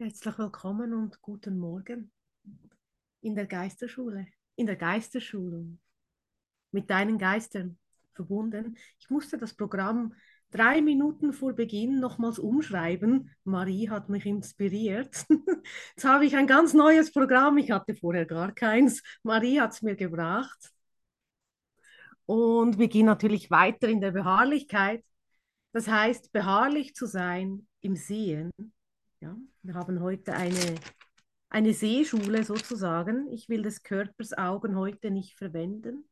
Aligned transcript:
Herzlich 0.00 0.38
willkommen 0.38 0.94
und 0.94 1.20
guten 1.22 1.58
Morgen 1.58 2.12
in 3.20 3.34
der 3.34 3.46
Geisterschule, 3.46 4.28
in 4.54 4.66
der 4.66 4.76
Geisterschulung, 4.76 5.80
mit 6.70 6.88
deinen 6.88 7.18
Geistern 7.18 7.76
verbunden. 8.14 8.78
Ich 9.00 9.10
musste 9.10 9.38
das 9.38 9.54
Programm 9.54 10.14
drei 10.52 10.82
Minuten 10.82 11.32
vor 11.32 11.52
Beginn 11.52 11.98
nochmals 11.98 12.38
umschreiben. 12.38 13.34
Marie 13.42 13.90
hat 13.90 14.08
mich 14.08 14.24
inspiriert. 14.24 15.26
Jetzt 15.96 16.04
habe 16.04 16.26
ich 16.26 16.36
ein 16.36 16.46
ganz 16.46 16.74
neues 16.74 17.12
Programm. 17.12 17.58
Ich 17.58 17.72
hatte 17.72 17.96
vorher 17.96 18.24
gar 18.24 18.52
keins. 18.52 19.02
Marie 19.24 19.60
hat 19.60 19.72
es 19.72 19.82
mir 19.82 19.96
gebracht. 19.96 20.72
Und 22.24 22.78
wir 22.78 22.86
gehen 22.86 23.06
natürlich 23.06 23.50
weiter 23.50 23.88
in 23.88 24.00
der 24.00 24.12
Beharrlichkeit. 24.12 25.04
Das 25.72 25.88
heißt, 25.88 26.30
beharrlich 26.30 26.94
zu 26.94 27.06
sein 27.06 27.66
im 27.80 27.96
Sehen 27.96 28.52
ja, 29.20 29.36
wir 29.62 29.74
haben 29.74 30.00
heute 30.00 30.34
eine, 30.34 30.76
eine 31.48 31.74
Sehschule 31.74 32.44
sozusagen. 32.44 33.30
Ich 33.32 33.48
will 33.48 33.62
des 33.62 33.82
Körpers 33.82 34.32
Augen 34.32 34.76
heute 34.76 35.10
nicht 35.10 35.36
verwenden. 35.36 36.08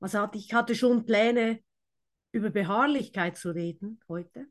Was 0.00 0.14
hatte, 0.14 0.38
ich 0.38 0.52
hatte 0.52 0.74
schon 0.74 1.06
Pläne, 1.06 1.60
über 2.34 2.50
Beharrlichkeit 2.50 3.36
zu 3.36 3.50
reden 3.50 4.00
heute. 4.08 4.46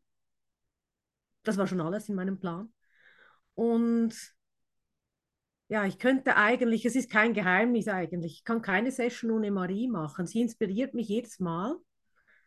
Das 1.44 1.58
war 1.58 1.68
schon 1.68 1.82
alles 1.82 2.08
in 2.08 2.16
meinem 2.16 2.40
Plan. 2.40 2.74
Und 3.56 4.16
ja, 5.68 5.86
ich 5.86 6.00
könnte 6.00 6.38
eigentlich, 6.38 6.86
es 6.86 6.96
ist 6.96 7.12
kein 7.12 7.34
Geheimnis 7.34 7.88
eigentlich, 7.90 8.38
ich 8.38 8.44
kann 8.46 8.62
keine 8.62 8.92
Session 8.92 9.32
ohne 9.32 9.52
Marie 9.52 9.90
machen. 9.90 10.26
Sie 10.28 10.42
inspiriert 10.42 10.94
mich 10.94 11.10
jedes 11.10 11.40
Mal. 11.40 11.76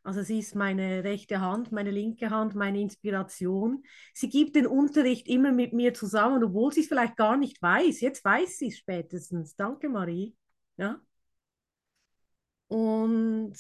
Also 0.07 0.23
sie 0.23 0.39
ist 0.39 0.55
meine 0.55 1.03
rechte 1.03 1.41
Hand, 1.41 1.73
meine 1.73 1.91
linke 1.91 2.31
Hand, 2.31 2.55
meine 2.55 2.81
Inspiration. 2.81 3.83
Sie 4.15 4.29
gibt 4.29 4.55
den 4.55 4.69
Unterricht 4.69 5.27
immer 5.27 5.51
mit 5.51 5.73
mir 5.73 5.95
zusammen, 5.95 6.45
obwohl 6.45 6.73
sie 6.73 6.83
es 6.83 6.87
vielleicht 6.87 7.17
gar 7.17 7.37
nicht 7.37 7.61
weiß. 7.61 8.03
Jetzt 8.03 8.25
weiß 8.25 8.59
sie 8.59 8.69
es 8.69 8.79
spätestens. 8.79 9.57
Danke, 9.57 9.89
Marie. 9.89 10.37
Ja. 10.77 11.01
Und 12.69 13.55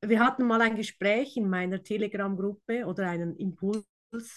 wir 0.00 0.20
hatten 0.20 0.46
mal 0.46 0.62
ein 0.62 0.76
Gespräch 0.76 1.36
in 1.36 1.50
meiner 1.50 1.82
Telegram-Gruppe 1.82 2.86
oder 2.86 3.10
einen 3.10 3.36
Impuls 3.36 3.84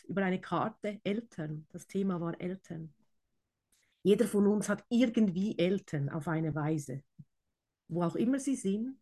über 0.10 0.26
eine 0.26 0.42
Karte 0.42 1.00
Eltern. 1.06 1.68
Das 1.72 1.88
Thema 1.88 2.20
war 2.20 2.38
Eltern. 2.38 2.94
Jeder 4.04 4.28
von 4.28 4.46
uns 4.48 4.68
hat 4.68 4.84
irgendwie 4.90 5.58
Eltern 5.58 6.10
auf 6.10 6.28
eine 6.28 6.54
Weise, 6.54 7.02
wo 7.88 8.04
auch 8.04 8.16
immer 8.18 8.40
sie 8.40 8.58
sind, 8.58 9.00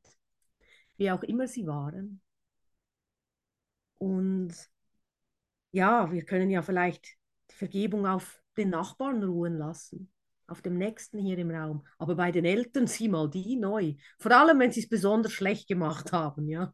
wie 0.98 1.10
auch 1.10 1.24
immer 1.24 1.48
sie 1.48 1.66
waren. 1.66 2.23
Und 4.04 4.54
ja, 5.72 6.12
wir 6.12 6.26
können 6.26 6.50
ja 6.50 6.62
vielleicht 6.62 7.08
die 7.52 7.56
Vergebung 7.56 8.06
auf 8.06 8.42
den 8.58 8.70
Nachbarn 8.70 9.24
ruhen 9.24 9.58
lassen, 9.58 10.12
auf 10.46 10.62
dem 10.62 10.78
Nächsten 10.78 11.20
hier 11.20 11.38
im 11.38 11.52
Raum. 11.52 11.88
Aber 11.98 12.16
bei 12.16 12.30
den 12.30 12.44
Eltern 12.44 12.86
sieh 12.86 13.08
mal 13.08 13.30
die 13.30 13.56
neu. 13.56 13.96
Vor 14.20 14.34
allem, 14.34 14.60
wenn 14.60 14.74
sie 14.74 14.82
es 14.82 14.90
besonders 14.90 15.32
schlecht 15.32 15.70
gemacht 15.70 16.12
haben, 16.12 16.50
ja. 16.50 16.74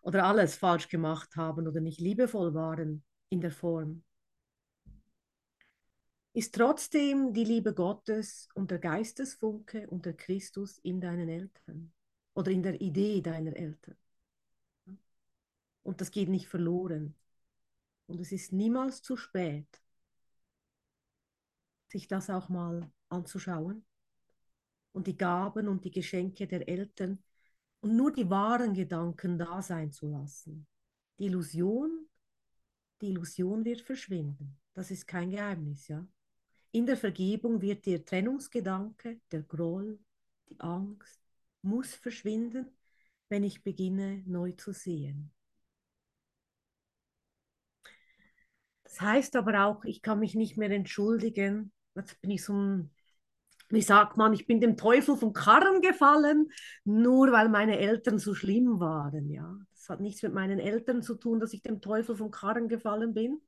Oder 0.00 0.24
alles 0.24 0.56
falsch 0.56 0.88
gemacht 0.88 1.36
haben 1.36 1.68
oder 1.68 1.82
nicht 1.82 2.00
liebevoll 2.00 2.54
waren 2.54 3.04
in 3.28 3.42
der 3.42 3.52
Form. 3.52 4.02
Ist 6.32 6.54
trotzdem 6.54 7.34
die 7.34 7.44
Liebe 7.44 7.74
Gottes 7.74 8.48
und 8.54 8.70
der 8.70 8.78
Geistesfunke 8.78 9.86
und 9.90 10.06
der 10.06 10.14
Christus 10.14 10.78
in 10.78 10.98
deinen 11.02 11.28
Eltern 11.28 11.92
oder 12.32 12.50
in 12.50 12.62
der 12.62 12.80
Idee 12.80 13.20
deiner 13.20 13.54
Eltern? 13.54 13.96
Und 15.84 16.00
das 16.00 16.10
geht 16.10 16.28
nicht 16.28 16.48
verloren. 16.48 17.14
Und 18.06 18.20
es 18.20 18.32
ist 18.32 18.52
niemals 18.52 19.02
zu 19.02 19.16
spät, 19.16 19.80
sich 21.88 22.08
das 22.08 22.28
auch 22.28 22.48
mal 22.48 22.90
anzuschauen 23.08 23.84
und 24.92 25.06
die 25.06 25.16
Gaben 25.16 25.68
und 25.68 25.84
die 25.84 25.90
Geschenke 25.90 26.46
der 26.46 26.68
Eltern 26.68 27.22
und 27.80 27.96
nur 27.96 28.12
die 28.12 28.28
wahren 28.28 28.74
Gedanken 28.74 29.38
da 29.38 29.60
sein 29.62 29.92
zu 29.92 30.08
lassen. 30.08 30.66
Die 31.18 31.26
Illusion, 31.26 32.08
die 33.00 33.08
Illusion 33.10 33.64
wird 33.64 33.82
verschwinden. 33.82 34.58
Das 34.72 34.90
ist 34.90 35.06
kein 35.06 35.30
Geheimnis, 35.30 35.88
ja. 35.88 36.06
In 36.72 36.86
der 36.86 36.96
Vergebung 36.96 37.60
wird 37.60 37.86
der 37.86 38.04
Trennungsgedanke, 38.04 39.20
der 39.30 39.42
Groll, 39.42 40.00
die 40.48 40.58
Angst, 40.60 41.20
muss 41.62 41.94
verschwinden, 41.94 42.66
wenn 43.28 43.44
ich 43.44 43.62
beginne 43.62 44.22
neu 44.26 44.52
zu 44.52 44.72
sehen. 44.72 45.33
Das 48.94 49.00
heißt 49.00 49.34
aber 49.34 49.64
auch, 49.64 49.84
ich 49.84 50.02
kann 50.02 50.20
mich 50.20 50.36
nicht 50.36 50.56
mehr 50.56 50.70
entschuldigen. 50.70 51.72
Jetzt 51.96 52.20
bin 52.20 52.30
ich 52.30 52.44
so 52.44 52.52
ein, 52.52 52.90
wie 53.68 53.82
sagt 53.82 54.16
man, 54.16 54.32
ich 54.32 54.46
bin 54.46 54.60
dem 54.60 54.76
Teufel 54.76 55.16
vom 55.16 55.32
Karren 55.32 55.80
gefallen, 55.80 56.52
nur 56.84 57.32
weil 57.32 57.48
meine 57.48 57.76
Eltern 57.80 58.20
so 58.20 58.34
schlimm 58.36 58.78
waren. 58.78 59.28
Ja, 59.30 59.58
das 59.72 59.88
hat 59.88 60.00
nichts 60.00 60.22
mit 60.22 60.32
meinen 60.32 60.60
Eltern 60.60 61.02
zu 61.02 61.16
tun, 61.16 61.40
dass 61.40 61.52
ich 61.52 61.62
dem 61.62 61.80
Teufel 61.80 62.14
vom 62.14 62.30
Karren 62.30 62.68
gefallen 62.68 63.14
bin, 63.14 63.40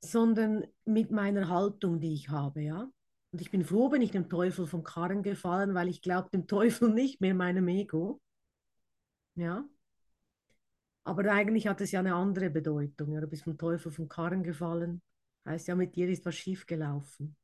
sondern 0.00 0.64
mit 0.86 1.10
meiner 1.10 1.50
Haltung, 1.50 2.00
die 2.00 2.14
ich 2.14 2.30
habe. 2.30 2.62
Ja, 2.62 2.90
und 3.32 3.40
ich 3.42 3.50
bin 3.50 3.66
froh, 3.66 3.90
bin 3.90 4.00
ich 4.00 4.12
dem 4.12 4.30
Teufel 4.30 4.66
vom 4.66 4.82
Karren 4.82 5.22
gefallen, 5.22 5.74
weil 5.74 5.88
ich 5.88 6.00
glaube 6.00 6.30
dem 6.30 6.46
Teufel 6.46 6.88
nicht 6.88 7.20
mehr 7.20 7.34
meinem 7.34 7.68
Ego. 7.68 8.18
Ja, 9.34 9.68
aber 11.04 11.30
eigentlich 11.32 11.66
hat 11.66 11.80
es 11.80 11.92
ja 11.92 12.00
eine 12.00 12.14
andere 12.14 12.50
Bedeutung. 12.50 13.12
Ja, 13.12 13.20
du 13.20 13.26
bist 13.26 13.44
vom 13.44 13.58
Teufel 13.58 13.90
vom 13.92 14.08
Karren 14.08 14.42
gefallen. 14.42 15.02
Heißt 15.44 15.68
ja, 15.68 15.74
mit 15.74 15.96
dir 15.96 16.08
ist 16.08 16.24
was 16.24 16.36
schief 16.36 16.66
gelaufen. 16.66 17.36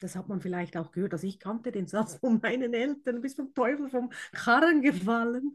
Das 0.00 0.16
hat 0.16 0.28
man 0.28 0.40
vielleicht 0.40 0.76
auch 0.76 0.90
gehört. 0.90 1.12
Also 1.12 1.26
ich 1.26 1.38
kannte 1.38 1.70
den 1.70 1.86
Satz 1.86 2.16
von 2.16 2.40
meinen 2.42 2.74
Eltern, 2.74 3.16
du 3.16 3.20
bist 3.22 3.36
vom 3.36 3.54
Teufel 3.54 3.88
vom 3.88 4.10
Karren 4.32 4.82
gefallen. 4.82 5.54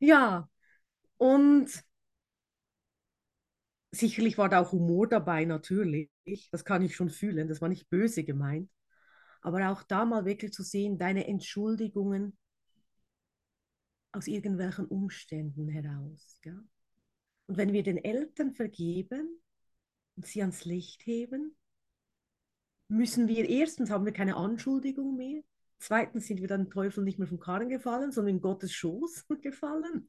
Ja, 0.00 0.48
und 1.16 1.70
sicherlich 3.92 4.36
war 4.38 4.48
da 4.48 4.60
auch 4.60 4.72
Humor 4.72 5.08
dabei, 5.08 5.44
natürlich. 5.44 6.10
Das 6.50 6.64
kann 6.64 6.82
ich 6.82 6.96
schon 6.96 7.10
fühlen. 7.10 7.48
Das 7.48 7.60
war 7.60 7.68
nicht 7.68 7.88
böse 7.88 8.24
gemeint. 8.24 8.70
Aber 9.42 9.70
auch 9.70 9.82
da 9.82 10.04
mal 10.04 10.24
wirklich 10.24 10.52
zu 10.52 10.62
sehen, 10.62 10.98
deine 10.98 11.26
Entschuldigungen 11.26 12.36
aus 14.14 14.26
irgendwelchen 14.26 14.86
Umständen 14.86 15.68
heraus. 15.68 16.40
Ja? 16.44 16.62
Und 17.46 17.56
wenn 17.56 17.72
wir 17.72 17.82
den 17.82 17.98
Eltern 17.98 18.52
vergeben 18.52 19.40
und 20.16 20.26
sie 20.26 20.40
ans 20.40 20.64
Licht 20.64 21.04
heben, 21.06 21.56
müssen 22.88 23.28
wir 23.28 23.48
erstens 23.48 23.90
haben 23.90 24.04
wir 24.04 24.12
keine 24.12 24.36
Anschuldigung 24.36 25.16
mehr, 25.16 25.42
zweitens 25.78 26.26
sind 26.26 26.40
wir 26.40 26.48
dann 26.48 26.70
Teufel 26.70 27.02
nicht 27.02 27.18
mehr 27.18 27.28
vom 27.28 27.40
Karren 27.40 27.68
gefallen, 27.68 28.12
sondern 28.12 28.36
in 28.36 28.40
Gottes 28.40 28.72
Schoß 28.72 29.26
gefallen. 29.42 30.06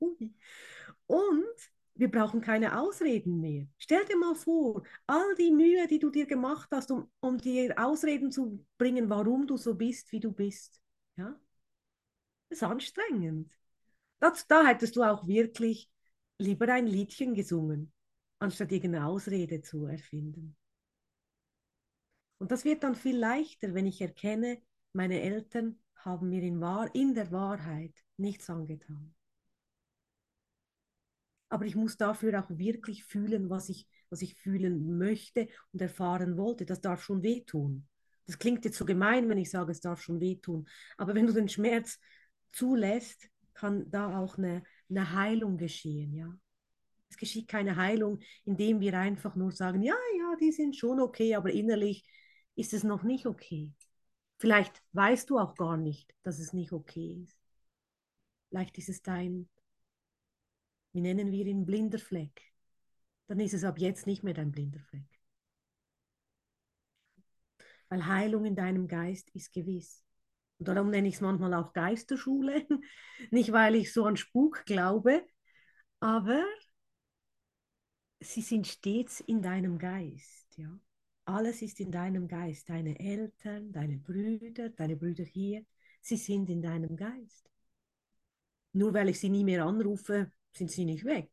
Und 1.07 1.71
wir 1.95 2.11
brauchen 2.11 2.41
keine 2.41 2.79
Ausreden 2.79 3.39
mehr. 3.41 3.67
Stell 3.77 4.05
dir 4.05 4.17
mal 4.17 4.35
vor, 4.35 4.83
all 5.07 5.35
die 5.35 5.51
Mühe, 5.51 5.87
die 5.87 5.99
du 5.99 6.09
dir 6.09 6.25
gemacht 6.25 6.69
hast, 6.71 6.91
um, 6.91 7.09
um 7.21 7.37
dir 7.37 7.73
Ausreden 7.77 8.31
zu 8.31 8.65
bringen, 8.77 9.09
warum 9.09 9.47
du 9.47 9.57
so 9.57 9.73
bist, 9.75 10.11
wie 10.11 10.19
du 10.19 10.31
bist. 10.31 10.79
Ja? 11.15 11.39
Das 12.49 12.59
ist 12.59 12.63
anstrengend. 12.63 13.51
Das, 14.25 14.47
da 14.47 14.65
hättest 14.65 14.95
du 14.95 15.03
auch 15.03 15.27
wirklich 15.27 15.87
lieber 16.39 16.67
ein 16.73 16.87
Liedchen 16.87 17.35
gesungen, 17.35 17.93
anstatt 18.39 18.71
irgendeine 18.71 19.05
Ausrede 19.05 19.61
zu 19.61 19.85
erfinden. 19.85 20.57
Und 22.39 22.51
das 22.51 22.65
wird 22.65 22.81
dann 22.83 22.95
viel 22.95 23.17
leichter, 23.17 23.75
wenn 23.75 23.85
ich 23.85 24.01
erkenne, 24.01 24.59
meine 24.93 25.21
Eltern 25.21 25.77
haben 25.97 26.29
mir 26.29 26.41
in, 26.41 26.59
Wahr 26.59 26.89
in 26.95 27.13
der 27.13 27.31
Wahrheit 27.31 27.93
nichts 28.17 28.49
angetan. 28.49 29.13
Aber 31.49 31.65
ich 31.65 31.75
muss 31.75 31.95
dafür 31.95 32.43
auch 32.43 32.49
wirklich 32.49 33.03
fühlen, 33.03 33.51
was 33.51 33.69
ich, 33.69 33.87
was 34.09 34.23
ich 34.23 34.33
fühlen 34.33 34.97
möchte 34.97 35.49
und 35.71 35.81
erfahren 35.83 36.35
wollte. 36.35 36.65
Das 36.65 36.81
darf 36.81 37.03
schon 37.03 37.21
wehtun. 37.21 37.87
Das 38.25 38.39
klingt 38.39 38.65
jetzt 38.65 38.79
so 38.79 38.85
gemein, 38.85 39.29
wenn 39.29 39.37
ich 39.37 39.51
sage, 39.51 39.71
es 39.71 39.81
darf 39.81 40.01
schon 40.01 40.19
wehtun. 40.19 40.67
Aber 40.97 41.13
wenn 41.13 41.27
du 41.27 41.33
den 41.33 41.47
Schmerz 41.47 41.99
zulässt, 42.51 43.29
kann 43.55 43.89
da 43.89 44.19
auch 44.19 44.37
eine, 44.37 44.63
eine 44.89 45.13
Heilung 45.13 45.57
geschehen, 45.57 46.13
ja. 46.13 46.37
Es 47.09 47.17
geschieht 47.17 47.47
keine 47.47 47.75
Heilung, 47.77 48.19
indem 48.43 48.79
wir 48.81 48.97
einfach 48.99 49.35
nur 49.35 49.51
sagen, 49.51 49.81
ja, 49.81 49.95
ja, 50.17 50.35
die 50.39 50.51
sind 50.51 50.75
schon 50.75 50.99
okay, 50.99 51.35
aber 51.35 51.51
innerlich 51.51 52.03
ist 52.55 52.73
es 52.73 52.83
noch 52.83 53.03
nicht 53.03 53.25
okay. 53.25 53.71
Vielleicht 54.37 54.83
weißt 54.93 55.29
du 55.29 55.39
auch 55.39 55.55
gar 55.55 55.77
nicht, 55.77 56.13
dass 56.23 56.39
es 56.39 56.53
nicht 56.53 56.71
okay 56.71 57.23
ist. 57.23 57.37
Vielleicht 58.49 58.77
ist 58.77 58.89
es 58.89 59.01
dein, 59.01 59.49
wie 60.93 61.01
nennen 61.01 61.31
wir 61.31 61.45
ihn, 61.45 61.65
blinder 61.65 61.99
Fleck. 61.99 62.41
Dann 63.27 63.39
ist 63.39 63.53
es 63.53 63.63
ab 63.63 63.79
jetzt 63.79 64.07
nicht 64.07 64.23
mehr 64.23 64.33
dein 64.33 64.51
blinder 64.51 64.79
Fleck. 64.81 65.19
Weil 67.89 68.05
Heilung 68.05 68.45
in 68.45 68.55
deinem 68.55 68.87
Geist 68.87 69.29
ist 69.31 69.53
gewiss. 69.53 70.04
Darum 70.59 70.89
nenne 70.89 71.07
ich 71.07 71.15
es 71.15 71.21
manchmal 71.21 71.53
auch 71.53 71.73
Geisterschule. 71.73 72.65
Nicht, 73.31 73.51
weil 73.51 73.75
ich 73.75 73.91
so 73.91 74.05
an 74.05 74.17
Spuk 74.17 74.65
glaube, 74.65 75.25
aber 75.99 76.43
sie 78.19 78.41
sind 78.41 78.67
stets 78.67 79.19
in 79.21 79.41
deinem 79.41 79.77
Geist, 79.77 80.57
ja. 80.57 80.79
Alles 81.25 81.63
ist 81.63 81.79
in 81.79 81.91
deinem 81.91 82.27
Geist. 82.27 82.69
Deine 82.69 82.99
Eltern, 82.99 83.71
deine 83.71 83.97
Brüder, 83.97 84.69
deine 84.69 84.95
Brüder 84.95 85.23
hier, 85.23 85.65
sie 86.01 86.17
sind 86.17 86.49
in 86.51 86.61
deinem 86.61 86.95
Geist. 86.95 87.49
Nur 88.73 88.93
weil 88.93 89.09
ich 89.09 89.19
sie 89.19 89.29
nie 89.29 89.43
mehr 89.43 89.65
anrufe, 89.65 90.31
sind 90.53 90.69
sie 90.69 90.85
nicht 90.85 91.03
weg. 91.03 91.29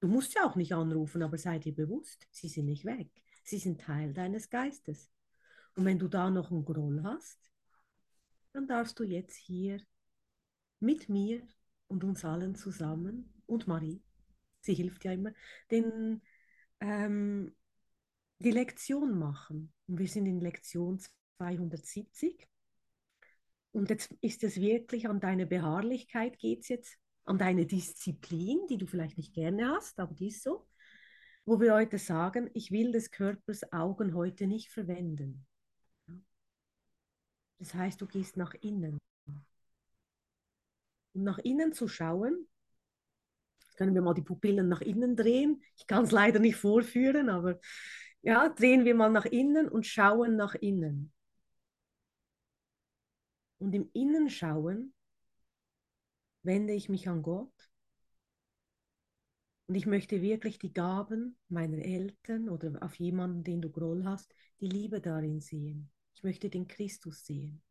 Du 0.00 0.08
musst 0.08 0.32
sie 0.32 0.40
auch 0.40 0.56
nicht 0.56 0.72
anrufen, 0.72 1.22
aber 1.22 1.38
sei 1.38 1.58
dir 1.58 1.74
bewusst, 1.74 2.26
sie 2.30 2.48
sind 2.48 2.66
nicht 2.66 2.84
weg. 2.84 3.08
Sie 3.44 3.58
sind 3.58 3.80
Teil 3.80 4.12
deines 4.12 4.50
Geistes. 4.50 5.10
Und 5.76 5.84
wenn 5.84 5.98
du 5.98 6.08
da 6.08 6.30
noch 6.30 6.50
einen 6.50 6.64
Groll 6.64 7.02
hast, 7.02 7.50
dann 8.52 8.66
darfst 8.66 8.98
du 8.98 9.04
jetzt 9.04 9.36
hier 9.36 9.80
mit 10.80 11.08
mir 11.08 11.42
und 11.88 12.04
uns 12.04 12.24
allen 12.24 12.54
zusammen 12.54 13.32
und 13.46 13.66
Marie, 13.66 14.02
sie 14.60 14.74
hilft 14.74 15.04
ja 15.04 15.12
immer, 15.12 15.32
den, 15.70 16.22
ähm, 16.80 17.54
die 18.38 18.50
Lektion 18.50 19.18
machen. 19.18 19.72
Und 19.86 19.98
wir 19.98 20.08
sind 20.08 20.26
in 20.26 20.40
Lektion 20.40 21.00
270. 21.38 22.48
Und 23.72 23.90
jetzt 23.90 24.12
ist 24.20 24.42
es 24.42 24.56
wirklich 24.56 25.08
an 25.08 25.20
deine 25.20 25.46
Beharrlichkeit 25.46 26.38
geht 26.38 26.62
es 26.62 26.68
jetzt, 26.68 26.98
an 27.24 27.38
deine 27.38 27.66
Disziplin, 27.66 28.66
die 28.68 28.78
du 28.78 28.86
vielleicht 28.86 29.16
nicht 29.16 29.34
gerne 29.34 29.68
hast, 29.68 30.00
aber 30.00 30.14
die 30.14 30.28
ist 30.28 30.42
so, 30.42 30.66
wo 31.44 31.60
wir 31.60 31.74
heute 31.74 31.98
sagen, 31.98 32.50
ich 32.54 32.70
will 32.70 32.92
des 32.92 33.10
Körpers 33.10 33.72
Augen 33.72 34.14
heute 34.14 34.46
nicht 34.46 34.70
verwenden. 34.70 35.46
Das 37.60 37.74
heißt, 37.74 38.00
du 38.00 38.06
gehst 38.06 38.36
nach 38.36 38.54
innen. 38.54 38.98
Um 41.12 41.22
nach 41.22 41.38
innen 41.38 41.72
zu 41.72 41.88
schauen, 41.88 42.48
können 43.76 43.94
wir 43.94 44.02
mal 44.02 44.14
die 44.14 44.22
Pupillen 44.22 44.68
nach 44.68 44.80
innen 44.80 45.14
drehen. 45.14 45.62
Ich 45.76 45.86
kann 45.86 46.04
es 46.04 46.10
leider 46.10 46.38
nicht 46.40 46.56
vorführen, 46.56 47.28
aber 47.28 47.60
ja, 48.22 48.48
drehen 48.48 48.84
wir 48.84 48.94
mal 48.94 49.10
nach 49.10 49.26
innen 49.26 49.68
und 49.68 49.86
schauen 49.86 50.36
nach 50.36 50.54
innen. 50.54 51.12
Und 53.58 53.74
im 53.74 53.90
Innenschauen 53.92 54.94
wende 56.42 56.72
ich 56.72 56.88
mich 56.88 57.08
an 57.08 57.22
Gott 57.22 57.52
und 59.66 59.74
ich 59.74 59.86
möchte 59.86 60.22
wirklich 60.22 60.58
die 60.58 60.72
Gaben 60.72 61.36
meiner 61.48 61.78
Eltern 61.78 62.48
oder 62.48 62.82
auf 62.82 62.94
jemanden, 62.96 63.44
den 63.44 63.60
du 63.60 63.70
Groll 63.70 64.04
hast, 64.04 64.34
die 64.60 64.66
Liebe 64.66 65.00
darin 65.00 65.40
sehen. 65.40 65.90
Ich 66.20 66.24
möchte 66.24 66.50
den 66.50 66.68
Christus 66.68 67.24
sehen. 67.24 67.62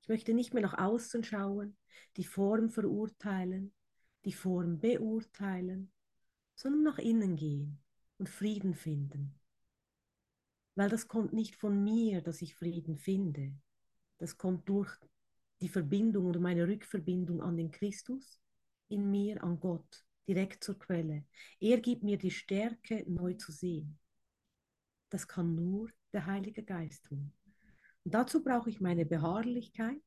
Ich 0.00 0.08
möchte 0.08 0.32
nicht 0.32 0.54
mehr 0.54 0.62
nach 0.62 0.78
außen 0.78 1.22
schauen, 1.22 1.76
die 2.16 2.24
Form 2.24 2.70
verurteilen, 2.70 3.74
die 4.24 4.32
Form 4.32 4.80
beurteilen, 4.80 5.92
sondern 6.54 6.82
nach 6.82 6.98
innen 6.98 7.36
gehen 7.36 7.78
und 8.16 8.30
Frieden 8.30 8.72
finden. 8.72 9.38
Weil 10.76 10.88
das 10.88 11.08
kommt 11.08 11.34
nicht 11.34 11.56
von 11.56 11.84
mir, 11.84 12.22
dass 12.22 12.40
ich 12.40 12.54
Frieden 12.54 12.96
finde. 12.96 13.52
Das 14.16 14.38
kommt 14.38 14.66
durch 14.66 14.90
die 15.60 15.68
Verbindung 15.68 16.24
oder 16.24 16.40
meine 16.40 16.66
Rückverbindung 16.66 17.42
an 17.42 17.58
den 17.58 17.70
Christus, 17.70 18.40
in 18.88 19.10
mir, 19.10 19.44
an 19.44 19.60
Gott, 19.60 20.06
direkt 20.26 20.64
zur 20.64 20.78
Quelle. 20.78 21.26
Er 21.60 21.82
gibt 21.82 22.02
mir 22.02 22.16
die 22.16 22.30
Stärke, 22.30 23.04
neu 23.06 23.34
zu 23.34 23.52
sehen. 23.52 23.98
Das 25.10 25.28
kann 25.28 25.54
nur 25.54 25.90
der 26.14 26.24
Heilige 26.24 26.62
Geist 26.62 27.04
tun. 27.04 27.30
Und 28.04 28.12
dazu 28.12 28.42
brauche 28.42 28.68
ich 28.68 28.80
meine 28.80 29.06
Beharrlichkeit, 29.06 30.02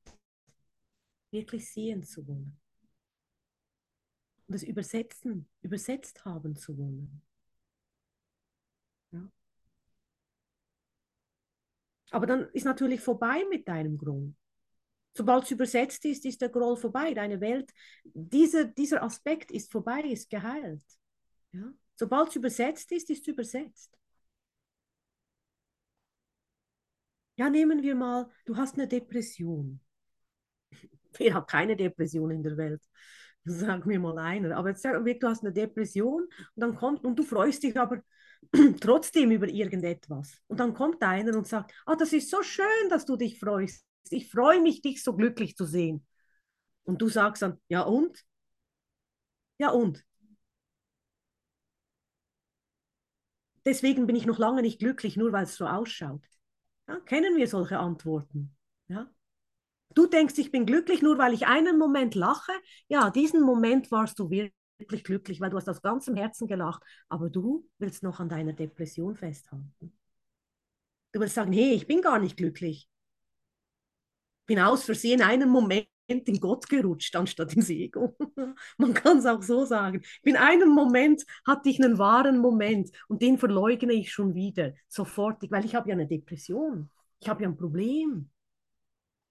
wirklich 1.32 1.70
sehen 1.72 2.04
zu 2.04 2.28
wollen. 2.28 2.60
Und 4.48 4.54
das 4.54 4.64
Übersetzen, 4.64 5.50
übersetzt 5.62 6.24
haben 6.24 6.56
zu 6.56 6.78
wollen. 6.78 7.22
Ja. 9.12 9.30
Aber 12.12 12.26
dann 12.26 12.50
ist 12.54 12.66
natürlich 12.66 13.02
vorbei 13.02 13.44
mit 13.50 13.68
deinem 13.68 13.98
Groll. 13.98 14.34
Sobald 15.14 15.46
es 15.46 15.52
übersetzt 15.52 16.06
ist, 16.06 16.26
ist 16.26 16.42
der 16.42 16.50
Groll 16.50 16.78
vorbei. 16.78 17.16
Deine 17.16 17.42
Welt, 17.42 17.74
dieser, 18.04 18.66
dieser 18.66 19.02
Aspekt 19.02 19.50
ist 19.52 19.72
vorbei, 19.72 20.02
ist 20.02 20.30
geheilt. 20.30 20.86
Ja? 21.52 21.74
Sobald 21.96 22.30
es 22.30 22.36
übersetzt 22.36 22.92
ist, 22.92 23.10
ist 23.10 23.22
es 23.22 23.28
übersetzt. 23.28 23.97
Ja, 27.38 27.50
nehmen 27.50 27.84
wir 27.84 27.96
mal, 27.96 28.28
du 28.46 28.58
hast 28.58 28.76
eine 28.76 28.88
Depression. 28.88 29.80
Wer 31.18 31.34
hat 31.34 31.48
keine 31.50 31.76
Depression 31.76 32.32
in 32.32 32.44
der 32.44 32.58
Welt? 32.58 32.82
Sag 33.46 33.86
mir 33.86 34.00
mal 34.00 34.18
einer. 34.18 34.58
Aber 34.58 34.70
jetzt 34.70 34.82
sag 34.82 35.04
du 35.06 35.28
hast 35.28 35.44
eine 35.44 35.54
Depression 35.54 36.24
und 36.24 36.32
dann 36.56 36.76
kommt, 36.76 37.04
und 37.06 37.18
du 37.18 37.24
freust 37.24 37.64
dich 37.64 37.78
aber 37.80 38.02
trotzdem 38.82 39.32
über 39.32 39.48
irgendetwas. 39.48 40.42
Und 40.48 40.60
dann 40.60 40.74
kommt 40.74 41.02
einer 41.02 41.36
und 41.38 41.48
sagt, 41.48 41.74
ah, 41.86 41.96
das 41.96 42.14
ist 42.14 42.30
so 42.30 42.44
schön, 42.44 42.90
dass 42.90 43.06
du 43.06 43.16
dich 43.16 43.40
freust. 43.40 43.86
Ich 44.10 44.30
freue 44.32 44.62
mich, 44.62 44.82
dich 44.82 45.04
so 45.04 45.16
glücklich 45.16 45.56
zu 45.56 45.66
sehen. 45.66 46.06
Und 46.84 47.02
du 47.02 47.10
sagst 47.10 47.42
dann, 47.44 47.60
ja 47.70 47.82
und? 47.84 48.26
Ja 49.60 49.70
und? 49.72 50.04
Deswegen 53.68 54.08
bin 54.08 54.16
ich 54.16 54.26
noch 54.26 54.40
lange 54.40 54.64
nicht 54.64 54.80
glücklich, 54.80 55.16
nur 55.16 55.32
weil 55.32 55.44
es 55.44 55.56
so 55.58 55.68
ausschaut. 55.68 56.24
Ja, 56.88 57.00
kennen 57.02 57.36
wir 57.38 57.48
solche 57.48 57.80
Antworten? 57.80 58.56
Ja? 58.88 59.10
Du 59.96 60.08
denkst, 60.08 60.38
ich 60.38 60.52
bin 60.52 60.66
glücklich, 60.66 61.02
nur 61.02 61.18
weil 61.18 61.34
ich 61.34 61.48
einen 61.48 61.78
Moment 61.80 62.16
lache. 62.16 62.52
Ja, 62.90 63.10
diesen 63.12 63.42
Moment 63.44 63.92
warst 63.92 64.20
du 64.20 64.30
wirklich 64.30 65.04
glücklich, 65.04 65.42
weil 65.42 65.50
du 65.52 65.58
hast 65.58 65.70
aus 65.70 65.82
ganzem 65.82 66.16
Herzen 66.16 66.48
gelacht. 66.48 66.84
Aber 67.10 67.30
du 67.30 67.68
willst 67.80 68.04
noch 68.04 68.20
an 68.20 68.30
deiner 68.30 68.54
Depression 68.54 69.16
festhalten. 69.16 69.94
Du 71.12 71.20
willst 71.20 71.36
sagen, 71.36 71.52
hey, 71.52 71.74
ich 71.74 71.86
bin 71.88 72.02
gar 72.02 72.18
nicht 72.20 72.38
glücklich. 72.38 72.90
Bin 74.46 74.60
aus 74.60 74.84
Versehen 74.84 75.22
einen 75.22 75.50
Moment 75.50 75.88
in 76.08 76.40
Gott 76.40 76.68
gerutscht, 76.70 77.16
anstatt 77.16 77.54
ins 77.54 77.70
Ego. 77.70 78.16
Man 78.78 78.94
kann 78.94 79.18
es 79.18 79.26
auch 79.26 79.44
so 79.44 79.66
sagen. 79.66 80.02
In 80.24 80.38
einem 80.38 80.70
Moment 80.70 81.24
hatte 81.46 81.70
ich 81.70 81.84
einen 81.84 81.98
wahren 81.98 82.40
Moment 82.40 82.92
und 83.08 83.22
den 83.22 83.38
verleugne 83.38 83.94
ich 83.94 84.12
schon 84.12 84.34
wieder, 84.34 84.74
sofort, 84.88 85.44
weil 85.52 85.66
ich 85.66 85.76
habe 85.76 85.90
ja 85.90 85.96
eine 85.96 86.08
Depression. 86.08 86.90
Ich 87.20 87.30
habe 87.30 87.44
ja 87.44 87.50
ein 87.50 87.58
Problem. 87.58 88.30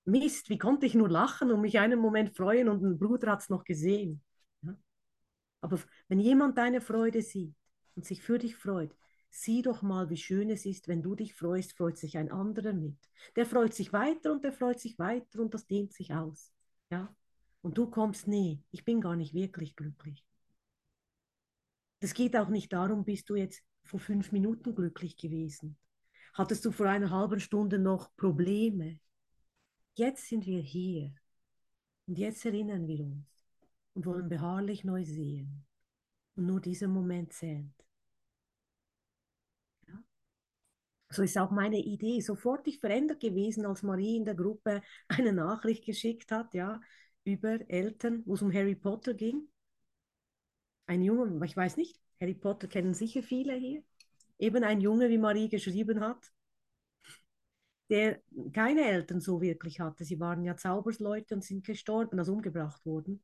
Mist, 0.04 0.50
wie 0.50 0.58
konnte 0.58 0.86
ich 0.86 0.94
nur 0.94 1.08
lachen 1.08 1.50
und 1.50 1.60
mich 1.60 1.78
einen 1.78 1.98
Moment 1.98 2.36
freuen 2.36 2.68
und 2.68 2.82
ein 2.82 2.98
Bruder 2.98 3.32
hat 3.32 3.40
es 3.40 3.48
noch 3.48 3.64
gesehen. 3.64 4.22
Ja? 4.62 4.76
Aber 5.60 5.78
wenn 6.08 6.20
jemand 6.20 6.58
deine 6.58 6.80
Freude 6.80 7.22
sieht 7.22 7.54
und 7.96 8.04
sich 8.04 8.22
für 8.22 8.38
dich 8.38 8.54
freut, 8.54 8.94
sieh 9.30 9.62
doch 9.62 9.82
mal, 9.82 10.08
wie 10.10 10.16
schön 10.16 10.50
es 10.50 10.64
ist, 10.64 10.86
wenn 10.88 11.02
du 11.02 11.14
dich 11.16 11.34
freust, 11.34 11.76
freut 11.76 11.98
sich 11.98 12.16
ein 12.18 12.30
anderer 12.30 12.72
mit. 12.72 12.96
Der 13.34 13.46
freut 13.46 13.74
sich 13.74 13.92
weiter 13.92 14.32
und 14.32 14.44
der 14.44 14.52
freut 14.52 14.78
sich 14.78 14.98
weiter 14.98 15.40
und 15.40 15.54
das 15.54 15.66
dehnt 15.66 15.92
sich 15.92 16.14
aus. 16.14 16.52
Ja? 16.90 17.14
Und 17.62 17.78
du 17.78 17.90
kommst, 17.90 18.28
nee, 18.28 18.62
ich 18.70 18.84
bin 18.84 19.00
gar 19.00 19.16
nicht 19.16 19.34
wirklich 19.34 19.74
glücklich. 19.76 20.24
Es 22.00 22.14
geht 22.14 22.36
auch 22.36 22.48
nicht 22.48 22.72
darum, 22.72 23.04
bist 23.04 23.28
du 23.30 23.34
jetzt 23.34 23.62
vor 23.84 24.00
fünf 24.00 24.32
Minuten 24.32 24.74
glücklich 24.74 25.16
gewesen. 25.16 25.78
Hattest 26.34 26.64
du 26.64 26.70
vor 26.70 26.86
einer 26.86 27.10
halben 27.10 27.40
Stunde 27.40 27.78
noch 27.78 28.14
Probleme? 28.16 29.00
Jetzt 29.94 30.28
sind 30.28 30.46
wir 30.46 30.60
hier. 30.60 31.14
Und 32.06 32.18
jetzt 32.18 32.44
erinnern 32.44 32.86
wir 32.86 33.04
uns 33.04 33.44
und 33.94 34.06
wollen 34.06 34.28
beharrlich 34.28 34.84
neu 34.84 35.04
sehen. 35.04 35.64
Und 36.34 36.46
nur 36.46 36.60
dieser 36.60 36.88
Moment 36.88 37.32
zählt. 37.32 37.85
So 41.16 41.22
ist 41.22 41.38
auch 41.38 41.50
meine 41.50 41.78
Idee 41.78 42.20
sofort 42.20 42.68
verändert 42.78 43.20
gewesen, 43.20 43.64
als 43.64 43.82
Marie 43.82 44.16
in 44.16 44.26
der 44.26 44.34
Gruppe 44.34 44.82
eine 45.08 45.32
Nachricht 45.32 45.86
geschickt 45.86 46.30
hat, 46.30 46.52
ja, 46.52 46.78
über 47.24 47.58
Eltern, 47.70 48.22
wo 48.26 48.34
es 48.34 48.42
um 48.42 48.52
Harry 48.52 48.74
Potter 48.74 49.14
ging. 49.14 49.48
Ein 50.86 51.00
Junge, 51.00 51.42
ich 51.46 51.56
weiß 51.56 51.78
nicht, 51.78 51.98
Harry 52.20 52.34
Potter 52.34 52.68
kennen 52.68 52.92
sicher 52.92 53.22
viele 53.22 53.54
hier. 53.54 53.82
Eben 54.38 54.62
ein 54.62 54.82
Junge, 54.82 55.08
wie 55.08 55.16
Marie 55.16 55.48
geschrieben 55.48 56.00
hat, 56.00 56.30
der 57.88 58.20
keine 58.52 58.84
Eltern 58.84 59.20
so 59.20 59.40
wirklich 59.40 59.80
hatte. 59.80 60.04
Sie 60.04 60.20
waren 60.20 60.44
ja 60.44 60.54
Zaubersleute 60.54 61.34
und 61.34 61.44
sind 61.44 61.64
gestorben, 61.64 62.18
also 62.18 62.34
umgebracht 62.34 62.84
worden. 62.84 63.22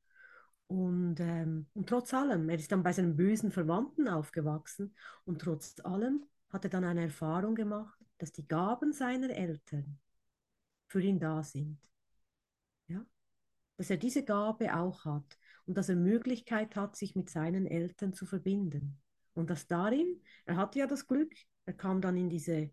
Und, 0.66 1.20
ähm, 1.20 1.66
und 1.74 1.90
trotz 1.90 2.14
allem, 2.14 2.48
er 2.48 2.56
ist 2.56 2.72
dann 2.72 2.82
bei 2.82 2.94
seinen 2.94 3.16
bösen 3.16 3.52
Verwandten 3.52 4.08
aufgewachsen 4.08 4.96
und 5.26 5.42
trotz 5.42 5.78
allem 5.84 6.24
hat 6.52 6.64
er 6.64 6.70
dann 6.70 6.84
eine 6.84 7.02
Erfahrung 7.02 7.54
gemacht, 7.54 7.98
dass 8.18 8.32
die 8.32 8.46
Gaben 8.46 8.92
seiner 8.92 9.30
Eltern 9.30 9.98
für 10.86 11.00
ihn 11.02 11.18
da 11.18 11.42
sind. 11.42 11.78
Ja? 12.88 13.04
Dass 13.76 13.90
er 13.90 13.96
diese 13.96 14.24
Gabe 14.24 14.76
auch 14.76 15.04
hat 15.04 15.38
und 15.66 15.76
dass 15.76 15.88
er 15.88 15.96
Möglichkeit 15.96 16.76
hat, 16.76 16.96
sich 16.96 17.16
mit 17.16 17.30
seinen 17.30 17.66
Eltern 17.66 18.12
zu 18.12 18.26
verbinden. 18.26 19.00
Und 19.34 19.48
dass 19.48 19.66
darin, 19.66 20.20
er 20.44 20.56
hatte 20.56 20.78
ja 20.78 20.86
das 20.86 21.06
Glück, 21.06 21.32
er 21.64 21.72
kam 21.72 22.00
dann 22.00 22.16
in 22.16 22.28
diese 22.28 22.70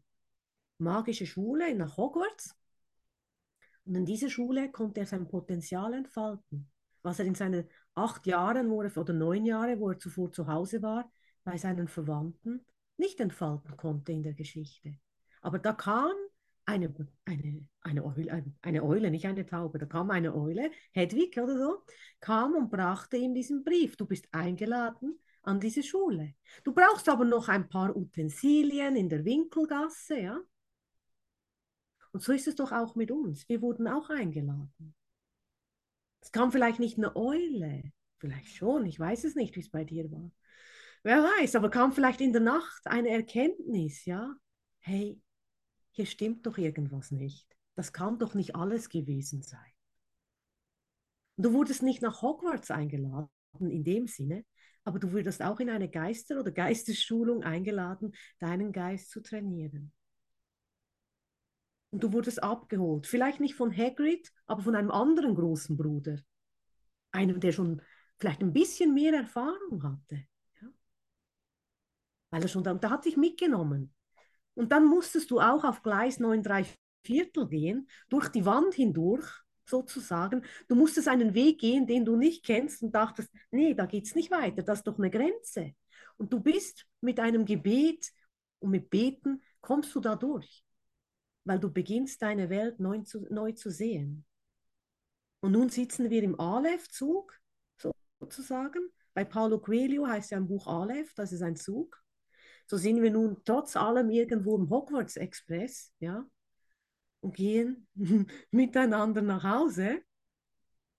magische 0.77 1.25
Schule 1.25 1.73
nach 1.75 1.97
Hogwarts 1.97 2.55
und 3.85 3.95
in 3.95 4.05
dieser 4.05 4.29
Schule 4.29 4.71
konnte 4.71 4.99
er 5.01 5.05
sein 5.05 5.27
Potenzial 5.27 5.93
entfalten. 5.93 6.69
was 7.01 7.19
er 7.19 7.25
in 7.25 7.35
seinen 7.35 7.67
acht 7.95 8.25
Jahren 8.27 8.69
wo 8.69 8.81
er, 8.81 8.95
oder 8.97 9.13
neun 9.13 9.45
Jahren, 9.45 9.79
wo 9.79 9.89
er 9.89 9.99
zuvor 9.99 10.31
zu 10.31 10.47
Hause 10.47 10.81
war, 10.81 11.11
bei 11.43 11.57
seinen 11.57 11.87
Verwandten, 11.87 12.65
nicht 12.99 13.19
entfalten 13.19 13.75
konnte 13.77 14.11
in 14.11 14.23
der 14.23 14.33
Geschichte. 14.33 14.97
Aber 15.41 15.59
da 15.59 15.73
kam 15.73 16.11
eine, 16.65 16.93
eine, 17.25 17.67
eine, 17.81 18.05
Eule, 18.05 18.53
eine 18.61 18.83
Eule, 18.83 19.09
nicht 19.09 19.25
eine 19.25 19.45
Taube, 19.45 19.79
da 19.79 19.85
kam 19.85 20.11
eine 20.11 20.35
Eule, 20.35 20.71
Hedwig 20.91 21.37
oder 21.39 21.57
so, 21.57 21.83
kam 22.19 22.55
und 22.55 22.69
brachte 22.69 23.17
ihm 23.17 23.33
diesen 23.33 23.63
Brief. 23.63 23.95
Du 23.97 24.05
bist 24.05 24.27
eingeladen 24.31 25.19
an 25.41 25.59
diese 25.59 25.81
Schule. 25.81 26.35
Du 26.63 26.73
brauchst 26.73 27.09
aber 27.09 27.25
noch 27.25 27.47
ein 27.47 27.69
paar 27.69 27.95
Utensilien 27.95 28.95
in 28.95 29.09
der 29.09 29.25
Winkelgasse, 29.25 30.19
ja? 30.19 30.39
Und 32.11 32.23
so 32.23 32.33
ist 32.33 32.47
es 32.47 32.55
doch 32.55 32.71
auch 32.71 32.95
mit 32.95 33.11
uns. 33.11 33.47
Wir 33.47 33.61
wurden 33.61 33.87
auch 33.87 34.09
eingeladen. 34.09 34.95
Es 36.21 36.31
kam 36.31 36.51
vielleicht 36.51 36.79
nicht 36.79 36.97
eine 36.97 37.15
Eule, 37.15 37.91
vielleicht 38.17 38.55
schon, 38.55 38.85
ich 38.85 38.99
weiß 38.99 39.23
es 39.23 39.35
nicht, 39.35 39.55
wie 39.55 39.61
es 39.61 39.69
bei 39.69 39.83
dir 39.85 40.11
war. 40.11 40.31
Wer 41.03 41.23
weiß, 41.23 41.55
aber 41.55 41.69
kam 41.69 41.93
vielleicht 41.93 42.21
in 42.21 42.33
der 42.33 42.41
Nacht 42.41 42.85
eine 42.85 43.09
Erkenntnis, 43.09 44.05
ja? 44.05 44.35
Hey, 44.79 45.21
hier 45.91 46.05
stimmt 46.05 46.45
doch 46.45 46.57
irgendwas 46.57 47.11
nicht. 47.11 47.55
Das 47.75 47.93
kann 47.93 48.19
doch 48.19 48.33
nicht 48.33 48.55
alles 48.55 48.89
gewesen 48.89 49.41
sein. 49.41 49.71
Du 51.37 51.53
wurdest 51.53 51.83
nicht 51.83 52.01
nach 52.01 52.21
Hogwarts 52.21 52.69
eingeladen 52.69 53.29
in 53.59 53.85
dem 53.85 54.07
Sinne, 54.07 54.45
aber 54.83 54.99
du 54.99 55.13
wurdest 55.13 55.41
auch 55.41 55.61
in 55.61 55.69
eine 55.69 55.89
Geister- 55.89 56.39
oder 56.39 56.51
Geistesschulung 56.51 57.43
eingeladen, 57.43 58.13
deinen 58.39 58.73
Geist 58.73 59.09
zu 59.09 59.21
trainieren. 59.21 59.93
Und 61.91 62.03
du 62.03 62.11
wurdest 62.11 62.43
abgeholt. 62.43 63.07
Vielleicht 63.07 63.39
nicht 63.39 63.55
von 63.55 63.75
Hagrid, 63.75 64.31
aber 64.45 64.61
von 64.61 64.75
einem 64.75 64.91
anderen 64.91 65.33
großen 65.35 65.77
Bruder. 65.77 66.19
Einem, 67.11 67.39
der 67.39 67.51
schon 67.51 67.81
vielleicht 68.17 68.41
ein 68.41 68.53
bisschen 68.53 68.93
mehr 68.93 69.13
Erfahrung 69.13 69.81
hatte. 69.83 70.25
Weil 72.31 72.41
er 72.41 72.47
schon 72.47 72.63
da, 72.63 72.73
da 72.73 72.89
hat 72.89 73.05
dich 73.05 73.17
mitgenommen. 73.17 73.93
Und 74.53 74.71
dann 74.71 74.85
musstest 74.85 75.31
du 75.31 75.39
auch 75.39 75.63
auf 75.63 75.81
Gleis 75.81 76.19
9 76.19 76.43
3 76.43 76.65
Viertel 77.03 77.47
gehen, 77.47 77.87
durch 78.09 78.29
die 78.29 78.45
Wand 78.45 78.73
hindurch 78.73 79.25
sozusagen. 79.65 80.43
Du 80.67 80.75
musstest 80.75 81.07
einen 81.07 81.33
Weg 81.33 81.59
gehen, 81.59 81.87
den 81.87 82.03
du 82.03 82.15
nicht 82.15 82.43
kennst 82.43 82.83
und 82.83 82.93
dachtest, 82.93 83.29
nee, 83.51 83.73
da 83.73 83.85
geht 83.85 84.05
es 84.05 84.15
nicht 84.15 84.31
weiter, 84.31 84.63
das 84.63 84.79
ist 84.79 84.87
doch 84.87 84.97
eine 84.97 85.09
Grenze. 85.09 85.73
Und 86.17 86.33
du 86.33 86.39
bist 86.39 86.85
mit 87.01 87.19
einem 87.19 87.45
Gebet 87.45 88.11
und 88.59 88.71
mit 88.71 88.89
Beten, 88.89 89.41
kommst 89.61 89.93
du 89.95 89.99
da 89.99 90.15
durch, 90.15 90.63
weil 91.45 91.59
du 91.59 91.71
beginnst 91.71 92.21
deine 92.21 92.49
Welt 92.49 92.79
neu 92.79 92.99
zu, 93.03 93.25
neu 93.29 93.53
zu 93.53 93.69
sehen. 93.69 94.25
Und 95.41 95.53
nun 95.53 95.69
sitzen 95.69 96.09
wir 96.09 96.23
im 96.23 96.39
Aleph-Zug, 96.39 97.39
sozusagen. 98.19 98.81
Bei 99.13 99.23
Paulo 99.23 99.59
Coelho 99.59 100.05
heißt 100.05 100.31
ja 100.31 100.37
ein 100.37 100.47
Buch 100.47 100.67
Aleph, 100.67 101.13
das 101.13 101.31
ist 101.31 101.41
ein 101.41 101.55
Zug. 101.55 102.01
So 102.69 102.77
sind 102.77 103.01
wir 103.01 103.09
nun 103.09 103.41
trotz 103.45 103.75
allem 103.75 104.11
irgendwo 104.11 104.55
im 104.55 104.69
Hogwarts 104.69 105.17
Express, 105.17 105.91
ja, 105.99 106.23
und 107.21 107.35
gehen 107.35 107.87
miteinander 108.51 109.23
nach 109.23 109.43
Hause 109.43 110.03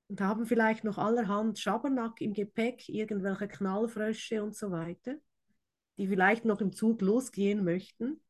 und 0.09 0.21
haben 0.21 0.47
vielleicht 0.47 0.83
noch 0.83 0.99
allerhand 0.99 1.61
Schabernack 1.61 2.21
im 2.21 2.35
Gepäck, 2.35 2.89
irgendwelche 2.89 3.47
Knallfrösche 3.47 4.43
und 4.43 4.57
so 4.57 4.73
weiter, 4.73 5.15
die 5.97 6.09
vielleicht 6.09 6.45
noch 6.45 6.61
im 6.61 6.73
Zug 6.73 7.03
losgehen 7.03 7.63
möchten, 7.63 8.21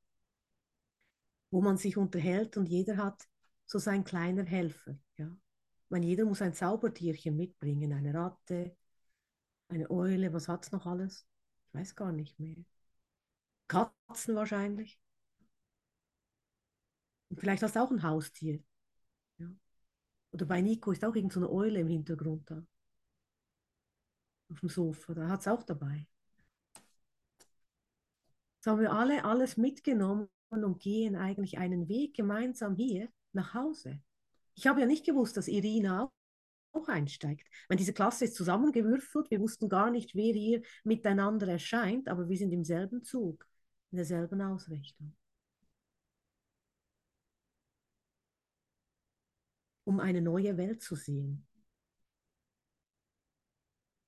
wo 1.50 1.62
man 1.62 1.78
sich 1.78 1.96
unterhält 1.96 2.58
und 2.58 2.66
jeder 2.66 2.98
hat 2.98 3.26
so 3.64 3.78
sein 3.78 4.04
kleiner 4.04 4.44
Helfer, 4.44 4.98
ja. 5.16 5.34
Man, 5.88 6.02
jeder 6.02 6.26
muss 6.26 6.42
ein 6.42 6.52
Zaubertierchen 6.52 7.34
mitbringen, 7.34 7.94
eine 7.94 8.12
Ratte, 8.12 8.76
eine 9.68 9.90
Eule, 9.90 10.30
was 10.34 10.46
hat 10.46 10.66
es 10.66 10.72
noch 10.72 10.84
alles? 10.84 11.26
Ich 11.68 11.74
weiß 11.74 11.96
gar 11.96 12.12
nicht 12.12 12.38
mehr. 12.38 12.56
Katzen 13.70 14.34
wahrscheinlich. 14.34 14.98
Und 17.28 17.38
vielleicht 17.38 17.62
hast 17.62 17.76
du 17.76 17.82
auch 17.82 17.90
ein 17.92 18.02
Haustier. 18.02 18.60
Ja. 19.38 19.48
Oder 20.32 20.46
bei 20.46 20.60
Nico 20.60 20.90
ist 20.90 21.04
auch 21.04 21.14
irgend 21.14 21.32
so 21.32 21.48
Eule 21.48 21.78
im 21.78 21.88
Hintergrund 21.88 22.50
da. 22.50 22.66
Auf 24.50 24.58
dem 24.58 24.68
Sofa, 24.68 25.14
da 25.14 25.28
hat 25.28 25.40
es 25.40 25.48
auch 25.48 25.62
dabei. 25.62 26.08
Jetzt 28.56 28.66
haben 28.66 28.80
wir 28.80 28.92
alle 28.92 29.24
alles 29.24 29.56
mitgenommen 29.56 30.28
und 30.48 30.80
gehen 30.80 31.14
eigentlich 31.14 31.58
einen 31.58 31.88
Weg 31.88 32.14
gemeinsam 32.16 32.74
hier 32.74 33.08
nach 33.32 33.54
Hause. 33.54 34.02
Ich 34.56 34.66
habe 34.66 34.80
ja 34.80 34.86
nicht 34.86 35.06
gewusst, 35.06 35.36
dass 35.36 35.46
Irina 35.46 36.04
auch 36.04 36.12
auch 36.72 36.86
einsteigt. 36.86 37.48
Wenn 37.68 37.78
diese 37.78 37.92
Klasse 37.92 38.26
ist 38.26 38.36
zusammengewürfelt, 38.36 39.28
wir 39.32 39.40
wussten 39.40 39.68
gar 39.68 39.90
nicht, 39.90 40.14
wer 40.14 40.32
hier 40.32 40.62
miteinander 40.84 41.48
erscheint, 41.48 42.08
aber 42.08 42.28
wir 42.28 42.36
sind 42.36 42.52
im 42.52 42.62
selben 42.62 43.02
Zug 43.02 43.49
in 43.90 43.96
derselben 43.96 44.40
Ausrichtung. 44.40 45.14
Um 49.84 50.00
eine 50.00 50.20
neue 50.20 50.56
Welt 50.56 50.82
zu 50.82 50.94
sehen. 50.94 51.46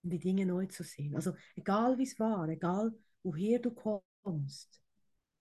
Um 0.03 0.11
die 0.11 0.19
Dinge 0.19 0.47
neu 0.47 0.67
zu 0.67 0.85
sehen. 0.85 1.17
Also 1.17 1.35
egal 1.57 1.99
wie 1.99 2.05
es 2.05 2.19
war, 2.19 2.49
egal 2.49 2.93
woher 3.23 3.59
du 3.59 3.71
kommst, 3.71 4.83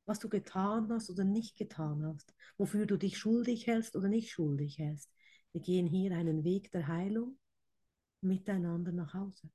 was 0.06 0.20
du 0.20 0.30
getan 0.30 0.92
hast 0.92 1.10
oder 1.10 1.24
nicht 1.24 1.58
getan 1.58 2.06
hast, 2.06 2.34
wofür 2.58 2.86
du 2.86 2.98
dich 2.98 3.18
schuldig 3.18 3.68
hältst 3.68 3.96
oder 3.96 4.10
nicht 4.10 4.32
schuldig 4.32 4.78
hältst. 4.80 5.12
Wir 5.52 5.62
gehen 5.62 5.88
hier 5.88 6.16
einen 6.16 6.44
Weg 6.44 6.72
der 6.72 6.88
Heilung 6.88 7.38
miteinander 8.22 8.92
nach 8.92 9.14
Hause. 9.14 9.50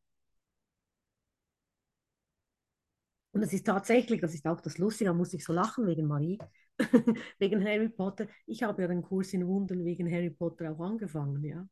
Und 3.37 3.43
es 3.43 3.53
ist 3.53 3.67
tatsächlich, 3.67 4.23
das 4.23 4.33
ist 4.33 4.47
auch 4.47 4.63
das 4.63 4.79
Lustige, 4.79 5.11
da 5.11 5.15
muss 5.15 5.35
ich 5.35 5.45
so 5.45 5.53
lachen 5.53 5.87
wegen 5.87 6.07
Marie, 6.07 6.39
wegen 7.39 7.63
Harry 7.63 7.91
Potter. 7.91 8.27
Ich 8.47 8.63
habe 8.63 8.81
ja 8.81 8.89
den 8.89 9.03
Kurs 9.03 9.35
in 9.35 9.47
Wundern 9.47 9.85
wegen 9.85 10.11
Harry 10.11 10.31
Potter 10.31 10.73
auch 10.73 10.81
angefangen, 10.81 11.45
ja. 11.45 11.69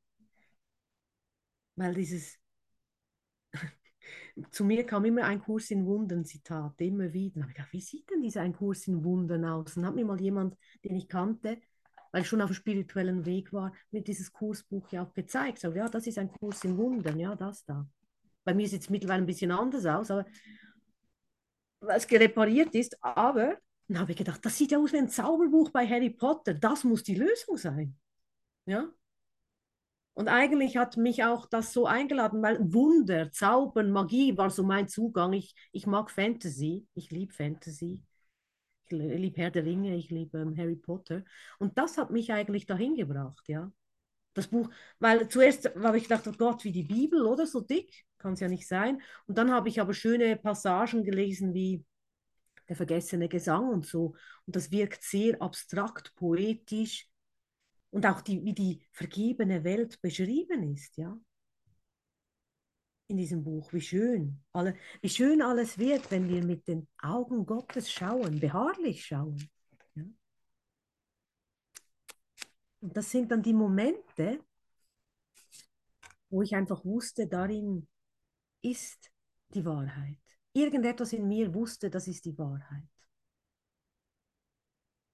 Weil 1.77 1.95
dieses, 1.95 2.39
zu 4.51 4.67
mir 4.67 4.85
kam 4.85 5.07
immer 5.07 5.25
ein 5.25 5.41
Kurs 5.41 5.71
in 5.71 5.87
Wundern, 5.87 6.27
Zitat, 6.27 6.79
immer 6.83 7.11
wieder. 7.15 7.41
Da 7.41 7.47
ich 7.49 7.55
gedacht, 7.55 7.73
wie 7.73 7.81
sieht 7.81 8.11
denn 8.11 8.21
dieser 8.21 8.43
ein 8.43 8.53
Kurs 8.53 8.87
in 8.87 9.03
Wundern 9.03 9.47
aus? 9.47 9.79
Und 9.79 9.87
hat 9.87 9.95
mir 9.95 10.05
mal 10.05 10.21
jemand, 10.21 10.59
den 10.85 10.97
ich 10.97 11.09
kannte, 11.09 11.63
weil 12.13 12.21
ich 12.21 12.29
schon 12.29 12.43
auf 12.43 12.51
dem 12.51 12.57
spirituellen 12.57 13.25
Weg 13.25 13.55
war, 13.55 13.73
mir 13.91 14.03
dieses 14.03 14.31
Kursbuch 14.31 14.93
ja 14.93 15.03
auch 15.03 15.15
gezeigt. 15.15 15.61
So, 15.61 15.73
ja, 15.73 15.89
das 15.89 16.07
ist 16.07 16.19
ein 16.19 16.31
Kurs 16.31 16.63
in 16.63 16.77
Wundern, 16.77 17.19
ja, 17.19 17.35
das 17.35 17.65
da. 17.65 17.89
Bei 18.45 18.53
mir 18.53 18.69
sieht 18.69 18.83
es 18.83 18.91
mittlerweile 18.91 19.23
ein 19.23 19.27
bisschen 19.27 19.51
anders 19.51 19.87
aus, 19.87 20.11
aber 20.11 20.27
was 21.87 22.11
repariert 22.11 22.75
ist, 22.75 22.97
aber 23.03 23.59
dann 23.89 24.01
habe 24.01 24.13
ich 24.13 24.19
gedacht, 24.19 24.45
das 24.45 24.57
sieht 24.57 24.73
ja 24.73 24.79
aus 24.79 24.93
wie 24.93 24.99
ein 24.99 25.09
Zauberbuch 25.09 25.71
bei 25.71 25.87
Harry 25.87 26.11
Potter, 26.11 26.55
das 26.55 26.85
muss 26.85 27.03
die 27.03 27.17
Lösung 27.17 27.57
sein. 27.57 27.97
Ja? 28.67 28.91
Und 30.15 30.29
eigentlich 30.29 30.77
hat 30.77 30.97
mich 30.97 31.25
auch 31.25 31.47
das 31.47 31.73
so 31.73 31.87
eingeladen, 31.87 32.41
weil 32.41 32.59
Wunder, 32.73 33.33
Zaubern, 33.33 33.91
Magie 33.91 34.37
war 34.37 34.49
so 34.49 34.63
mein 34.63 34.89
Zugang. 34.89 35.33
Ich, 35.33 35.55
ich 35.73 35.87
mag 35.87 36.11
Fantasy, 36.11 36.87
ich 36.95 37.11
liebe 37.11 37.33
Fantasy. 37.33 38.01
Ich 38.87 38.93
liebe 38.93 39.41
Herr 39.41 39.51
der 39.51 39.65
Ringe, 39.65 39.97
ich 39.97 40.11
liebe 40.11 40.39
ähm, 40.39 40.57
Harry 40.57 40.77
Potter. 40.77 41.25
Und 41.59 41.79
das 41.79 41.99
hat 41.99 42.11
mich 42.11 42.33
eigentlich 42.33 42.67
dahin 42.67 42.95
gebracht, 42.95 43.49
ja. 43.49 43.73
Das 44.35 44.49
Buch, 44.49 44.69
weil 44.99 45.29
zuerst 45.29 45.75
habe 45.77 45.97
ich 45.97 46.05
gedacht, 46.05 46.27
oh 46.27 46.33
Gott, 46.33 46.65
wie 46.65 46.73
die 46.73 46.83
Bibel, 46.83 47.25
oder? 47.25 47.47
So 47.47 47.61
dick, 47.61 48.05
kann 48.19 48.35
es 48.35 48.41
ja 48.41 48.49
nicht 48.49 48.67
sein. 48.67 49.01
Und 49.27 49.39
dann 49.39 49.51
habe 49.53 49.69
ich 49.69 49.81
aber 49.81 49.95
schöne 49.95 50.37
Passagen 50.37 51.05
gelesen 51.05 51.55
wie 51.55 51.85
der 52.69 52.77
vergessene 52.77 53.29
Gesang 53.29 53.69
und 53.69 53.87
so. 53.87 54.15
Und 54.47 54.57
das 54.57 54.71
wirkt 54.71 55.03
sehr 55.03 55.41
abstrakt, 55.41 56.15
poetisch 56.17 57.09
und 57.91 58.07
auch 58.07 58.21
die, 58.23 58.45
wie 58.45 58.55
die 58.55 58.83
vergebene 58.93 59.63
Welt 59.65 60.01
beschrieben 60.01 60.75
ist, 60.75 60.97
ja. 60.97 61.17
In 63.07 63.19
diesem 63.19 63.45
Buch, 63.45 63.73
wie 63.73 63.83
schön, 63.83 64.43
alle, 64.53 64.75
wie 65.03 65.11
schön 65.11 65.43
alles 65.43 65.79
wird, 65.79 66.11
wenn 66.11 66.29
wir 66.29 66.43
mit 66.43 66.67
den 66.67 66.89
Augen 66.99 67.45
Gottes 67.45 67.93
schauen, 67.93 68.41
beharrlich 68.41 69.05
schauen. 69.05 69.49
Ja? 69.95 70.05
Und 72.85 72.95
das 72.99 73.11
sind 73.11 73.31
dann 73.31 73.43
die 73.43 73.55
Momente, 73.55 74.45
wo 76.29 76.43
ich 76.43 76.55
einfach 76.55 76.85
wusste, 76.85 77.27
darin 77.27 77.89
ist 78.61 79.11
die 79.55 79.65
Wahrheit. 79.65 80.21
Irgendetwas 80.53 81.15
in 81.15 81.27
mir 81.27 81.55
wusste, 81.55 81.89
das 81.89 82.09
ist 82.09 82.27
die 82.27 82.37
Wahrheit. 82.37 82.91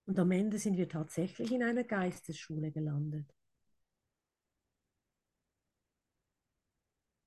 Und 0.07 0.19
am 0.19 0.33
Ende 0.33 0.59
sind 0.59 0.79
wir 0.79 0.89
tatsächlich 0.89 1.53
in 1.53 1.63
einer 1.63 1.85
Geistesschule 1.85 2.73
gelandet. 2.73 3.33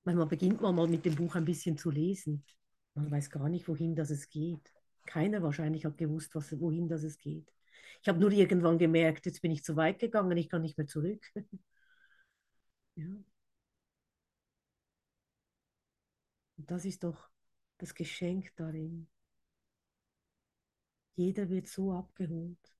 Weil 0.02 0.16
man 0.16 0.28
beginnt 0.28 0.60
man 0.60 0.74
mal 0.74 0.88
mit 0.88 1.06
dem 1.06 1.14
Buch 1.14 1.36
ein 1.36 1.46
bisschen 1.46 1.78
zu 1.78 1.90
lesen. 1.90 2.44
Man 2.92 3.10
weiß 3.10 3.30
gar 3.30 3.48
nicht, 3.48 3.66
wohin 3.66 3.96
das 3.96 4.10
es 4.10 4.28
geht. 4.28 4.74
Keiner 5.06 5.42
wahrscheinlich 5.42 5.86
hat 5.86 5.96
gewusst, 5.96 6.34
was, 6.34 6.60
wohin 6.60 6.86
das 6.86 7.02
es 7.02 7.18
geht. 7.18 7.53
Ich 8.04 8.08
habe 8.10 8.20
nur 8.20 8.32
irgendwann 8.32 8.76
gemerkt, 8.78 9.24
jetzt 9.24 9.40
bin 9.40 9.50
ich 9.50 9.64
zu 9.64 9.76
weit 9.76 9.98
gegangen, 9.98 10.36
ich 10.36 10.50
kann 10.50 10.60
nicht 10.60 10.76
mehr 10.76 10.86
zurück. 10.86 11.24
ja. 12.96 13.06
Und 16.58 16.70
das 16.70 16.84
ist 16.84 17.02
doch 17.02 17.30
das 17.78 17.94
Geschenk 17.94 18.54
darin. 18.56 19.08
Jeder 21.16 21.48
wird 21.48 21.66
so 21.66 21.92
abgeholt, 21.92 22.76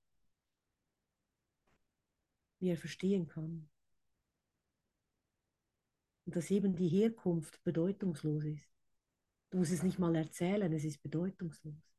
wie 2.59 2.69
er 2.69 2.77
verstehen 2.77 3.27
kann. 3.27 3.67
Und 6.25 6.35
dass 6.35 6.51
eben 6.51 6.75
die 6.75 6.87
Herkunft 6.87 7.63
bedeutungslos 7.63 8.43
ist. 8.43 8.69
Du 9.49 9.57
musst 9.57 9.71
es 9.71 9.81
nicht 9.81 9.97
mal 9.97 10.15
erzählen, 10.15 10.71
es 10.71 10.83
ist 10.83 11.01
bedeutungslos. 11.01 11.94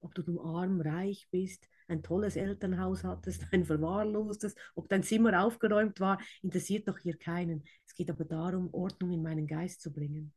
Ob 0.00 0.14
du 0.14 0.40
arm, 0.42 0.80
reich 0.80 1.28
bist, 1.30 1.68
ein 1.88 2.02
tolles 2.02 2.36
Elternhaus 2.36 3.04
hattest, 3.04 3.46
ein 3.52 3.64
verwahrlostes, 3.64 4.54
ob 4.74 4.88
dein 4.88 5.02
Zimmer 5.02 5.44
aufgeräumt 5.44 6.00
war, 6.00 6.18
interessiert 6.42 6.88
doch 6.88 6.98
hier 6.98 7.16
keinen. 7.18 7.64
Es 7.86 7.94
geht 7.94 8.10
aber 8.10 8.24
darum, 8.24 8.72
Ordnung 8.72 9.12
in 9.12 9.22
meinen 9.22 9.46
Geist 9.46 9.82
zu 9.82 9.92
bringen. 9.92 10.32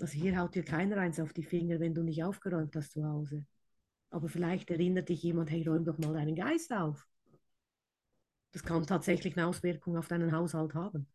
Also 0.00 0.14
hier 0.18 0.36
haut 0.38 0.54
dir 0.54 0.64
keiner 0.64 0.96
eins 0.96 1.20
auf 1.20 1.32
die 1.32 1.44
Finger, 1.44 1.78
wenn 1.78 1.94
du 1.94 2.02
nicht 2.02 2.24
aufgeräumt 2.24 2.74
hast 2.74 2.92
zu 2.92 3.04
Hause. 3.04 3.44
Aber 4.10 4.28
vielleicht 4.28 4.70
erinnert 4.70 5.08
dich 5.08 5.22
jemand, 5.22 5.50
hey, 5.50 5.66
räum 5.66 5.84
doch 5.84 5.98
mal 5.98 6.12
deinen 6.12 6.34
Geist 6.34 6.72
auf. 6.72 7.06
Das 8.52 8.62
kann 8.62 8.86
tatsächlich 8.86 9.36
eine 9.36 9.46
Auswirkung 9.46 9.96
auf 9.96 10.08
deinen 10.08 10.32
Haushalt 10.32 10.74
haben. 10.74 11.06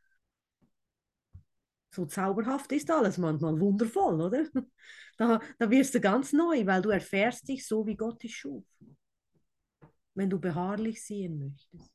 So 1.89 2.05
zauberhaft 2.05 2.71
ist 2.71 2.91
alles 2.91 3.17
manchmal, 3.17 3.59
wundervoll, 3.59 4.21
oder? 4.21 4.45
Da, 5.17 5.39
da 5.57 5.71
wirst 5.71 5.95
du 5.95 5.99
ganz 5.99 6.31
neu, 6.31 6.63
weil 6.67 6.83
du 6.83 6.89
erfährst 6.91 7.47
dich 7.47 7.65
so, 7.67 7.87
wie 7.87 7.95
Gott 7.95 8.21
dich 8.21 8.35
schuf. 8.37 8.63
Wenn 10.15 10.29
du 10.29 10.37
beharrlich 10.37 11.01
sehen 11.01 11.39
möchtest. 11.39 11.93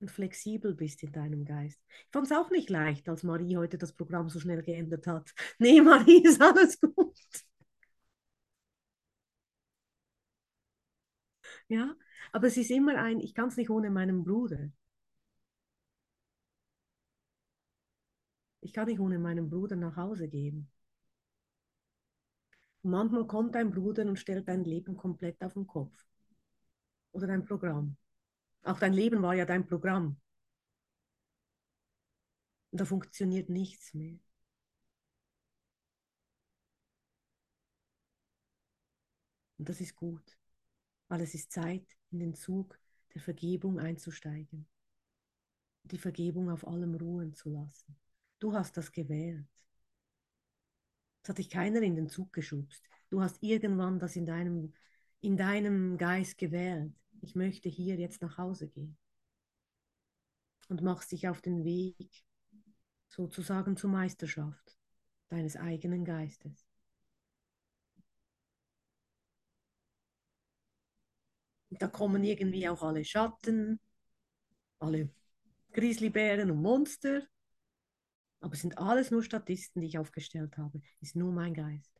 Und 0.00 0.10
flexibel 0.12 0.74
bist 0.74 1.02
in 1.02 1.10
deinem 1.10 1.44
Geist. 1.44 1.80
Ich 2.06 2.12
fand 2.12 2.26
es 2.26 2.32
auch 2.32 2.50
nicht 2.50 2.70
leicht, 2.70 3.08
als 3.08 3.24
Marie 3.24 3.56
heute 3.56 3.78
das 3.78 3.92
Programm 3.92 4.28
so 4.28 4.38
schnell 4.38 4.62
geändert 4.62 5.06
hat. 5.08 5.32
Nee, 5.58 5.80
Marie, 5.80 6.22
ist 6.24 6.40
alles 6.40 6.80
gut. 6.80 7.16
Ja, 11.68 11.94
aber 12.32 12.46
es 12.48 12.56
ist 12.56 12.70
immer 12.70 12.96
ein, 12.96 13.20
ich 13.20 13.34
kann 13.34 13.48
es 13.48 13.56
nicht 13.56 13.70
ohne 13.70 13.90
meinen 13.90 14.24
Bruder. 14.24 14.70
Ich 18.68 18.74
kann 18.74 18.86
nicht 18.86 19.00
ohne 19.00 19.18
meinen 19.18 19.48
Bruder 19.48 19.76
nach 19.76 19.96
Hause 19.96 20.28
gehen. 20.28 20.70
Und 22.82 22.90
manchmal 22.90 23.26
kommt 23.26 23.56
ein 23.56 23.70
Bruder 23.70 24.04
und 24.04 24.18
stellt 24.18 24.46
dein 24.46 24.62
Leben 24.62 24.94
komplett 24.94 25.42
auf 25.42 25.54
den 25.54 25.66
Kopf. 25.66 26.04
Oder 27.12 27.28
dein 27.28 27.46
Programm. 27.46 27.96
Auch 28.64 28.78
dein 28.78 28.92
Leben 28.92 29.22
war 29.22 29.34
ja 29.34 29.46
dein 29.46 29.66
Programm. 29.66 30.20
Und 32.70 32.78
da 32.78 32.84
funktioniert 32.84 33.48
nichts 33.48 33.94
mehr. 33.94 34.18
Und 39.56 39.66
das 39.66 39.80
ist 39.80 39.96
gut, 39.96 40.36
weil 41.08 41.22
es 41.22 41.32
ist 41.32 41.52
Zeit, 41.52 41.86
in 42.10 42.18
den 42.18 42.34
Zug 42.34 42.78
der 43.14 43.22
Vergebung 43.22 43.78
einzusteigen. 43.78 44.68
Die 45.84 45.96
Vergebung 45.96 46.50
auf 46.50 46.68
allem 46.68 46.94
ruhen 46.96 47.32
zu 47.32 47.48
lassen. 47.48 47.96
Du 48.38 48.52
hast 48.52 48.76
das 48.76 48.92
gewählt. 48.92 49.46
Es 51.22 51.28
hat 51.28 51.38
dich 51.38 51.50
keiner 51.50 51.82
in 51.82 51.96
den 51.96 52.08
Zug 52.08 52.32
geschubst. 52.32 52.82
Du 53.10 53.20
hast 53.20 53.42
irgendwann 53.42 53.98
das 53.98 54.16
in 54.16 54.26
deinem, 54.26 54.72
in 55.20 55.36
deinem 55.36 55.98
Geist 55.98 56.38
gewählt. 56.38 56.94
Ich 57.20 57.34
möchte 57.34 57.68
hier 57.68 57.96
jetzt 57.96 58.22
nach 58.22 58.38
Hause 58.38 58.68
gehen. 58.68 58.96
Und 60.68 60.82
machst 60.82 61.12
dich 61.12 61.28
auf 61.28 61.40
den 61.40 61.64
Weg 61.64 62.24
sozusagen 63.08 63.76
zur 63.76 63.90
Meisterschaft 63.90 64.76
deines 65.28 65.56
eigenen 65.56 66.04
Geistes. 66.04 66.66
Und 71.70 71.82
da 71.82 71.88
kommen 71.88 72.24
irgendwie 72.24 72.68
auch 72.68 72.82
alle 72.82 73.04
Schatten, 73.04 73.80
alle 74.78 75.10
Grizzlybären 75.72 76.50
und 76.50 76.62
Monster. 76.62 77.26
Aber 78.40 78.54
es 78.54 78.60
sind 78.60 78.78
alles 78.78 79.10
nur 79.10 79.22
Statisten, 79.22 79.80
die 79.80 79.88
ich 79.88 79.98
aufgestellt 79.98 80.56
habe. 80.58 80.80
Ist 81.00 81.16
nur 81.16 81.32
mein 81.32 81.54
Geist. 81.54 81.92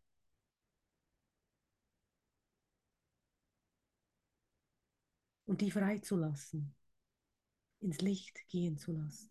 Und 5.46 5.62
die 5.62 5.70
freizulassen, 5.70 6.74
ins 7.80 8.00
Licht 8.00 8.46
gehen 8.48 8.76
zu 8.76 8.92
lassen. 8.92 9.30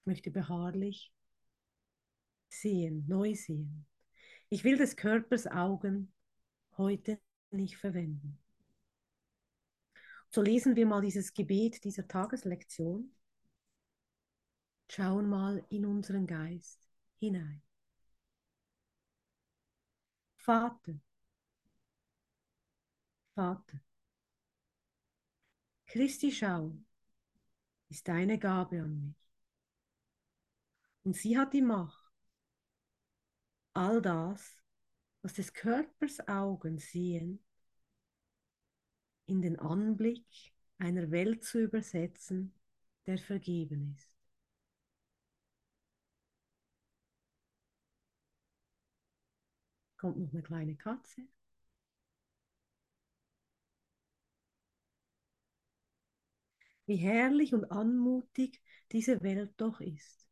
Ich 0.00 0.06
möchte 0.06 0.30
beharrlich 0.30 1.12
sehen, 2.48 3.04
neu 3.06 3.34
sehen. 3.34 3.86
Ich 4.48 4.64
will 4.64 4.76
des 4.76 4.96
Körpers 4.96 5.46
Augen 5.46 6.12
heute 6.76 7.20
nicht 7.50 7.76
verwenden. 7.76 8.38
So 10.30 10.42
lesen 10.42 10.76
wir 10.76 10.86
mal 10.86 11.00
dieses 11.00 11.32
Gebet 11.32 11.84
dieser 11.84 12.06
Tageslektion. 12.06 13.14
Schauen 14.90 15.28
mal 15.28 15.64
in 15.70 15.84
unseren 15.84 16.26
Geist 16.26 16.88
hinein. 17.18 17.62
Vater, 20.36 20.98
Vater, 23.34 23.80
Christi 25.86 26.32
Schau 26.32 26.76
ist 27.88 28.08
deine 28.08 28.38
Gabe 28.38 28.82
an 28.82 29.00
mich. 29.00 29.28
Und 31.04 31.16
sie 31.16 31.38
hat 31.38 31.52
die 31.52 31.62
Macht, 31.62 32.12
all 33.74 34.02
das, 34.02 34.62
was 35.22 35.34
des 35.34 35.52
Körpers 35.52 36.26
Augen 36.28 36.78
sehen, 36.78 37.42
in 39.26 39.42
den 39.42 39.58
Anblick 39.58 40.26
einer 40.78 41.10
Welt 41.10 41.44
zu 41.44 41.60
übersetzen, 41.60 42.54
der 43.06 43.18
vergeben 43.18 43.94
ist. 43.96 44.17
Kommt 49.98 50.16
noch 50.18 50.32
eine 50.32 50.42
kleine 50.42 50.76
Katze. 50.76 51.22
Wie 56.86 56.96
herrlich 56.96 57.52
und 57.52 57.70
anmutig 57.70 58.62
diese 58.92 59.22
Welt 59.22 59.52
doch 59.58 59.82
ist. 59.82 60.26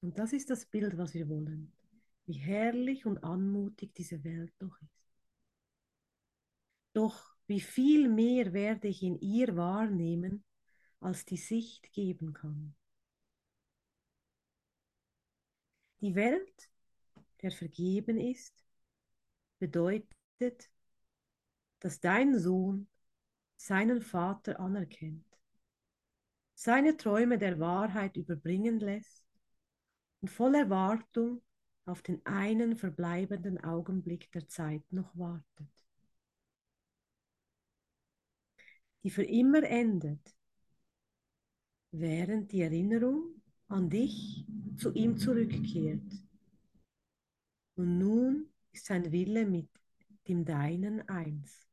Und 0.00 0.18
das 0.18 0.32
ist 0.32 0.50
das 0.50 0.66
Bild, 0.66 0.98
was 0.98 1.14
wir 1.14 1.28
wollen 1.28 1.72
wie 2.26 2.34
herrlich 2.34 3.06
und 3.06 3.22
anmutig 3.24 3.94
diese 3.94 4.22
Welt 4.24 4.52
doch 4.58 4.80
ist. 4.80 5.12
Doch 6.92 7.36
wie 7.46 7.60
viel 7.60 8.08
mehr 8.08 8.52
werde 8.52 8.88
ich 8.88 9.02
in 9.02 9.18
ihr 9.20 9.56
wahrnehmen, 9.56 10.44
als 11.00 11.24
die 11.24 11.36
Sicht 11.36 11.92
geben 11.92 12.32
kann. 12.32 12.74
Die 16.00 16.14
Welt, 16.14 16.70
der 17.42 17.50
vergeben 17.50 18.18
ist, 18.18 18.54
bedeutet, 19.58 20.70
dass 21.80 22.00
dein 22.00 22.38
Sohn 22.38 22.88
seinen 23.56 24.00
Vater 24.00 24.58
anerkennt, 24.60 25.26
seine 26.54 26.96
Träume 26.96 27.38
der 27.38 27.58
Wahrheit 27.58 28.16
überbringen 28.16 28.78
lässt 28.80 29.24
und 30.20 30.28
voll 30.28 30.54
Erwartung 30.54 31.42
auf 31.84 32.02
den 32.02 32.24
einen 32.24 32.76
verbleibenden 32.76 33.62
Augenblick 33.62 34.30
der 34.32 34.48
Zeit 34.48 34.82
noch 34.92 35.16
wartet, 35.16 35.86
die 39.02 39.10
für 39.10 39.24
immer 39.24 39.64
endet, 39.64 40.34
während 41.90 42.52
die 42.52 42.62
Erinnerung 42.62 43.42
an 43.68 43.90
dich 43.90 44.44
zu 44.76 44.92
ihm 44.92 45.16
zurückkehrt. 45.16 46.22
Und 47.74 47.98
nun 47.98 48.52
ist 48.72 48.86
sein 48.86 49.10
Wille 49.12 49.46
mit 49.46 49.68
dem 50.28 50.44
Deinen 50.44 51.08
eins. 51.08 51.66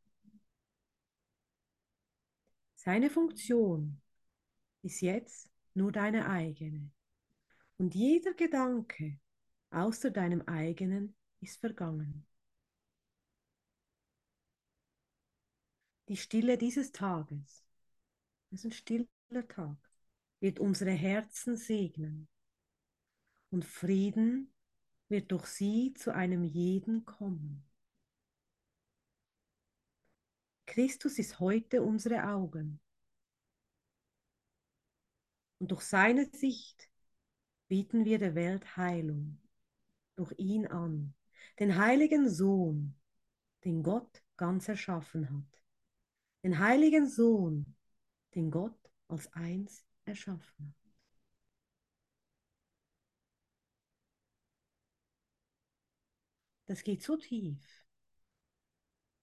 Seine 2.76 3.10
Funktion 3.10 4.02
ist 4.82 5.02
jetzt 5.02 5.52
nur 5.74 5.92
deine 5.92 6.30
eigene. 6.30 6.92
Und 7.78 7.94
jeder 7.96 8.34
Gedanke, 8.34 9.20
außer 9.70 10.12
deinem 10.12 10.42
eigenen 10.44 11.16
ist 11.42 11.60
vergangen. 11.60 12.26
Die 16.08 16.18
Stille 16.18 16.58
dieses 16.58 16.92
Tages, 16.92 17.64
das 18.50 18.62
ist 18.62 18.66
ein 18.66 18.72
stiller 18.72 19.48
Tag, 19.48 19.78
wird 20.40 20.60
unsere 20.60 20.92
Herzen 20.92 21.56
segnen 21.56 22.28
und 23.52 23.64
Frieden 23.64 24.52
wird 25.10 25.32
durch 25.32 25.48
sie 25.48 25.94
zu 25.96 26.14
einem 26.14 26.44
jeden 26.44 27.06
kommen. 27.06 27.64
Christus 30.66 31.18
ist 31.18 31.40
heute 31.40 31.82
unsere 31.82 32.24
Augen. 32.28 32.80
Und 35.58 35.72
durch 35.72 35.82
seine 35.82 36.26
Sicht 36.26 36.90
bieten 37.68 38.06
wir 38.06 38.20
der 38.20 38.36
Welt 38.36 38.78
Heilung. 38.78 39.42
Durch 40.16 40.34
ihn 40.38 40.68
an. 40.68 41.16
Den 41.60 41.76
heiligen 41.78 42.30
Sohn, 42.30 42.96
den 43.66 43.84
Gott 43.84 44.24
ganz 44.38 44.68
erschaffen 44.70 45.30
hat. 45.30 45.64
Den 46.44 46.60
heiligen 46.60 47.10
Sohn, 47.10 47.76
den 48.36 48.52
Gott 48.52 48.80
als 49.08 49.32
eins 49.34 49.86
erschaffen 50.06 50.68
hat. 50.68 50.79
Das 56.70 56.84
geht 56.84 57.02
so 57.02 57.18
tief 57.18 57.84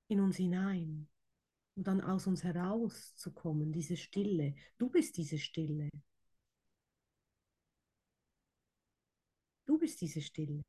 in 0.09 0.19
uns 0.19 0.37
hinein 0.37 1.07
und 1.77 1.87
dann 1.87 2.01
aus 2.01 2.27
uns 2.27 2.43
herauszukommen, 2.43 3.73
diese 3.73 3.97
Stille. 3.97 4.57
Du 4.79 4.91
bist 4.91 5.17
diese 5.17 5.39
Stille. 5.39 5.89
Du 9.65 9.79
bist 9.79 10.01
diese 10.01 10.21
Stille. 10.23 10.65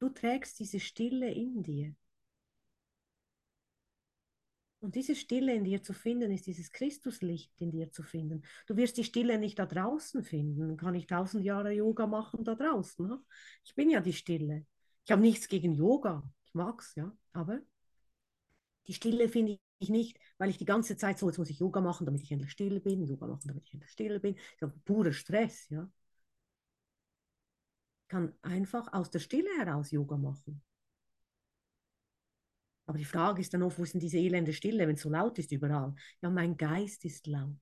Du 0.00 0.08
trägst 0.08 0.58
diese 0.58 0.80
Stille 0.80 1.32
in 1.32 1.62
dir. 1.62 1.94
Und 4.80 4.96
diese 4.96 5.14
Stille 5.14 5.54
in 5.54 5.62
dir 5.62 5.80
zu 5.80 5.92
finden, 5.92 6.32
ist 6.32 6.48
dieses 6.48 6.72
Christuslicht 6.72 7.52
in 7.58 7.70
dir 7.70 7.92
zu 7.92 8.02
finden. 8.02 8.42
Du 8.66 8.76
wirst 8.76 8.96
die 8.96 9.04
Stille 9.04 9.38
nicht 9.38 9.60
da 9.60 9.66
draußen 9.66 10.24
finden. 10.24 10.76
Kann 10.76 10.96
ich 10.96 11.06
tausend 11.06 11.44
Jahre 11.44 11.70
Yoga 11.70 12.08
machen 12.08 12.42
da 12.42 12.56
draußen? 12.56 13.24
Ich 13.64 13.76
bin 13.76 13.90
ja 13.90 14.00
die 14.00 14.12
Stille. 14.12 14.66
Ich 15.04 15.10
habe 15.12 15.22
nichts 15.22 15.48
gegen 15.48 15.72
Yoga. 15.72 16.22
Ich 16.46 16.54
mag 16.54 16.80
es, 16.80 16.94
ja. 16.94 17.12
Aber 17.32 17.60
die 18.86 18.94
Stille 18.94 19.28
finde 19.28 19.58
ich 19.78 19.88
nicht, 19.90 20.18
weil 20.38 20.48
ich 20.50 20.56
die 20.58 20.64
ganze 20.64 20.96
Zeit 20.96 21.18
so, 21.18 21.26
jetzt 21.28 21.38
muss 21.38 21.50
ich 21.50 21.58
Yoga 21.58 21.80
machen, 21.80 22.06
damit 22.06 22.22
ich 22.22 22.32
endlich 22.32 22.50
still 22.52 22.80
bin, 22.80 23.04
Yoga 23.06 23.26
machen, 23.26 23.48
damit 23.48 23.64
ich 23.66 23.74
endlich 23.74 23.90
still 23.92 24.20
bin. 24.20 24.36
Ich 24.56 24.62
habe 24.62 24.72
purer 24.84 25.12
Stress, 25.12 25.68
ja 25.70 25.88
kann 28.08 28.32
einfach 28.42 28.92
aus 28.92 29.10
der 29.10 29.18
Stille 29.18 29.50
heraus 29.58 29.90
Yoga 29.90 30.16
machen. 30.16 30.62
Aber 32.86 32.96
die 32.98 33.04
Frage 33.04 33.40
ist 33.42 33.52
dann 33.52 33.62
oft, 33.62 33.78
wo 33.78 33.82
ist 33.82 33.92
denn 33.94 34.00
diese 34.00 34.18
elende 34.18 34.52
Stille, 34.52 34.86
wenn 34.86 34.94
es 34.94 35.02
so 35.02 35.10
laut 35.10 35.38
ist 35.38 35.52
überall? 35.52 35.94
Ja, 36.22 36.30
mein 36.30 36.56
Geist 36.56 37.04
ist 37.04 37.26
laut. 37.26 37.56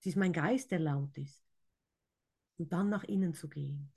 Es 0.00 0.06
ist 0.06 0.16
mein 0.16 0.32
Geist, 0.32 0.70
der 0.72 0.80
laut 0.80 1.16
ist. 1.16 1.42
Und 2.58 2.72
dann 2.72 2.88
nach 2.90 3.02
innen 3.04 3.34
zu 3.34 3.48
gehen. 3.48 3.92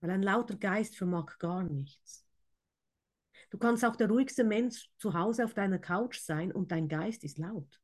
Weil 0.00 0.10
ein 0.10 0.22
lauter 0.22 0.56
Geist 0.56 0.96
vermag 0.96 1.38
gar 1.38 1.62
nichts. 1.62 2.24
Du 3.50 3.58
kannst 3.58 3.84
auch 3.84 3.96
der 3.96 4.08
ruhigste 4.08 4.44
Mensch 4.44 4.90
zu 4.98 5.14
Hause 5.14 5.44
auf 5.44 5.54
deiner 5.54 5.78
Couch 5.78 6.20
sein 6.20 6.52
und 6.52 6.70
dein 6.70 6.88
Geist 6.88 7.24
ist 7.24 7.38
laut. 7.38 7.80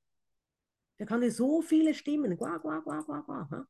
Der 0.98 1.07
kann 1.07 1.22
dir 1.22 1.33
so 1.33 1.62
viele 1.62 1.94
Stimmen, 1.94 2.37
guah, 2.37 2.59
guah, 2.59 2.81
guah, 2.81 3.03
guah, 3.03 3.22
guah, 3.22 3.66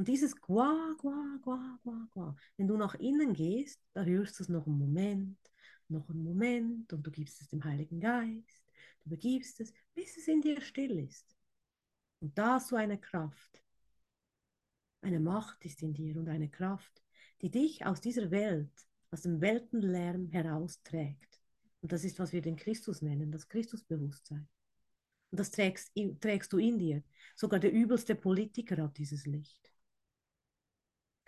und 0.00 0.08
dieses 0.08 0.34
Qua, 0.40 0.94
Qua, 0.98 1.38
Qua, 1.42 1.78
Qua, 1.82 2.08
Qua, 2.10 2.36
wenn 2.56 2.66
du 2.66 2.78
nach 2.78 2.94
innen 2.94 3.34
gehst, 3.34 3.82
da 3.92 4.02
hörst 4.02 4.38
du 4.38 4.44
es 4.44 4.48
noch 4.48 4.66
einen 4.66 4.78
Moment, 4.78 5.38
noch 5.88 6.08
einen 6.08 6.22
Moment 6.22 6.90
und 6.94 7.06
du 7.06 7.10
gibst 7.10 7.38
es 7.42 7.48
dem 7.48 7.62
Heiligen 7.64 8.00
Geist, 8.00 8.64
du 9.02 9.10
begibst 9.10 9.60
es, 9.60 9.74
bis 9.92 10.16
es 10.16 10.26
in 10.26 10.40
dir 10.40 10.58
still 10.62 10.98
ist. 11.00 11.36
Und 12.20 12.38
da 12.38 12.58
du 12.66 12.76
eine 12.76 12.98
Kraft. 12.98 13.62
Eine 15.02 15.20
Macht 15.20 15.62
ist 15.66 15.82
in 15.82 15.92
dir 15.92 16.16
und 16.16 16.30
eine 16.30 16.48
Kraft, 16.48 17.02
die 17.42 17.50
dich 17.50 17.84
aus 17.86 18.00
dieser 18.00 18.30
Welt, 18.30 18.70
aus 19.10 19.22
dem 19.22 19.40
Weltenlärm 19.40 20.28
herausträgt. 20.28 21.40
Und 21.80 21.92
das 21.92 22.04
ist, 22.04 22.18
was 22.18 22.32
wir 22.32 22.42
den 22.42 22.56
Christus 22.56 23.02
nennen, 23.02 23.32
das 23.32 23.48
Christusbewusstsein. 23.48 24.48
Und 25.30 25.40
das 25.40 25.50
trägst, 25.50 25.92
trägst 26.20 26.52
du 26.52 26.58
in 26.58 26.78
dir. 26.78 27.02
Sogar 27.36 27.60
der 27.60 27.72
übelste 27.72 28.14
Politiker 28.14 28.82
hat 28.82 28.98
dieses 28.98 29.26
Licht 29.26 29.70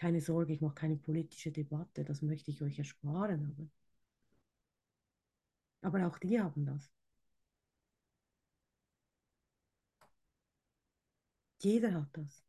keine 0.02 0.20
Sorge, 0.20 0.52
ich 0.52 0.60
mache 0.60 0.74
keine 0.74 0.96
politische 0.96 1.52
Debatte, 1.52 2.04
das 2.04 2.22
möchte 2.22 2.50
ich 2.50 2.60
euch 2.60 2.76
ersparen. 2.76 3.70
Aber, 5.82 5.96
aber 5.98 6.08
auch 6.08 6.18
die 6.18 6.40
haben 6.40 6.66
das. 6.66 6.90
Jeder 11.60 11.94
hat 11.94 12.08
das. 12.14 12.42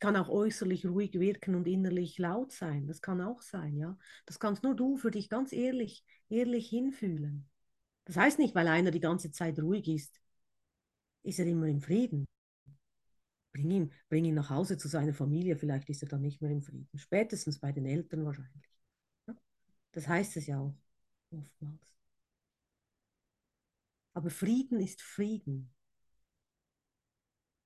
Ich 0.00 0.02
kann 0.02 0.16
auch 0.16 0.30
äußerlich 0.30 0.86
ruhig 0.86 1.12
wirken 1.20 1.54
und 1.54 1.68
innerlich 1.68 2.16
laut 2.16 2.52
sein. 2.52 2.86
Das 2.86 3.02
kann 3.02 3.20
auch 3.20 3.42
sein, 3.42 3.76
ja. 3.76 3.98
Das 4.24 4.40
kannst 4.40 4.62
nur 4.62 4.74
du 4.74 4.96
für 4.96 5.10
dich 5.10 5.28
ganz 5.28 5.52
ehrlich, 5.52 6.06
ehrlich 6.30 6.70
hinfühlen. 6.70 7.46
Das 8.06 8.16
heißt 8.16 8.38
nicht, 8.38 8.54
weil 8.54 8.66
einer 8.66 8.92
die 8.92 9.00
ganze 9.00 9.30
Zeit 9.30 9.58
ruhig 9.58 9.86
ist, 9.88 10.18
ist 11.22 11.38
er 11.38 11.44
immer 11.44 11.66
im 11.66 11.82
Frieden. 11.82 12.26
Bring 13.52 13.70
ihn, 13.70 13.92
bring 14.08 14.24
ihn 14.24 14.36
nach 14.36 14.48
Hause 14.48 14.78
zu 14.78 14.88
seiner 14.88 15.12
Familie, 15.12 15.58
vielleicht 15.58 15.90
ist 15.90 16.02
er 16.02 16.08
dann 16.08 16.22
nicht 16.22 16.40
mehr 16.40 16.50
im 16.50 16.62
Frieden. 16.62 16.88
Spätestens 16.96 17.58
bei 17.58 17.70
den 17.70 17.84
Eltern 17.84 18.24
wahrscheinlich. 18.24 18.70
Ja? 19.28 19.36
Das 19.92 20.08
heißt 20.08 20.38
es 20.38 20.46
ja 20.46 20.60
auch 20.60 20.74
oftmals. 21.30 21.94
Aber 24.14 24.30
Frieden 24.30 24.80
ist 24.80 25.02
Frieden. 25.02 25.74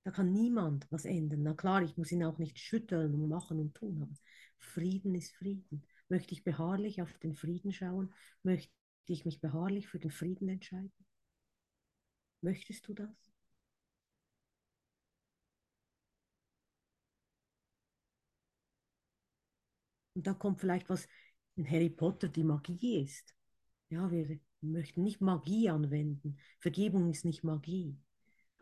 Da 0.05 0.11
kann 0.11 0.31
niemand 0.31 0.87
was 0.89 1.03
ändern. 1.03 1.43
Na 1.43 1.53
klar, 1.53 1.81
ich 1.83 1.97
muss 1.97 2.09
ihn 2.13 2.23
auch 2.23 2.37
nicht 2.37 2.57
schütteln 2.59 3.13
und 3.13 3.27
machen 3.27 3.59
und 3.59 3.75
tun, 3.75 4.01
aber 4.03 4.13
Frieden 4.57 5.15
ist 5.15 5.33
Frieden. 5.35 5.83
Möchte 6.07 6.33
ich 6.33 6.45
beharrlich 6.45 7.01
auf 7.01 7.11
den 7.19 7.35
Frieden 7.35 7.73
schauen? 7.73 8.13
Möchte 8.41 8.71
ich 9.07 9.25
mich 9.25 9.41
beharrlich 9.41 9.87
für 9.89 9.99
den 9.99 10.11
Frieden 10.11 10.47
entscheiden? 10.47 10.93
Möchtest 12.41 12.87
du 12.87 12.93
das? 12.93 13.33
Und 20.13 20.27
da 20.27 20.33
kommt 20.33 20.59
vielleicht 20.59 20.89
was 20.89 21.07
in 21.55 21.69
Harry 21.69 21.89
Potter, 21.89 22.27
die 22.27 22.43
Magie 22.43 23.01
ist. 23.01 23.33
Ja, 23.89 24.09
wir 24.11 24.39
möchten 24.61 25.03
nicht 25.03 25.21
Magie 25.21 25.69
anwenden. 25.69 26.37
Vergebung 26.59 27.09
ist 27.11 27.25
nicht 27.25 27.43
Magie. 27.43 27.97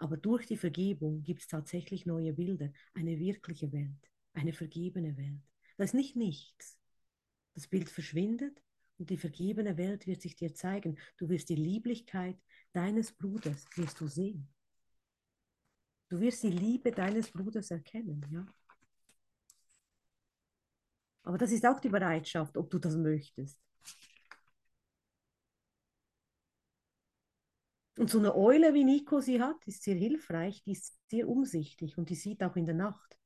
Aber 0.04 0.18
durch 0.18 0.46
die 0.46 0.58
Vergebung 0.58 1.24
gibt 1.24 1.40
es 1.40 1.48
tatsächlich 1.48 2.06
neue 2.06 2.34
Bilder, 2.34 2.74
eine 2.94 3.18
wirkliche 3.20 3.72
Welt, 3.72 4.12
eine 4.34 4.52
vergebene 4.52 5.16
Welt. 5.16 5.40
Das 5.78 5.92
ist 5.92 5.94
nicht 5.94 6.18
nichts. 6.18 6.78
Das 7.54 7.70
Bild 7.70 7.88
verschwindet 7.88 8.62
und 8.98 9.10
die 9.12 9.18
vergebene 9.18 9.78
Welt 9.78 10.06
wird 10.06 10.22
sich 10.22 10.36
dir 10.36 10.54
zeigen. 10.54 11.00
Du 11.16 11.30
wirst 11.30 11.48
die 11.48 11.56
Lieblichkeit 11.56 12.38
deines 12.74 13.14
Bruders 13.14 13.66
wirst 13.78 14.02
du 14.02 14.08
sehen. 14.08 14.50
Du 16.10 16.20
wirst 16.20 16.44
die 16.44 16.52
Liebe 16.52 16.92
deines 16.92 17.32
Bruders 17.32 17.72
erkennen, 17.72 18.26
ja. 18.30 18.46
Aber 21.24 21.38
das 21.38 21.54
ist 21.54 21.66
auch 21.66 21.80
die 21.80 21.88
Bereitschaft, 21.88 22.58
ob 22.58 22.70
du 22.70 22.78
das 22.78 22.98
möchtest. 22.98 23.58
Und 27.98 28.10
so 28.10 28.18
eine 28.20 28.36
Eule, 28.36 28.74
wie 28.74 28.84
Nico 28.84 29.20
sie 29.20 29.42
hat, 29.42 29.68
ist 29.68 29.84
sehr 29.84 29.96
hilfreich, 29.96 30.64
die 30.64 30.72
ist 30.72 30.98
sehr 31.10 31.28
umsichtig 31.28 31.98
und 31.98 32.10
die 32.10 32.16
sieht 32.16 32.44
auch 32.44 32.56
in 32.56 32.66
der 32.66 32.76
Nacht. 32.76 33.18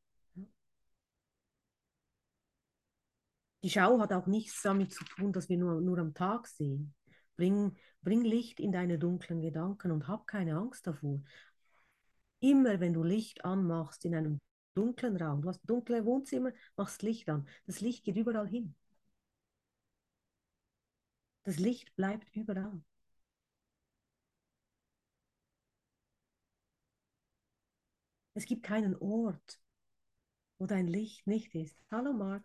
Die 3.63 3.69
Schau 3.69 3.99
hat 3.99 4.13
auch 4.13 4.27
nichts 4.27 4.61
damit 4.61 4.93
zu 4.93 5.03
tun, 5.05 5.33
dass 5.33 5.49
wir 5.49 5.57
nur, 5.57 5.81
nur 5.81 5.97
am 5.97 6.13
Tag 6.13 6.47
sehen. 6.47 6.93
Bring, 7.35 7.75
bring 8.01 8.21
Licht 8.23 8.59
in 8.59 8.71
deine 8.71 8.99
dunklen 8.99 9.41
Gedanken 9.41 9.91
und 9.91 10.07
hab 10.07 10.27
keine 10.27 10.57
Angst 10.57 10.85
davor. 10.87 11.21
Immer 12.39 12.79
wenn 12.79 12.93
du 12.93 13.03
Licht 13.03 13.45
anmachst 13.45 14.05
in 14.05 14.15
einem 14.15 14.39
dunklen 14.75 15.17
Raum, 15.17 15.41
du 15.41 15.49
hast 15.49 15.61
dunkle 15.65 16.05
Wohnzimmer, 16.05 16.51
machst 16.75 17.01
Licht 17.03 17.29
an. 17.29 17.47
Das 17.65 17.81
Licht 17.81 18.03
geht 18.03 18.15
überall 18.17 18.47
hin. 18.47 18.75
Das 21.43 21.57
Licht 21.57 21.95
bleibt 21.95 22.27
überall. 22.35 22.81
Es 28.37 28.45
gibt 28.45 28.61
keinen 28.61 28.95
Ort, 28.97 29.59
wo 30.59 30.67
dein 30.67 30.85
Licht 30.85 31.25
nicht 31.25 31.55
ist. 31.55 31.75
Hallo 31.89 32.13
Mark. 32.13 32.43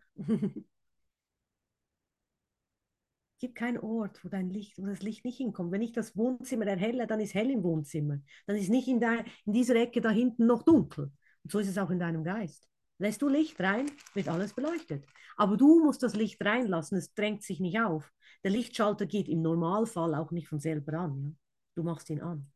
Es 3.35 3.49
gibt 3.49 3.57
keinen 3.57 3.79
Ort, 3.79 4.25
wo 4.25 4.29
dein 4.29 4.49
Licht, 4.49 4.79
wo 4.79 4.87
das 4.87 5.03
Licht 5.03 5.25
nicht 5.27 5.37
hinkommt. 5.37 5.71
Wenn 5.71 5.83
ich 5.83 5.93
das 5.93 6.17
Wohnzimmer 6.17 6.67
erhelle, 6.67 7.07
dann 7.07 7.21
ist 7.21 7.35
hell 7.35 7.51
im 7.51 7.63
Wohnzimmer. 7.63 8.21
Dann 8.47 8.57
ist 8.57 8.71
nicht 8.71 8.89
in, 8.89 9.01
der, 9.01 9.25
in 9.45 9.53
dieser 9.53 9.75
Ecke 9.75 10.01
da 10.01 10.09
hinten 10.09 10.47
noch 10.47 10.63
dunkel. 10.63 11.13
Und 11.43 11.51
so 11.53 11.59
ist 11.59 11.69
es 11.69 11.77
auch 11.77 11.91
in 11.91 11.99
deinem 11.99 12.25
Geist. 12.25 12.67
Lässt 12.99 13.21
du 13.21 13.29
Licht 13.29 13.61
rein, 13.61 13.91
wird 14.15 14.29
alles 14.29 14.55
beleuchtet. 14.55 15.05
Aber 15.37 15.57
du 15.57 15.85
musst 15.85 16.05
das 16.05 16.15
Licht 16.15 16.43
reinlassen, 16.43 16.97
es 16.97 17.13
drängt 17.13 17.43
sich 17.43 17.59
nicht 17.59 17.81
auf. 17.81 18.11
Der 18.45 18.53
Lichtschalter 18.53 19.07
geht 19.07 19.29
im 19.29 19.43
Normalfall 19.43 20.15
auch 20.15 20.31
nicht 20.31 20.49
von 20.49 20.61
selber 20.61 20.95
an. 21.01 21.23
Ja? 21.23 21.31
Du 21.75 21.83
machst 21.83 22.09
ihn 22.09 22.23
an. 22.23 22.52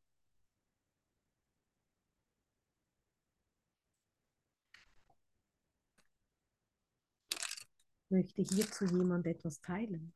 möchte 8.08 8.42
hierzu 8.42 8.84
jemand 8.86 9.26
etwas 9.26 9.60
teilen? 9.60 10.12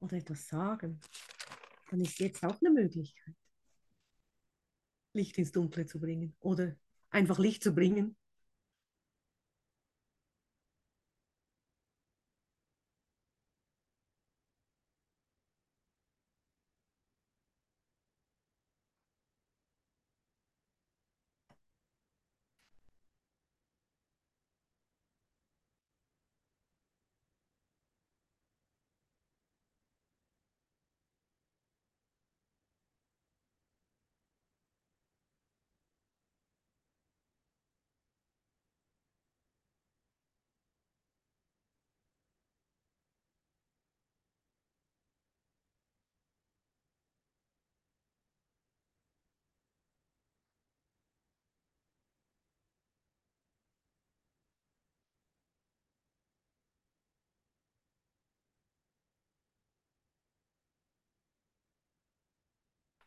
Oder 0.00 0.18
etwas 0.18 0.48
sagen? 0.48 1.00
Dann 1.90 2.00
ist 2.00 2.18
jetzt 2.18 2.44
auch 2.44 2.60
eine 2.60 2.70
Möglichkeit, 2.70 3.34
Licht 5.12 5.38
ins 5.38 5.52
Dunkle 5.52 5.86
zu 5.86 6.00
bringen 6.00 6.34
oder 6.40 6.76
einfach 7.10 7.38
Licht 7.38 7.62
zu 7.62 7.74
bringen. 7.74 8.16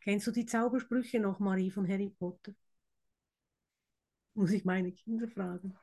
Kennst 0.07 0.25
du 0.25 0.31
die 0.31 0.47
Zaubersprüche 0.47 1.19
noch, 1.19 1.37
Marie 1.39 1.69
von 1.69 1.87
Harry 1.87 2.09
Potter? 2.09 2.55
Muss 4.35 4.51
ich 4.51 4.63
meine 4.63 4.93
Kinder 4.93 5.27
fragen. 5.27 5.77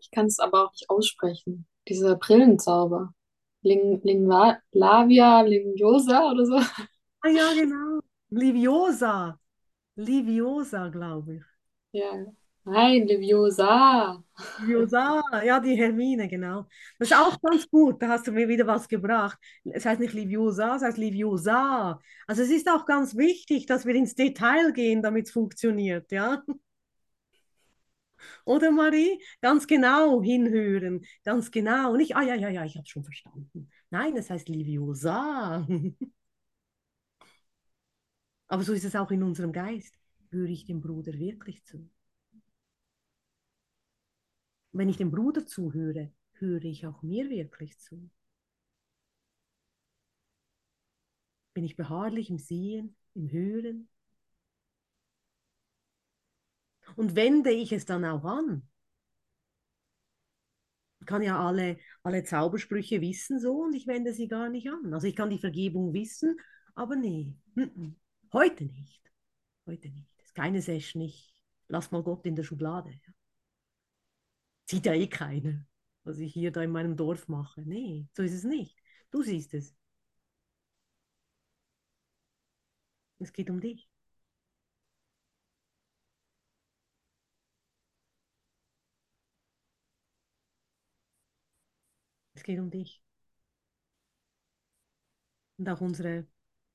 Ich 0.00 0.10
kann 0.10 0.26
es 0.26 0.38
aber 0.40 0.64
auch 0.66 0.72
nicht 0.72 0.90
aussprechen. 0.90 1.66
Dieser 1.88 2.16
Brillenzauber. 2.16 3.12
Ling, 3.62 4.00
Lingva, 4.02 4.58
Lavia 4.72 5.42
Liviosa 5.42 6.30
oder 6.32 6.46
so. 6.46 6.60
Ah 7.22 7.28
ja, 7.30 7.52
genau. 7.54 8.00
Liviosa. 8.30 9.38
Liviosa, 9.96 10.88
glaube 10.90 11.36
ich. 11.36 11.44
Ja. 11.92 12.32
Nein, 12.70 13.06
Liviosa. 13.08 14.22
Liviosa, 14.58 15.22
ja, 15.44 15.58
die 15.60 15.74
Hermine, 15.76 16.28
genau. 16.28 16.66
Das 16.98 17.10
ist 17.10 17.16
auch 17.16 17.40
ganz 17.40 17.68
gut, 17.68 18.00
da 18.02 18.08
hast 18.08 18.26
du 18.26 18.32
mir 18.32 18.48
wieder 18.48 18.66
was 18.66 18.88
gebracht. 18.88 19.38
Es 19.64 19.84
heißt 19.86 20.00
nicht 20.00 20.12
Liviosa, 20.14 20.76
es 20.76 20.82
heißt 20.82 20.98
Liviosa. 20.98 21.98
Also 22.26 22.42
es 22.42 22.50
ist 22.50 22.68
auch 22.68 22.86
ganz 22.86 23.16
wichtig, 23.16 23.66
dass 23.66 23.86
wir 23.86 23.94
ins 23.94 24.14
Detail 24.14 24.72
gehen, 24.72 25.02
damit 25.02 25.26
es 25.26 25.32
funktioniert, 25.32 26.12
ja. 26.12 26.42
Oder 28.44 28.70
Marie? 28.70 29.20
Ganz 29.40 29.66
genau 29.66 30.22
hinhören, 30.22 31.04
ganz 31.24 31.50
genau. 31.50 31.96
Nicht, 31.96 32.16
ah 32.16 32.22
ja, 32.22 32.34
ja, 32.34 32.48
ja, 32.48 32.64
ich 32.64 32.76
habe 32.76 32.86
schon 32.86 33.04
verstanden. 33.04 33.70
Nein, 33.90 34.16
es 34.16 34.30
heißt 34.30 34.48
Liviosa. 34.48 35.66
Aber 38.48 38.62
so 38.64 38.72
ist 38.74 38.84
es 38.84 38.96
auch 38.96 39.10
in 39.10 39.22
unserem 39.22 39.52
Geist. 39.52 39.94
Höre 40.30 40.48
ich 40.48 40.64
dem 40.66 40.80
Bruder 40.80 41.12
wirklich 41.14 41.64
zu? 41.64 41.88
Wenn 44.72 44.88
ich 44.88 44.96
dem 44.96 45.10
Bruder 45.10 45.46
zuhöre, 45.46 46.12
höre 46.34 46.64
ich 46.64 46.86
auch 46.86 47.02
mir 47.02 47.28
wirklich 47.28 47.78
zu. 47.78 48.10
Bin 51.54 51.64
ich 51.64 51.76
beharrlich 51.76 52.30
im 52.30 52.38
Sehen, 52.38 52.96
im 53.14 53.30
Hören? 53.30 53.88
Und 56.96 57.16
wende 57.16 57.50
ich 57.50 57.72
es 57.72 57.84
dann 57.84 58.04
auch 58.04 58.24
an? 58.24 58.62
Ich 61.00 61.06
kann 61.06 61.22
ja 61.22 61.44
alle, 61.44 61.78
alle 62.02 62.24
Zaubersprüche 62.24 63.00
wissen 63.00 63.40
so 63.40 63.62
und 63.62 63.74
ich 63.74 63.86
wende 63.86 64.12
sie 64.12 64.28
gar 64.28 64.48
nicht 64.48 64.68
an. 64.70 64.92
Also 64.92 65.06
ich 65.06 65.16
kann 65.16 65.30
die 65.30 65.38
Vergebung 65.38 65.92
wissen, 65.92 66.38
aber 66.74 66.94
nee, 66.94 67.34
heute 68.32 68.64
nicht. 68.64 69.00
Heute 69.66 69.88
nicht. 69.88 70.10
Das 70.18 70.26
ist 70.26 70.34
keine 70.34 70.62
Session, 70.62 71.02
ich 71.02 71.34
lass 71.68 71.90
mal 71.90 72.02
Gott 72.02 72.26
in 72.26 72.36
der 72.36 72.44
Schublade. 72.44 72.90
Ja. 72.90 73.12
Sieht 74.70 74.86
ja 74.86 74.94
eh 74.94 75.08
keiner, 75.08 75.66
was 76.04 76.18
ich 76.20 76.32
hier 76.32 76.52
da 76.52 76.62
in 76.62 76.70
meinem 76.70 76.96
Dorf 76.96 77.26
mache. 77.26 77.60
Nee, 77.62 78.06
so 78.12 78.22
ist 78.22 78.34
es 78.34 78.44
nicht. 78.44 78.78
Du 79.10 79.20
siehst 79.22 79.52
es. 79.54 79.74
Es 83.20 83.32
geht 83.32 83.50
um 83.50 83.60
dich. 83.60 83.88
Es 92.34 92.42
geht 92.42 92.58
um 92.58 92.70
dich. 92.70 93.00
Und 95.58 95.68
auch 95.68 95.80
unsere 95.80 96.26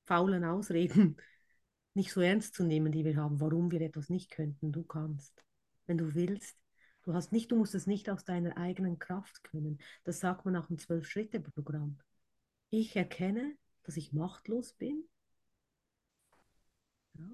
faulen 0.06 0.44
Ausreden 0.44 1.16
nicht 1.94 2.12
so 2.12 2.20
ernst 2.20 2.54
zu 2.54 2.64
nehmen, 2.64 2.92
die 2.92 3.04
wir 3.04 3.16
haben, 3.16 3.40
warum 3.40 3.70
wir 3.70 3.80
etwas 3.82 4.08
nicht 4.10 4.30
könnten. 4.30 4.72
Du 4.72 4.84
kannst, 4.84 5.44
wenn 5.86 5.98
du 5.98 6.14
willst. 6.14 6.56
Du 7.06 7.14
hast 7.14 7.30
nicht, 7.30 7.52
du 7.52 7.56
musst 7.56 7.74
es 7.76 7.86
nicht 7.86 8.10
aus 8.10 8.24
deiner 8.24 8.56
eigenen 8.56 8.98
Kraft 8.98 9.44
können. 9.44 9.78
Das 10.02 10.18
sagt 10.18 10.44
man 10.44 10.56
auch 10.56 10.68
im 10.70 10.78
Zwölf-Schritte-Programm. 10.78 12.00
Ich 12.70 12.96
erkenne, 12.96 13.56
dass 13.84 13.96
ich 13.96 14.12
machtlos 14.12 14.72
bin. 14.72 15.08
Ja. 17.14 17.30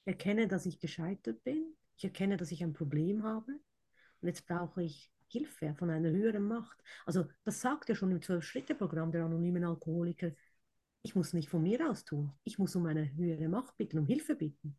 Ich 0.00 0.06
erkenne, 0.08 0.48
dass 0.48 0.66
ich 0.66 0.80
gescheitert 0.80 1.44
bin. 1.44 1.76
Ich 1.96 2.02
erkenne, 2.02 2.36
dass 2.36 2.50
ich 2.50 2.64
ein 2.64 2.72
Problem 2.72 3.22
habe. 3.22 3.52
Und 4.20 4.26
jetzt 4.26 4.46
brauche 4.46 4.82
ich 4.82 5.12
Hilfe 5.28 5.76
von 5.76 5.88
einer 5.88 6.10
höheren 6.10 6.48
Macht. 6.48 6.82
Also 7.06 7.28
das 7.44 7.60
sagt 7.60 7.88
ja 7.88 7.94
schon 7.94 8.10
im 8.10 8.20
Zwölf-Schritte-Programm 8.20 9.12
der 9.12 9.26
anonymen 9.26 9.62
Alkoholiker. 9.62 10.32
Ich 11.02 11.14
muss 11.14 11.34
nicht 11.34 11.48
von 11.48 11.62
mir 11.62 11.88
aus 11.88 12.04
tun. 12.04 12.32
Ich 12.42 12.58
muss 12.58 12.74
um 12.74 12.86
eine 12.86 13.14
höhere 13.14 13.48
Macht 13.48 13.76
bitten, 13.76 14.00
um 14.00 14.06
Hilfe 14.06 14.34
bitten. 14.34 14.76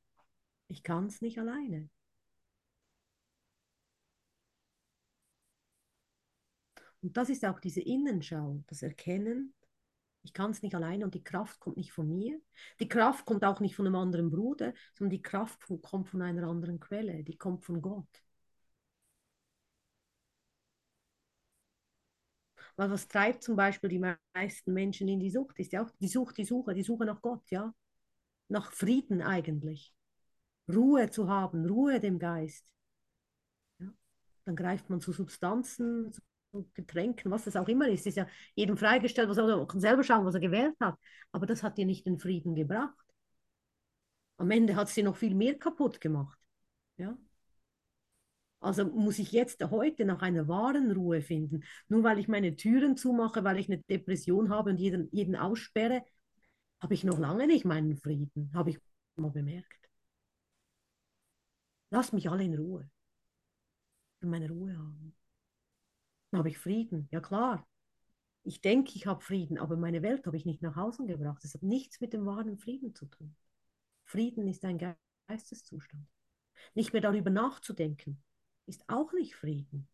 Ich 0.67 0.83
kann 0.83 1.05
es 1.05 1.21
nicht 1.21 1.39
alleine. 1.39 1.89
Und 7.01 7.15
das 7.15 7.29
ist 7.29 7.45
auch 7.45 7.59
diese 7.59 7.81
Innenschau, 7.81 8.63
das 8.67 8.81
Erkennen, 8.81 9.53
ich 10.23 10.33
kann 10.33 10.51
es 10.51 10.61
nicht 10.61 10.75
alleine 10.75 11.05
und 11.05 11.15
die 11.15 11.23
Kraft 11.23 11.59
kommt 11.59 11.77
nicht 11.77 11.91
von 11.91 12.09
mir. 12.09 12.39
Die 12.79 12.89
Kraft 12.89 13.25
kommt 13.25 13.45
auch 13.45 13.59
nicht 13.61 13.75
von 13.75 13.85
einem 13.87 13.95
anderen 13.95 14.29
Bruder, 14.29 14.73
sondern 14.93 15.11
die 15.11 15.21
Kraft 15.21 15.59
kommt 15.81 16.09
von 16.09 16.21
einer 16.21 16.47
anderen 16.47 16.79
Quelle, 16.79 17.23
die 17.23 17.37
kommt 17.37 17.63
von 17.65 17.81
Gott. 17.81 18.23
Weil 22.75 22.91
was 22.91 23.07
treibt 23.07 23.43
zum 23.43 23.55
Beispiel 23.55 23.89
die 23.89 23.99
meisten 24.33 24.73
Menschen 24.73 25.07
in 25.09 25.19
die 25.19 25.29
Sucht? 25.29 25.59
Ist 25.59 25.73
ja 25.73 25.83
auch 25.83 25.91
die 25.99 26.07
Sucht, 26.07 26.37
die 26.37 26.45
Suche, 26.45 26.73
die 26.73 26.83
Suche 26.83 27.05
nach 27.05 27.21
Gott, 27.21 27.49
ja. 27.51 27.73
Nach 28.49 28.71
Frieden 28.71 29.21
eigentlich. 29.21 29.93
Ruhe 30.73 31.09
zu 31.09 31.27
haben, 31.27 31.65
Ruhe 31.65 31.99
dem 31.99 32.19
Geist. 32.19 32.65
Ja? 33.79 33.93
Dann 34.45 34.55
greift 34.55 34.89
man 34.89 35.01
zu 35.01 35.11
Substanzen, 35.11 36.11
zu 36.13 36.21
Getränken, 36.73 37.31
was 37.31 37.45
das 37.45 37.55
auch 37.55 37.67
immer 37.67 37.87
ist. 37.87 38.07
Ist 38.07 38.17
ja 38.17 38.27
jedem 38.55 38.77
freigestellt, 38.77 39.29
was 39.29 39.37
er 39.37 39.67
kann 39.67 39.79
selber 39.79 40.03
schauen, 40.03 40.25
was 40.25 40.33
er 40.35 40.41
gewählt 40.41 40.75
hat. 40.79 40.97
Aber 41.31 41.45
das 41.45 41.63
hat 41.63 41.77
dir 41.77 41.85
nicht 41.85 42.05
den 42.05 42.19
Frieden 42.19 42.55
gebracht. 42.55 42.95
Am 44.37 44.49
Ende 44.51 44.75
hat 44.75 44.87
es 44.87 44.95
dir 44.95 45.03
noch 45.03 45.17
viel 45.17 45.35
mehr 45.35 45.57
kaputt 45.57 46.01
gemacht. 46.01 46.37
Ja? 46.97 47.17
Also 48.61 48.85
muss 48.85 49.19
ich 49.19 49.31
jetzt 49.31 49.63
heute 49.63 50.05
nach 50.05 50.21
einer 50.21 50.47
wahren 50.47 50.91
Ruhe 50.91 51.21
finden. 51.21 51.63
Nur 51.87 52.03
weil 52.03 52.19
ich 52.19 52.27
meine 52.27 52.55
Türen 52.55 52.97
zumache, 52.97 53.43
weil 53.43 53.59
ich 53.59 53.69
eine 53.69 53.81
Depression 53.83 54.49
habe 54.49 54.71
und 54.71 54.77
jeden, 54.79 55.09
jeden 55.11 55.35
aussperre, 55.35 56.03
habe 56.81 56.93
ich 56.93 57.03
noch 57.03 57.19
lange 57.19 57.47
nicht 57.47 57.65
meinen 57.65 57.97
Frieden, 57.97 58.51
habe 58.53 58.71
ich 58.71 58.79
mal 59.15 59.31
bemerkt. 59.31 59.67
Lass 61.91 62.13
mich 62.13 62.29
alle 62.29 62.43
in 62.43 62.55
Ruhe. 62.55 62.89
Ich 64.15 64.21
will 64.21 64.29
meine 64.29 64.49
Ruhe 64.49 64.77
haben. 64.77 65.18
Dann 66.31 66.39
habe 66.39 66.49
ich 66.49 66.57
Frieden. 66.57 67.07
Ja 67.11 67.21
klar. 67.21 67.67
Ich 68.43 68.61
denke, 68.61 68.93
ich 68.95 69.05
habe 69.05 69.21
Frieden, 69.21 69.57
aber 69.57 69.77
meine 69.77 70.01
Welt 70.01 70.25
habe 70.25 70.37
ich 70.37 70.45
nicht 70.45 70.61
nach 70.61 70.75
Hause 70.75 71.05
gebracht. 71.05 71.43
Das 71.43 71.53
hat 71.53 71.63
nichts 71.63 71.99
mit 72.01 72.13
dem 72.13 72.25
wahren 72.25 72.57
Frieden 72.57 72.95
zu 72.95 73.05
tun. 73.05 73.35
Frieden 74.05 74.47
ist 74.47 74.63
ein 74.65 74.79
Geisteszustand. 75.27 76.07
Nicht 76.73 76.93
mehr 76.93 77.01
darüber 77.01 77.29
nachzudenken, 77.29 78.21
ist 78.65 78.83
auch 78.87 79.13
nicht 79.13 79.35
Frieden. 79.35 79.87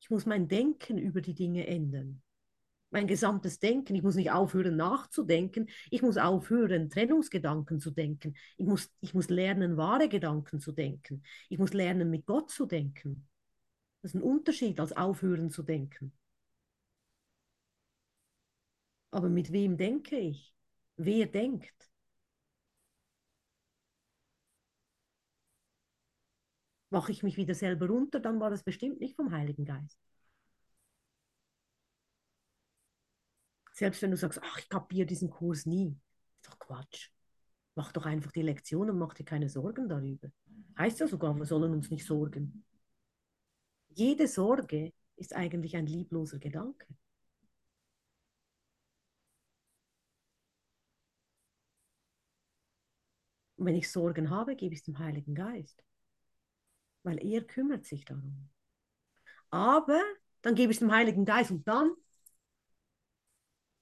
Ich 0.00 0.10
muss 0.10 0.26
mein 0.26 0.48
Denken 0.48 0.98
über 0.98 1.20
die 1.20 1.34
Dinge 1.34 1.66
ändern. 1.66 2.22
Mein 2.90 3.06
gesamtes 3.06 3.58
Denken. 3.58 3.94
Ich 3.96 4.02
muss 4.02 4.14
nicht 4.14 4.30
aufhören 4.30 4.76
nachzudenken. 4.76 5.68
Ich 5.90 6.02
muss 6.02 6.16
aufhören, 6.16 6.90
Trennungsgedanken 6.90 7.80
zu 7.80 7.90
denken. 7.90 8.36
Ich 8.56 8.66
muss, 8.66 8.92
ich 9.00 9.14
muss 9.14 9.30
lernen, 9.30 9.76
wahre 9.76 10.08
Gedanken 10.08 10.60
zu 10.60 10.72
denken. 10.72 11.22
Ich 11.48 11.58
muss 11.58 11.72
lernen, 11.72 12.10
mit 12.10 12.26
Gott 12.26 12.50
zu 12.50 12.66
denken. 12.66 13.26
Das 14.04 14.10
ist 14.10 14.20
ein 14.20 14.22
Unterschied, 14.22 14.78
als 14.80 14.92
aufhören 14.92 15.50
zu 15.50 15.62
denken. 15.62 16.12
Aber 19.10 19.30
mit 19.30 19.50
wem 19.50 19.78
denke 19.78 20.18
ich? 20.18 20.54
Wer 20.98 21.24
denkt? 21.24 21.90
Mache 26.90 27.12
ich 27.12 27.22
mich 27.22 27.38
wieder 27.38 27.54
selber 27.54 27.86
runter, 27.86 28.20
dann 28.20 28.40
war 28.40 28.50
das 28.50 28.62
bestimmt 28.62 29.00
nicht 29.00 29.16
vom 29.16 29.32
Heiligen 29.32 29.64
Geist. 29.64 29.98
Selbst 33.72 34.02
wenn 34.02 34.10
du 34.10 34.18
sagst, 34.18 34.38
ach, 34.42 34.58
ich 34.58 34.68
kapiere 34.68 35.06
diesen 35.06 35.30
Kurs 35.30 35.64
nie, 35.64 35.98
ist 36.36 36.46
doch 36.46 36.58
Quatsch. 36.58 37.08
Mach 37.74 37.90
doch 37.90 38.04
einfach 38.04 38.32
die 38.32 38.42
Lektion 38.42 38.90
und 38.90 38.98
mach 38.98 39.14
dir 39.14 39.24
keine 39.24 39.48
Sorgen 39.48 39.88
darüber. 39.88 40.28
Heißt 40.76 41.00
ja 41.00 41.08
sogar, 41.08 41.34
wir 41.34 41.46
sollen 41.46 41.72
uns 41.72 41.88
nicht 41.88 42.04
sorgen. 42.04 42.66
Jede 43.96 44.26
Sorge 44.26 44.92
ist 45.16 45.34
eigentlich 45.34 45.76
ein 45.76 45.86
liebloser 45.86 46.38
Gedanke. 46.38 46.86
Und 53.56 53.66
wenn 53.66 53.76
ich 53.76 53.90
Sorgen 53.90 54.30
habe, 54.30 54.56
gebe 54.56 54.74
ich 54.74 54.80
es 54.80 54.84
dem 54.84 54.98
Heiligen 54.98 55.34
Geist, 55.34 55.84
weil 57.04 57.24
er 57.24 57.44
kümmert 57.44 57.86
sich 57.86 58.04
darum. 58.04 58.50
Aber 59.50 60.02
dann 60.42 60.56
gebe 60.56 60.72
ich 60.72 60.76
es 60.76 60.80
dem 60.80 60.92
Heiligen 60.92 61.24
Geist 61.24 61.52
und 61.52 61.66
dann 61.68 61.92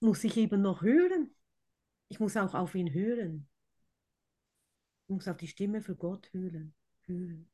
muss 0.01 0.25
ich 0.25 0.37
eben 0.37 0.61
noch 0.61 0.83
hören. 0.83 1.35
Ich 2.09 2.21
muss 2.21 2.37
auch 2.37 2.55
auf 2.55 2.75
ihn 2.75 2.93
hören. 2.93 3.49
Ich 5.05 5.15
muss 5.15 5.29
auf 5.29 5.39
die 5.39 5.49
Stimme 5.49 5.81
für 5.81 5.97
Gott 5.97 6.31
hören. 6.33 6.75
hören. 7.07 7.52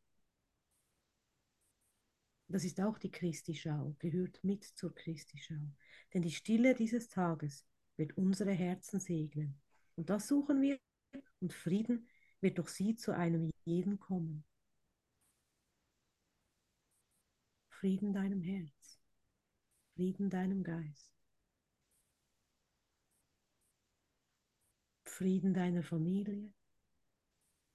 Das 2.48 2.64
ist 2.64 2.80
auch 2.80 2.98
die 2.98 3.10
Christi-Schau, 3.10 3.94
gehört 3.98 4.42
mit 4.42 4.64
zur 4.64 4.94
Christi-Schau. 4.94 5.74
Denn 6.14 6.22
die 6.22 6.30
Stille 6.30 6.74
dieses 6.74 7.08
Tages 7.08 7.66
wird 7.96 8.16
unsere 8.16 8.52
Herzen 8.52 9.00
segnen. 9.00 9.60
Und 9.96 10.08
das 10.10 10.28
suchen 10.28 10.62
wir. 10.62 10.78
Und 11.40 11.52
Frieden 11.52 12.08
wird 12.40 12.58
durch 12.58 12.70
sie 12.70 12.96
zu 12.96 13.14
einem 13.14 13.50
jeden 13.64 13.98
kommen. 13.98 14.44
Frieden 17.68 18.12
deinem 18.12 18.40
Herz. 18.42 18.98
Frieden 19.94 20.30
deinem 20.30 20.64
Geist. 20.64 21.12
Frieden 25.04 25.52
deiner 25.52 25.82
Familie, 25.82 26.52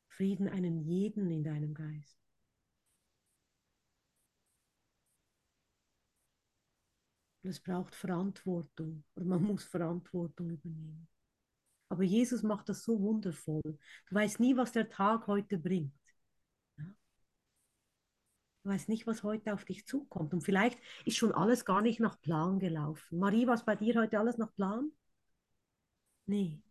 Frieden 0.07 0.47
einen 0.47 0.79
jeden 0.79 1.29
in 1.29 1.43
deinem 1.43 1.73
Geist. 1.73 2.22
Und 7.43 7.49
es 7.49 7.59
braucht 7.59 7.93
Verantwortung 7.93 9.03
oder 9.15 9.25
man 9.25 9.43
muss 9.43 9.63
Verantwortung 9.65 10.49
übernehmen. 10.49 11.07
Aber 11.89 12.03
Jesus 12.03 12.41
macht 12.41 12.69
das 12.69 12.83
so 12.83 12.99
wundervoll. 13.01 13.61
Du 13.63 14.15
weißt 14.15 14.39
nie, 14.39 14.55
was 14.57 14.71
der 14.71 14.89
Tag 14.89 15.27
heute 15.27 15.57
bringt. 15.57 15.93
Du 18.63 18.69
weißt 18.69 18.87
nicht, 18.87 19.05
was 19.05 19.23
heute 19.23 19.53
auf 19.53 19.65
dich 19.65 19.85
zukommt. 19.85 20.33
Und 20.33 20.41
vielleicht 20.41 20.79
ist 21.05 21.17
schon 21.17 21.33
alles 21.33 21.65
gar 21.65 21.81
nicht 21.81 21.99
nach 21.99 22.19
Plan 22.21 22.59
gelaufen. 22.59 23.19
Marie, 23.19 23.45
was 23.45 23.65
bei 23.65 23.75
dir 23.75 23.95
heute 23.95 24.19
alles 24.19 24.37
nach 24.37 24.53
Plan? 24.55 24.89
Nee, 26.25 26.61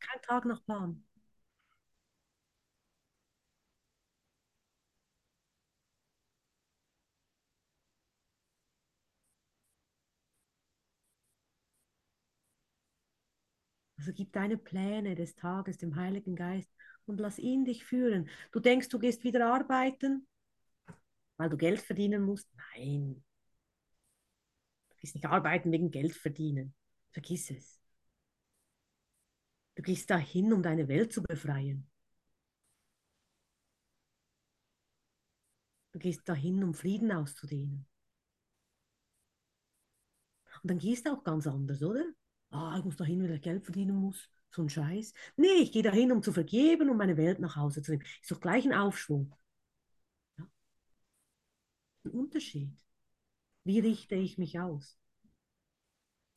kein 0.00 0.22
Tag 0.22 0.44
nach 0.46 0.64
Plan. 0.64 1.04
Also 14.02 14.12
gib 14.12 14.32
deine 14.32 14.58
Pläne 14.58 15.14
des 15.14 15.36
Tages 15.36 15.78
dem 15.78 15.94
Heiligen 15.94 16.34
Geist 16.34 16.68
und 17.06 17.20
lass 17.20 17.38
ihn 17.38 17.64
dich 17.64 17.84
führen. 17.84 18.28
Du 18.50 18.58
denkst, 18.58 18.88
du 18.88 18.98
gehst 18.98 19.22
wieder 19.22 19.54
arbeiten, 19.54 20.26
weil 21.36 21.48
du 21.48 21.56
Geld 21.56 21.80
verdienen 21.80 22.24
musst? 22.24 22.50
Nein. 22.74 23.22
Du 24.90 24.96
gehst 24.96 25.14
nicht 25.14 25.26
arbeiten 25.26 25.70
wegen 25.70 25.92
Geld 25.92 26.16
verdienen. 26.16 26.74
Vergiss 27.12 27.48
es. 27.52 27.80
Du 29.76 29.82
gehst 29.82 30.10
dahin, 30.10 30.52
um 30.52 30.64
deine 30.64 30.88
Welt 30.88 31.12
zu 31.12 31.22
befreien. 31.22 31.88
Du 35.92 36.00
gehst 36.00 36.28
dahin, 36.28 36.64
um 36.64 36.74
Frieden 36.74 37.12
auszudehnen. 37.12 37.86
Und 40.64 40.70
dann 40.72 40.78
gehst 40.80 41.06
du 41.06 41.12
auch 41.12 41.22
ganz 41.22 41.46
anders, 41.46 41.84
oder? 41.84 42.04
Ah, 42.52 42.76
ich 42.78 42.84
muss 42.84 42.96
dahin, 42.96 43.20
weil 43.22 43.32
ich 43.32 43.42
Geld 43.42 43.64
verdienen 43.64 43.96
muss. 43.96 44.28
So 44.50 44.62
ein 44.62 44.68
Scheiß. 44.68 45.12
Nee, 45.36 45.48
ich 45.62 45.72
gehe 45.72 45.82
dahin, 45.82 46.12
um 46.12 46.22
zu 46.22 46.32
vergeben, 46.32 46.88
um 46.90 46.96
meine 46.96 47.16
Welt 47.16 47.38
nach 47.40 47.56
Hause 47.56 47.82
zu 47.82 47.90
nehmen. 47.92 48.04
Ist 48.20 48.30
doch 48.30 48.40
gleich 48.40 48.64
ein 48.66 48.74
Aufschwung. 48.74 49.34
Ja. 50.38 50.44
Ein 52.04 52.12
Unterschied. 52.12 52.70
Wie 53.64 53.80
richte 53.80 54.14
ich 54.16 54.38
mich 54.38 54.60
aus? 54.60 54.98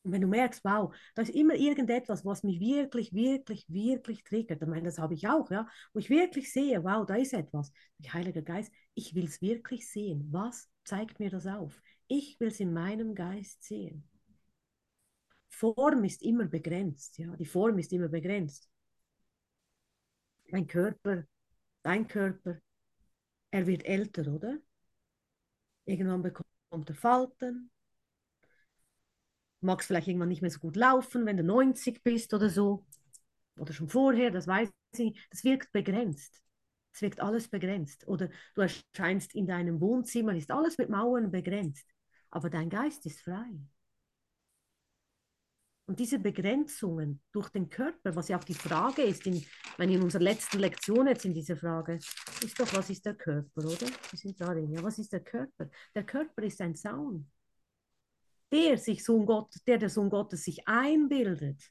Und 0.04 0.12
wenn 0.12 0.22
du 0.22 0.28
merkst, 0.28 0.64
wow, 0.64 0.94
da 1.16 1.24
ist 1.24 1.30
immer 1.30 1.56
irgendetwas, 1.56 2.24
was 2.26 2.44
mich 2.44 2.60
wirklich, 2.60 3.12
wirklich, 3.14 3.66
wirklich 3.68 4.24
triggert, 4.24 4.62
ich 4.62 4.68
meine, 4.68 4.84
das 4.84 5.00
habe 5.00 5.16
ich 5.16 5.28
auch, 5.28 5.50
ja, 5.50 5.68
wo 5.94 6.00
ich 6.00 6.10
wirklich 6.12 6.52
sehe, 6.54 6.84
wow, 6.84 7.06
da 7.08 7.16
ist 7.16 7.34
etwas. 7.34 7.72
Der 7.98 8.14
Heilige 8.14 8.44
Geist, 8.44 8.72
ich 8.94 9.16
will 9.16 9.26
es 9.26 9.42
wirklich 9.42 9.90
sehen. 9.90 10.28
Was 10.32 10.70
zeigt 10.84 11.20
mir 11.20 11.30
das 11.32 11.48
auf? 11.48 11.82
Ich 12.08 12.40
will 12.40 12.50
es 12.50 12.60
in 12.60 12.72
meinem 12.74 13.16
Geist 13.16 13.64
sehen. 13.64 14.08
Form 15.56 16.04
ist 16.04 16.22
immer 16.22 16.46
begrenzt, 16.46 17.18
ja, 17.18 17.36
die 17.38 17.46
Form 17.46 17.80
ist 17.80 17.94
immer 17.94 18.10
begrenzt. 18.10 18.70
Mein 20.52 20.68
Körper, 20.68 21.24
dein 21.84 22.08
Körper, 22.08 22.60
er 23.52 23.66
wird 23.68 23.86
älter, 23.86 24.28
oder? 24.34 24.58
Irgendwann 25.86 26.24
bekommt 26.24 26.90
er 26.90 26.96
Falten, 26.96 27.72
magst 29.62 29.88
vielleicht 29.88 30.08
irgendwann 30.08 30.30
nicht 30.30 30.42
mehr 30.42 30.52
so 30.52 30.60
gut 30.60 30.76
laufen, 30.76 31.26
wenn 31.26 31.38
du 31.38 31.44
90 31.44 32.04
bist 32.04 32.34
oder 32.34 32.50
so. 32.50 32.86
Oder 33.58 33.74
schon 33.74 33.88
vorher, 33.88 34.32
das 34.32 34.48
weiß 34.48 34.70
ich. 34.98 35.28
Das 35.30 35.44
wirkt 35.44 35.72
begrenzt. 35.72 36.42
Es 36.94 37.02
wirkt 37.02 37.22
alles 37.22 37.48
begrenzt. 37.48 38.08
Oder 38.08 38.30
du 38.56 38.62
erscheinst 38.62 39.36
in 39.36 39.48
deinem 39.48 39.80
Wohnzimmer, 39.80 40.36
ist 40.36 40.52
alles 40.52 40.78
mit 40.78 40.90
Mauern 40.90 41.32
begrenzt. 41.32 41.88
Aber 42.30 42.50
dein 42.50 42.70
Geist 42.70 43.06
ist 43.06 43.22
frei. 43.22 43.52
Und 45.88 46.00
diese 46.00 46.18
Begrenzungen 46.18 47.22
durch 47.32 47.50
den 47.50 47.70
Körper, 47.70 48.16
was 48.16 48.28
ja 48.28 48.40
auch 48.40 48.44
die 48.44 48.56
Frage 48.56 49.04
ist, 49.04 49.28
in, 49.28 49.46
meine, 49.78 49.94
in 49.94 50.02
unserer 50.02 50.24
letzten 50.24 50.60
Lektion 50.60 51.08
jetzt 51.08 51.26
in 51.26 51.34
dieser 51.34 51.56
Frage, 51.56 51.96
ist 51.96 52.60
doch, 52.60 52.74
was 52.74 52.90
ist 52.90 53.06
der 53.06 53.14
Körper, 53.14 53.62
oder? 53.64 53.88
Wir 54.10 54.20
sind 54.20 54.42
darin, 54.42 54.72
ja, 54.72 54.82
was 54.82 54.98
ist 54.98 55.14
der 55.14 55.20
Körper? 55.20 55.70
Der 55.94 56.04
Körper 56.04 56.42
ist 56.42 56.60
ein 56.62 56.76
Zaun 56.76 57.30
der 58.52 58.78
sich 58.78 59.04
Sohn 59.04 59.26
Gott, 59.26 59.54
der 59.68 59.78
der 59.78 59.90
Sohn 59.90 60.10
Gottes 60.10 60.44
sich 60.44 60.68
einbildet. 60.68 61.62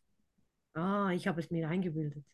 Ah, 0.75 1.11
ich 1.13 1.27
habe 1.27 1.41
es 1.41 1.51
mir 1.51 1.69
eingebildet. 1.69 2.25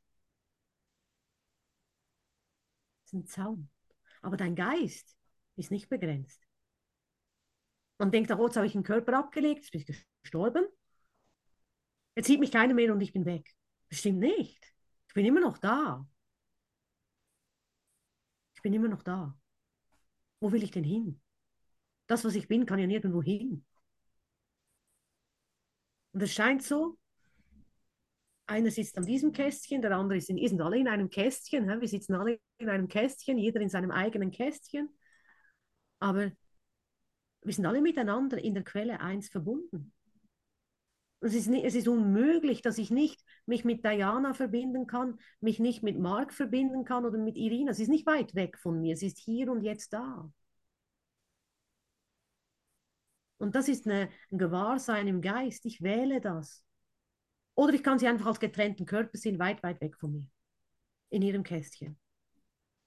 Das 3.04 3.12
ist 3.12 3.14
ein 3.14 3.26
Zaun. 3.26 3.70
Aber 4.22 4.36
dein 4.36 4.54
Geist 4.54 5.16
ist 5.56 5.70
nicht 5.70 5.88
begrenzt. 5.88 6.42
Man 7.98 8.10
denkt 8.10 8.32
auch, 8.32 8.38
oh, 8.38 8.46
jetzt 8.46 8.56
habe 8.56 8.66
ich 8.66 8.72
den 8.72 8.82
Körper 8.82 9.18
abgelegt, 9.18 9.60
jetzt 9.62 9.72
bin 9.72 9.84
ich 9.86 10.06
gestorben. 10.22 10.66
Jetzt 12.20 12.26
sieht 12.26 12.40
mich 12.40 12.52
keiner 12.52 12.74
mehr 12.74 12.92
und 12.92 13.00
ich 13.00 13.14
bin 13.14 13.24
weg. 13.24 13.50
Bestimmt 13.88 14.18
nicht. 14.18 14.74
Ich 15.08 15.14
bin 15.14 15.24
immer 15.24 15.40
noch 15.40 15.56
da. 15.56 16.06
Ich 18.54 18.60
bin 18.60 18.74
immer 18.74 18.88
noch 18.88 19.02
da. 19.02 19.34
Wo 20.38 20.52
will 20.52 20.62
ich 20.62 20.70
denn 20.70 20.84
hin? 20.84 21.22
Das, 22.08 22.22
was 22.22 22.34
ich 22.34 22.46
bin, 22.46 22.66
kann 22.66 22.78
ja 22.78 22.86
nirgendwo 22.86 23.22
hin. 23.22 23.64
Und 26.12 26.22
es 26.22 26.34
scheint 26.34 26.62
so, 26.62 26.98
einer 28.46 28.70
sitzt 28.70 28.98
an 28.98 29.06
diesem 29.06 29.32
Kästchen, 29.32 29.80
der 29.80 29.92
andere 29.92 30.18
ist 30.18 30.28
in, 30.28 30.46
sind 30.46 30.60
alle 30.60 30.76
in 30.76 30.88
einem 30.88 31.08
Kästchen. 31.08 31.80
Wir 31.80 31.88
sitzen 31.88 32.14
alle 32.16 32.38
in 32.58 32.68
einem 32.68 32.88
Kästchen, 32.88 33.38
jeder 33.38 33.62
in 33.62 33.70
seinem 33.70 33.92
eigenen 33.92 34.30
Kästchen. 34.30 34.90
Aber 36.00 36.30
wir 37.40 37.54
sind 37.54 37.64
alle 37.64 37.80
miteinander 37.80 38.36
in 38.36 38.52
der 38.52 38.64
Quelle 38.64 39.00
eins 39.00 39.30
verbunden. 39.30 39.94
Es 41.22 41.34
ist, 41.34 41.48
nicht, 41.48 41.64
es 41.66 41.74
ist 41.74 41.86
unmöglich, 41.86 42.62
dass 42.62 42.78
ich 42.78 42.90
nicht 42.90 43.22
mich 43.44 43.64
mit 43.64 43.84
Diana 43.84 44.32
verbinden 44.32 44.86
kann, 44.86 45.18
mich 45.40 45.58
nicht 45.58 45.82
mit 45.82 45.98
Mark 45.98 46.32
verbinden 46.32 46.84
kann 46.84 47.04
oder 47.04 47.18
mit 47.18 47.36
Irina. 47.36 47.72
Es 47.72 47.78
ist 47.78 47.88
nicht 47.88 48.06
weit 48.06 48.34
weg 48.34 48.58
von 48.58 48.80
mir, 48.80 48.94
es 48.94 49.02
ist 49.02 49.18
hier 49.18 49.50
und 49.50 49.62
jetzt 49.62 49.92
da. 49.92 50.32
Und 53.38 53.54
das 53.54 53.68
ist 53.68 53.86
eine, 53.86 54.10
ein 54.30 54.38
Gewahrsein 54.38 55.08
im 55.08 55.22
Geist. 55.22 55.64
Ich 55.64 55.82
wähle 55.82 56.20
das. 56.20 56.62
Oder 57.54 57.74
ich 57.74 57.82
kann 57.82 57.98
sie 57.98 58.06
einfach 58.06 58.26
als 58.26 58.40
getrennten 58.40 58.86
Körper 58.86 59.16
sehen, 59.16 59.38
weit, 59.38 59.62
weit 59.62 59.80
weg 59.80 59.96
von 59.98 60.12
mir. 60.12 60.26
In 61.08 61.22
ihrem 61.22 61.42
Kästchen. 61.42 61.98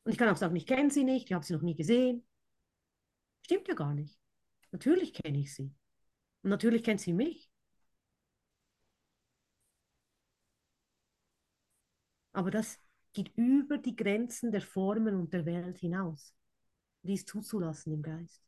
Und 0.04 0.12
ich 0.12 0.18
kann 0.18 0.30
auch 0.30 0.38
sagen, 0.38 0.56
ich 0.56 0.68
kenne 0.68 0.92
sie 0.92 1.04
nicht, 1.04 1.26
ich 1.26 1.34
habe 1.34 1.46
sie 1.46 1.54
noch 1.54 1.62
nie 1.62 1.76
gesehen. 1.76 2.26
Stimmt 3.42 3.68
ja 3.68 3.74
gar 3.74 3.94
nicht. 3.94 4.18
Natürlich 4.72 5.14
kenne 5.14 5.40
ich 5.40 5.54
sie. 5.54 5.74
Und 6.44 6.50
natürlich 6.50 6.84
kennt 6.84 7.02
sie 7.02 7.14
mich. 7.14 7.53
Aber 12.34 12.52
das 12.52 12.80
geht 13.14 13.32
über 13.36 13.78
die 13.78 13.96
Grenzen 13.96 14.52
der 14.52 14.62
Formen 14.62 15.16
und 15.16 15.34
der 15.34 15.46
Welt 15.46 15.78
hinaus. 15.80 16.34
Dies 17.04 17.26
zuzulassen 17.26 17.94
im 17.94 18.02
Geist. 18.02 18.42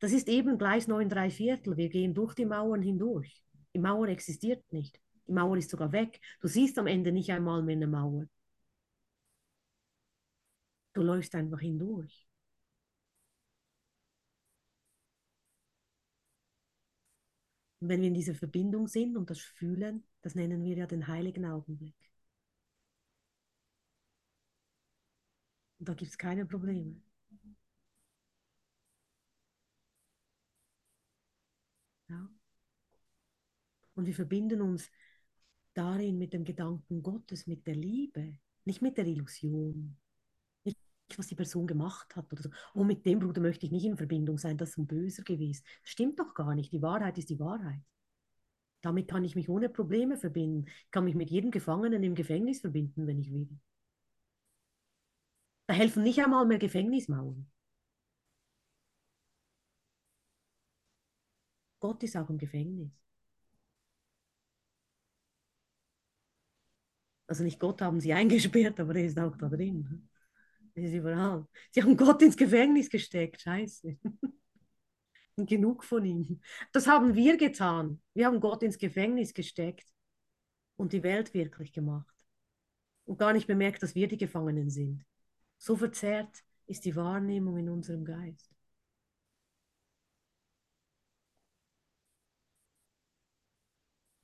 Das 0.00 0.12
ist 0.12 0.28
eben 0.28 0.58
Gleis 0.58 0.88
9 0.88 1.08
3 1.08 1.30
Viertel. 1.30 1.76
Wir 1.76 1.88
gehen 1.88 2.14
durch 2.14 2.34
die 2.34 2.44
Mauern 2.44 2.82
hindurch. 2.82 3.42
Die 3.74 3.78
Mauer 3.78 4.08
existiert 4.08 4.64
nicht. 4.72 5.00
Die 5.26 5.32
Mauer 5.32 5.56
ist 5.56 5.70
sogar 5.70 5.92
weg. 5.92 6.20
Du 6.40 6.48
siehst 6.48 6.78
am 6.78 6.86
Ende 6.86 7.12
nicht 7.12 7.30
einmal 7.30 7.62
mehr 7.62 7.76
eine 7.76 7.86
Mauer. 7.86 8.26
Du 10.94 11.02
läufst 11.02 11.34
einfach 11.34 11.60
hindurch. 11.60 12.26
Und 17.80 17.88
wenn 17.88 18.00
wir 18.00 18.08
in 18.08 18.14
dieser 18.14 18.34
Verbindung 18.34 18.88
sind 18.88 19.16
und 19.16 19.30
das 19.30 19.38
fühlen, 19.38 20.04
das 20.22 20.34
nennen 20.34 20.64
wir 20.64 20.76
ja 20.76 20.86
den 20.86 21.06
heiligen 21.06 21.44
Augenblick. 21.44 21.94
Da 25.78 25.94
gibt 25.94 26.10
es 26.10 26.18
keine 26.18 26.46
Probleme. 26.46 27.00
Ja. 32.08 32.28
Und 33.94 34.06
wir 34.06 34.14
verbinden 34.14 34.62
uns 34.62 34.90
darin 35.74 36.18
mit 36.18 36.32
dem 36.32 36.44
Gedanken 36.44 37.02
Gottes, 37.02 37.46
mit 37.46 37.66
der 37.66 37.74
Liebe, 37.74 38.38
nicht 38.64 38.82
mit 38.82 38.96
der 38.98 39.06
Illusion. 39.06 39.96
Nicht, 40.64 40.78
was 41.16 41.28
die 41.28 41.34
Person 41.34 41.66
gemacht 41.66 42.16
hat 42.16 42.32
oder 42.32 42.42
so. 42.42 42.50
Oh, 42.74 42.84
mit 42.84 43.06
dem 43.06 43.20
Bruder 43.20 43.40
möchte 43.40 43.66
ich 43.66 43.72
nicht 43.72 43.84
in 43.84 43.96
Verbindung 43.96 44.38
sein, 44.38 44.56
das 44.58 44.70
ist 44.70 44.78
ein 44.78 44.86
Böser 44.86 45.22
gewesen. 45.22 45.64
Das 45.82 45.90
stimmt 45.90 46.18
doch 46.18 46.34
gar 46.34 46.54
nicht. 46.54 46.72
Die 46.72 46.82
Wahrheit 46.82 47.18
ist 47.18 47.30
die 47.30 47.38
Wahrheit. 47.40 47.80
Damit 48.80 49.08
kann 49.08 49.24
ich 49.24 49.34
mich 49.34 49.48
ohne 49.48 49.68
Probleme 49.68 50.16
verbinden. 50.16 50.66
Ich 50.66 50.90
kann 50.90 51.04
mich 51.04 51.14
mit 51.14 51.30
jedem 51.30 51.50
Gefangenen 51.50 52.02
im 52.02 52.14
Gefängnis 52.14 52.60
verbinden, 52.60 53.06
wenn 53.06 53.18
ich 53.18 53.32
will. 53.32 53.48
Da 55.68 55.74
helfen 55.74 56.02
nicht 56.02 56.18
einmal 56.18 56.46
mehr 56.46 56.58
Gefängnismauern. 56.58 57.46
Gott 61.78 62.02
ist 62.02 62.16
auch 62.16 62.30
im 62.30 62.38
Gefängnis. 62.38 62.90
Also 67.26 67.44
nicht 67.44 67.60
Gott 67.60 67.82
haben 67.82 68.00
sie 68.00 68.12
eingesperrt, 68.14 68.80
aber 68.80 68.96
er 68.96 69.04
ist 69.04 69.18
auch 69.18 69.36
da 69.36 69.48
drin. 69.48 70.08
Er 70.74 70.84
ist 70.84 70.94
überall. 70.94 71.46
Sie 71.70 71.82
haben 71.82 71.96
Gott 71.96 72.22
ins 72.22 72.36
Gefängnis 72.36 72.88
gesteckt. 72.88 73.42
Scheiße. 73.42 73.98
Und 75.36 75.50
genug 75.50 75.84
von 75.84 76.04
ihm. 76.04 76.40
Das 76.72 76.86
haben 76.86 77.14
wir 77.14 77.36
getan. 77.36 78.00
Wir 78.14 78.26
haben 78.26 78.40
Gott 78.40 78.62
ins 78.62 78.78
Gefängnis 78.78 79.34
gesteckt 79.34 79.86
und 80.76 80.92
die 80.92 81.04
Welt 81.04 81.32
wirklich 81.32 81.72
gemacht. 81.72 82.12
Und 83.04 83.18
gar 83.18 83.32
nicht 83.32 83.46
bemerkt, 83.46 83.82
dass 83.82 83.94
wir 83.94 84.08
die 84.08 84.16
Gefangenen 84.16 84.68
sind. 84.68 85.04
So 85.58 85.76
verzerrt 85.76 86.44
ist 86.66 86.84
die 86.84 86.96
Wahrnehmung 86.96 87.58
in 87.58 87.68
unserem 87.68 88.04
Geist. 88.04 88.54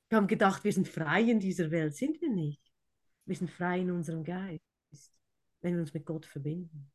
Wir 0.09 0.17
haben 0.17 0.27
gedacht, 0.27 0.63
wir 0.63 0.71
sind 0.71 0.87
frei 0.87 1.23
in 1.23 1.39
dieser 1.39 1.71
Welt. 1.71 1.95
Sind 1.95 2.21
wir 2.21 2.29
nicht. 2.29 2.61
Wir 3.25 3.35
sind 3.35 3.49
frei 3.49 3.79
in 3.79 3.91
unserem 3.91 4.23
Geist, 4.23 4.61
wenn 5.61 5.73
wir 5.73 5.81
uns 5.81 5.93
mit 5.93 6.05
Gott 6.05 6.25
verbinden. 6.25 6.91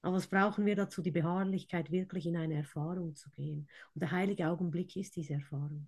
Aber 0.00 0.16
was 0.16 0.26
brauchen 0.26 0.66
wir 0.66 0.76
dazu? 0.76 1.02
Die 1.02 1.10
Beharrlichkeit, 1.10 1.90
wirklich 1.90 2.26
in 2.26 2.36
eine 2.36 2.54
Erfahrung 2.54 3.14
zu 3.16 3.30
gehen. 3.30 3.68
Und 3.94 4.02
der 4.02 4.12
heilige 4.12 4.48
Augenblick 4.48 4.96
ist 4.96 5.16
diese 5.16 5.34
Erfahrung. 5.34 5.86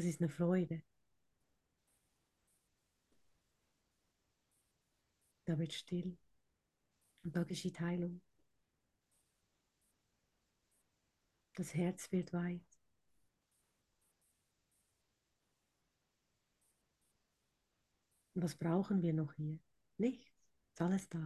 Das 0.00 0.06
ist 0.06 0.22
eine 0.22 0.30
Freude. 0.30 0.82
Da 5.44 5.58
wird 5.58 5.74
still 5.74 6.16
und 7.22 7.36
da 7.36 7.44
geschieht 7.44 7.78
Heilung. 7.80 8.22
Das 11.54 11.74
Herz 11.74 12.10
wird 12.12 12.32
weit. 12.32 12.64
Und 18.32 18.42
was 18.42 18.54
brauchen 18.54 19.02
wir 19.02 19.12
noch 19.12 19.34
hier? 19.34 19.58
Nichts. 19.98 20.32
Ist 20.70 20.80
alles 20.80 21.10
da. 21.10 21.18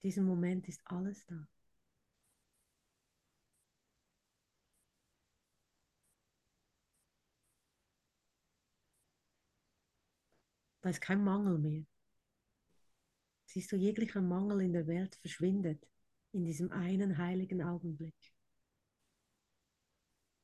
In 0.00 0.08
diesem 0.08 0.24
Moment 0.24 0.66
ist 0.66 0.80
alles 0.86 1.26
da. 1.26 1.46
Da 10.82 10.90
ist 10.90 11.00
kein 11.00 11.22
Mangel 11.22 11.58
mehr. 11.58 11.84
Siehst 13.46 13.70
du, 13.70 13.76
jeglicher 13.76 14.20
Mangel 14.20 14.62
in 14.62 14.72
der 14.72 14.86
Welt 14.86 15.14
verschwindet 15.16 15.86
in 16.32 16.44
diesem 16.44 16.72
einen 16.72 17.18
heiligen 17.18 17.62
Augenblick. 17.62 18.34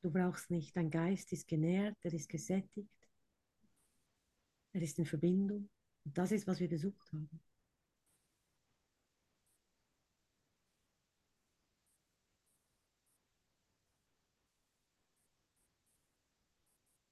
Du 0.01 0.11
brauchst 0.11 0.49
nicht, 0.49 0.75
dein 0.77 0.89
Geist 0.89 1.33
ist 1.33 1.47
genährt, 1.47 1.97
er 2.03 2.13
ist 2.13 2.29
gesättigt, 2.29 3.09
er 4.71 4.81
ist 4.81 4.97
in 4.97 5.05
Verbindung. 5.05 5.69
Und 6.05 6.17
das 6.17 6.31
ist, 6.31 6.47
was 6.47 6.59
wir 6.61 6.69
gesucht 6.69 7.11
haben. 7.11 7.41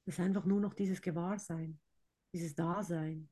Es 0.05 0.13
ist 0.13 0.19
einfach 0.21 0.45
nur 0.45 0.61
noch 0.61 0.73
dieses 0.73 1.01
Gewahrsein 1.01 1.77
dieses 2.37 2.53
Dasein, 2.53 3.27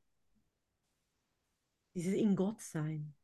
dieses 1.94 2.12
in 2.14 2.34
Gott 2.34 2.60
sein. 2.60 3.14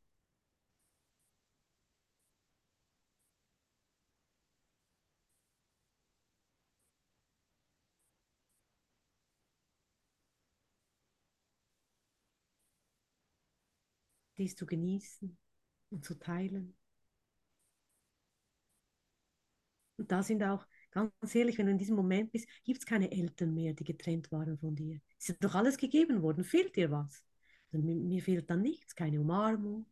Dies 14.39 14.55
zu 14.55 14.67
genießen 14.67 15.37
und 15.91 16.05
zu 16.05 16.15
teilen. 16.15 16.77
Und 19.97 20.13
da 20.13 20.23
sind 20.23 20.43
auch 20.45 20.65
Ganz 20.93 21.35
ehrlich, 21.35 21.57
wenn 21.57 21.67
du 21.67 21.73
in 21.73 21.79
diesem 21.79 21.97
Moment 21.97 22.33
bist, 22.33 22.47
gibt 22.65 22.81
es 22.81 22.87
keine 22.87 23.11
Eltern 23.11 23.55
mehr, 23.55 23.73
die 23.73 23.85
getrennt 23.85 24.31
waren 24.31 24.59
von 24.59 24.75
dir. 24.77 25.01
Es 25.19 25.31
ist 25.31 25.43
doch 25.43 25.55
alles 25.55 25.79
gegeben 25.79 26.21
worden. 26.23 26.45
Fehlt 26.45 26.77
dir 26.77 26.91
was? 26.91 27.25
Also 27.73 27.85
mir, 27.85 27.97
mir, 27.97 28.23
fehlt 28.23 28.51
dann 28.51 28.61
nichts, 28.61 28.95
keine 28.95 29.19
Umarmung. 29.21 29.87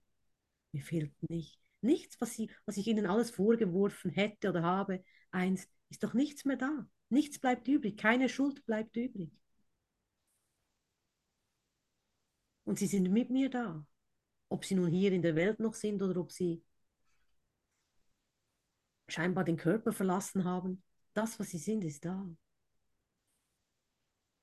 Mir 0.72 0.82
fehlt 0.82 1.12
nicht, 1.30 1.59
nichts, 1.80 2.20
was, 2.20 2.34
sie, 2.36 2.51
was 2.66 2.76
ich 2.76 2.86
ihnen 2.86 3.07
alles 3.07 3.30
vorgeworfen 3.30 4.11
hätte 4.11 4.51
oder 4.51 4.62
habe. 4.62 5.03
Eins, 5.30 5.66
ist 5.88 6.05
doch 6.05 6.12
nichts 6.12 6.44
mehr 6.44 6.57
da. 6.57 6.86
Nichts 7.09 7.38
bleibt 7.38 7.66
übrig. 7.66 7.96
Keine 7.96 8.28
Schuld 8.28 8.66
bleibt 8.66 8.94
übrig. 8.96 9.32
Und 12.64 12.78
sie 12.78 12.86
sind 12.86 13.11
mit 13.11 13.30
mir 13.30 13.48
da. 13.48 13.86
Ob 14.51 14.64
sie 14.66 14.74
nun 14.74 14.90
hier 14.92 15.12
in 15.12 15.22
der 15.22 15.34
Welt 15.34 15.61
noch 15.61 15.74
sind 15.74 16.03
oder 16.03 16.20
ob 16.20 16.30
sie 16.30 16.62
scheinbar 19.09 19.44
den 19.44 19.57
Körper 19.57 19.92
verlassen 19.92 20.44
haben 20.44 20.82
das, 21.14 21.38
was 21.38 21.50
sie 21.50 21.58
sind, 21.58 21.84
ist 21.84 22.04
da. 22.04 22.28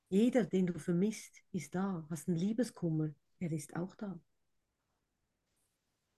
Jeder, 0.09 0.45
den 0.45 0.68
du 0.68 0.80
vermisst, 0.80 1.43
ist 1.51 1.76
da. 1.76 2.05
Hast 2.09 2.28
einen 2.28 2.38
Liebeskummer, 2.38 3.09
er 3.39 3.51
ist 3.51 3.76
auch 3.76 3.95
da. 3.95 4.20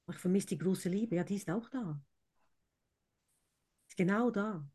Ich 0.10 0.18
vermisse 0.18 0.48
die 0.48 0.58
große 0.58 0.90
Liebe, 0.90 1.16
ja, 1.16 1.24
die 1.24 1.36
ist 1.36 1.50
auch 1.50 1.70
da. 1.70 2.02
Ist 3.90 3.98
genau 3.98 4.32
da. 4.32 4.68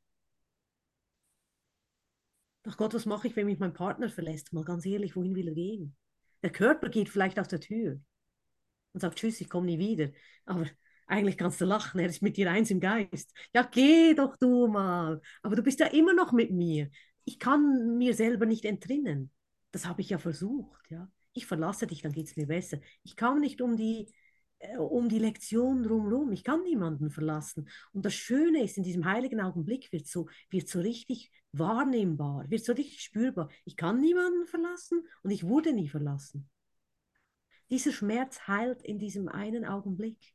Ach 2.66 2.76
Gott, 2.76 2.94
was 2.94 3.04
mache 3.06 3.28
ich, 3.28 3.36
wenn 3.36 3.46
mich 3.46 3.58
mein 3.58 3.74
Partner 3.74 4.08
verlässt? 4.08 4.52
Mal 4.52 4.64
ganz 4.64 4.86
ehrlich, 4.86 5.16
wohin 5.16 5.34
will 5.34 5.48
er 5.48 5.54
gehen? 5.54 5.96
Der 6.42 6.50
Körper 6.50 6.88
geht 6.88 7.08
vielleicht 7.08 7.38
aus 7.38 7.48
der 7.48 7.60
Tür 7.60 8.00
und 8.92 9.00
sagt, 9.00 9.18
tschüss, 9.18 9.40
ich 9.40 9.50
komme 9.50 9.66
nie 9.66 9.78
wieder. 9.78 10.10
Aber 10.44 10.66
eigentlich 11.06 11.36
kannst 11.36 11.60
du 11.60 11.64
lachen, 11.64 12.00
er 12.00 12.08
ist 12.08 12.22
mit 12.22 12.36
dir 12.36 12.50
eins 12.50 12.70
im 12.70 12.80
Geist. 12.80 13.32
Ja, 13.54 13.62
geh 13.62 14.14
doch 14.14 14.36
du 14.36 14.66
mal. 14.68 15.20
Aber 15.42 15.56
du 15.56 15.62
bist 15.62 15.80
ja 15.80 15.86
immer 15.86 16.14
noch 16.14 16.32
mit 16.32 16.50
mir. 16.50 16.90
Ich 17.24 17.38
kann 17.38 17.96
mir 17.96 18.14
selber 18.14 18.46
nicht 18.46 18.64
entrinnen. 18.64 19.30
Das 19.70 19.86
habe 19.86 20.00
ich 20.02 20.10
ja 20.10 20.18
versucht, 20.18 20.90
ja. 20.90 21.10
Ich 21.32 21.46
verlasse 21.46 21.86
dich, 21.86 22.02
dann 22.02 22.12
geht 22.12 22.28
es 22.28 22.36
mir 22.36 22.46
besser. 22.46 22.78
Ich 23.02 23.16
kam 23.16 23.40
nicht 23.40 23.60
um 23.60 23.76
die 23.76 24.06
äh, 24.64 24.78
um 24.78 25.08
die 25.08 25.18
Lektion 25.18 25.82
drumherum. 25.82 26.32
Ich 26.32 26.44
kann 26.44 26.62
niemanden 26.62 27.10
verlassen. 27.10 27.68
Und 27.92 28.04
das 28.04 28.14
Schöne 28.14 28.62
ist, 28.62 28.76
in 28.76 28.84
diesem 28.84 29.04
heiligen 29.04 29.40
Augenblick 29.40 29.92
wird 29.92 30.06
so, 30.06 30.28
wird 30.50 30.68
so 30.68 30.80
richtig 30.80 31.30
wahrnehmbar, 31.52 32.48
wird 32.50 32.64
so 32.64 32.72
richtig 32.72 33.00
spürbar. 33.02 33.48
Ich 33.64 33.76
kann 33.76 34.00
niemanden 34.00 34.46
verlassen 34.46 35.06
und 35.22 35.30
ich 35.30 35.44
wurde 35.44 35.72
nie 35.72 35.88
verlassen. 35.88 36.48
Dieser 37.70 37.92
Schmerz 37.92 38.46
heilt 38.46 38.82
in 38.82 38.98
diesem 38.98 39.28
einen 39.28 39.64
Augenblick, 39.64 40.33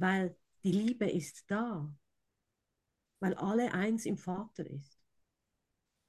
weil 0.00 0.36
die 0.64 0.72
Liebe 0.72 1.08
ist 1.10 1.44
da, 1.48 1.92
weil 3.20 3.34
alle 3.34 3.72
eins 3.72 4.06
im 4.06 4.18
Vater 4.18 4.68
ist. 4.68 4.98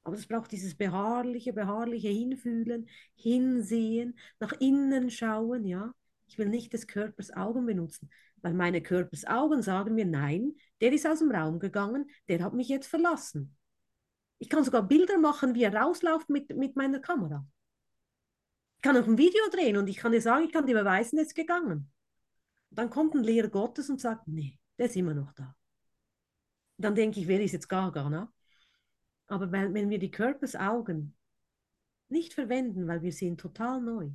Aber 0.03 0.15
es 0.15 0.25
braucht 0.25 0.51
dieses 0.51 0.75
beharrliche, 0.75 1.51
beharrliche 1.51 2.07
Hinfühlen, 2.07 2.87
Hinsehen, 3.15 4.17
nach 4.39 4.53
innen 4.53 5.09
schauen, 5.11 5.65
ja. 5.65 5.93
Ich 6.27 6.37
will 6.37 6.49
nicht 6.49 6.73
des 6.73 6.87
Körpers 6.87 7.31
Augen 7.33 7.65
benutzen, 7.65 8.09
weil 8.41 8.53
meine 8.53 8.81
Körpers 8.81 9.25
Augen 9.25 9.61
sagen 9.61 9.95
mir, 9.95 10.05
nein, 10.05 10.55
der 10.81 10.93
ist 10.93 11.05
aus 11.05 11.19
dem 11.19 11.31
Raum 11.31 11.59
gegangen, 11.59 12.09
der 12.27 12.43
hat 12.43 12.53
mich 12.53 12.69
jetzt 12.69 12.87
verlassen. 12.87 13.57
Ich 14.39 14.49
kann 14.49 14.63
sogar 14.63 14.83
Bilder 14.83 15.17
machen, 15.17 15.55
wie 15.55 15.63
er 15.63 15.73
rausläuft 15.73 16.29
mit, 16.29 16.55
mit 16.55 16.75
meiner 16.75 16.99
Kamera. 16.99 17.45
Ich 18.75 18.81
kann 18.81 18.95
auch 18.95 19.07
ein 19.07 19.17
Video 19.17 19.41
drehen 19.51 19.77
und 19.77 19.87
ich 19.87 19.97
kann 19.97 20.11
dir 20.11 20.21
sagen, 20.21 20.45
ich 20.45 20.53
kann 20.53 20.67
dir 20.67 20.75
beweisen, 20.75 21.17
er 21.17 21.25
ist 21.25 21.35
gegangen. 21.35 21.91
Dann 22.77 22.91
kommt 22.91 23.15
ein 23.15 23.23
Lehrer 23.23 23.47
Gottes 23.47 23.89
und 23.89 23.99
sagt, 23.99 24.27
nee, 24.27 24.59
der 24.77 24.85
ist 24.85 24.95
immer 24.95 25.15
noch 25.15 25.31
da. 25.31 25.55
Dann 26.77 26.93
denke 26.93 27.19
ich, 27.19 27.27
wer 27.27 27.41
ist 27.41 27.53
jetzt 27.53 27.69
Gaga, 27.69 28.07
ne? 28.07 28.31
Aber 29.25 29.51
wenn, 29.51 29.73
wenn 29.73 29.89
wir 29.89 29.97
die 29.97 30.11
Körpersaugen 30.11 31.15
nicht 32.09 32.35
verwenden, 32.35 32.87
weil 32.87 33.01
wir 33.01 33.11
sehen 33.11 33.35
total 33.35 33.81
neu, 33.81 34.11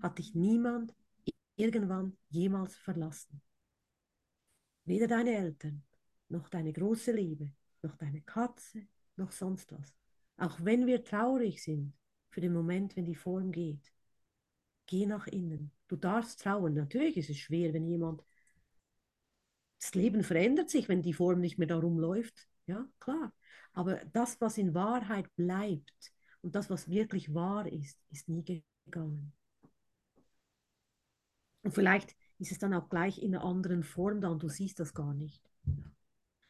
hat 0.00 0.18
dich 0.18 0.36
niemand 0.36 0.94
irgendwann 1.56 2.16
jemals 2.28 2.76
verlassen. 2.76 3.42
Weder 4.84 5.08
deine 5.08 5.34
Eltern, 5.34 5.82
noch 6.28 6.48
deine 6.48 6.72
große 6.72 7.10
Liebe, 7.10 7.50
noch 7.82 7.96
deine 7.96 8.20
Katze, 8.20 8.86
noch 9.16 9.32
sonst 9.32 9.72
was. 9.72 9.92
Auch 10.36 10.56
wenn 10.62 10.86
wir 10.86 11.02
traurig 11.02 11.60
sind 11.64 11.94
für 12.30 12.40
den 12.40 12.52
Moment, 12.52 12.94
wenn 12.94 13.06
die 13.06 13.16
Form 13.16 13.50
geht, 13.50 13.92
geh 14.88 15.06
nach 15.06 15.28
innen. 15.28 15.70
Du 15.86 15.94
darfst 15.94 16.42
trauern. 16.42 16.74
Natürlich 16.74 17.16
ist 17.16 17.30
es 17.30 17.38
schwer, 17.38 17.72
wenn 17.72 17.86
jemand. 17.86 18.24
Das 19.78 19.94
Leben 19.94 20.24
verändert 20.24 20.70
sich, 20.70 20.88
wenn 20.88 21.02
die 21.02 21.12
Form 21.12 21.40
nicht 21.40 21.58
mehr 21.58 21.68
darum 21.68 22.00
läuft. 22.00 22.48
Ja, 22.66 22.88
klar. 22.98 23.32
Aber 23.72 23.96
das, 24.12 24.40
was 24.40 24.58
in 24.58 24.74
Wahrheit 24.74 25.32
bleibt 25.36 26.12
und 26.42 26.56
das, 26.56 26.68
was 26.68 26.88
wirklich 26.88 27.32
wahr 27.32 27.70
ist, 27.70 27.96
ist 28.10 28.28
nie 28.28 28.64
gegangen. 28.86 29.32
Und 31.62 31.72
vielleicht 31.72 32.16
ist 32.38 32.50
es 32.50 32.58
dann 32.58 32.74
auch 32.74 32.88
gleich 32.88 33.22
in 33.22 33.34
einer 33.34 33.44
anderen 33.44 33.84
Form 33.84 34.20
da 34.20 34.28
und 34.28 34.42
du 34.42 34.48
siehst 34.48 34.80
das 34.80 34.94
gar 34.94 35.14
nicht. 35.14 35.42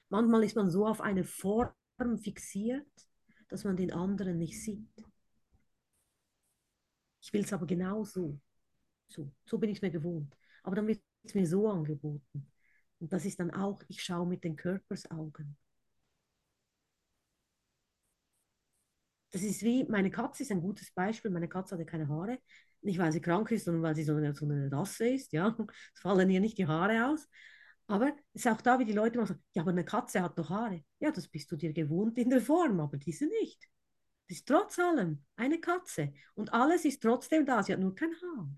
Manchmal 0.08 0.44
ist 0.44 0.56
man 0.56 0.70
so 0.70 0.86
auf 0.86 1.00
eine 1.00 1.24
Form 1.24 1.72
fixiert, 2.18 2.86
dass 3.48 3.64
man 3.64 3.76
den 3.76 3.92
anderen 3.92 4.38
nicht 4.38 4.62
sieht. 4.62 5.07
Ich 7.28 7.32
will 7.34 7.42
es 7.42 7.52
aber 7.52 7.66
genau 7.66 8.04
so. 8.04 8.40
So, 9.08 9.30
so 9.44 9.58
bin 9.58 9.70
ich 9.70 9.82
mir 9.82 9.90
gewohnt. 9.90 10.34
Aber 10.62 10.76
dann 10.76 10.86
wird 10.88 11.02
es 11.24 11.34
mir 11.34 11.46
so 11.46 11.68
angeboten. 11.68 12.50
Und 13.00 13.12
das 13.12 13.26
ist 13.26 13.38
dann 13.38 13.50
auch, 13.50 13.82
ich 13.88 14.02
schaue 14.02 14.26
mit 14.26 14.44
den 14.44 14.56
Körpersaugen. 14.56 15.58
Das 19.30 19.42
ist 19.42 19.62
wie, 19.62 19.84
meine 19.84 20.10
Katze 20.10 20.42
ist 20.42 20.50
ein 20.52 20.60
gutes 20.62 20.90
Beispiel. 20.92 21.30
Meine 21.30 21.48
Katze 21.48 21.74
hatte 21.74 21.84
keine 21.84 22.08
Haare. 22.08 22.38
Nicht, 22.80 22.98
weil 22.98 23.12
sie 23.12 23.20
krank 23.20 23.50
ist, 23.50 23.64
sondern 23.64 23.82
weil 23.82 23.94
sie 23.94 24.04
so 24.04 24.14
eine, 24.14 24.34
so 24.34 24.46
eine 24.46 24.70
Rasse 24.72 25.08
ist. 25.08 25.32
Ja? 25.32 25.54
Es 25.94 26.00
fallen 26.00 26.30
ihr 26.30 26.40
nicht 26.40 26.58
die 26.58 26.66
Haare 26.66 27.06
aus. 27.10 27.28
Aber 27.86 28.08
es 28.34 28.44
ist 28.44 28.48
auch 28.52 28.60
da, 28.60 28.78
wie 28.78 28.84
die 28.84 28.92
Leute 28.92 29.24
sagen, 29.26 29.42
ja, 29.54 29.62
aber 29.62 29.70
eine 29.72 29.84
Katze 29.84 30.22
hat 30.22 30.38
doch 30.38 30.50
Haare. 30.50 30.84
Ja, 31.00 31.10
das 31.10 31.28
bist 31.28 31.50
du 31.52 31.56
dir 31.56 31.72
gewohnt 31.72 32.18
in 32.18 32.30
der 32.30 32.40
Form, 32.40 32.80
aber 32.80 32.96
diese 32.98 33.26
nicht. 33.26 33.68
Das 34.28 34.38
ist 34.38 34.46
trotz 34.46 34.78
allem 34.78 35.24
eine 35.36 35.60
Katze. 35.60 36.12
Und 36.34 36.52
alles 36.52 36.84
ist 36.84 37.02
trotzdem 37.02 37.44
da. 37.46 37.62
Sie 37.62 37.72
hat 37.72 37.80
nur 37.80 37.94
kein 37.94 38.14
Haar. 38.22 38.48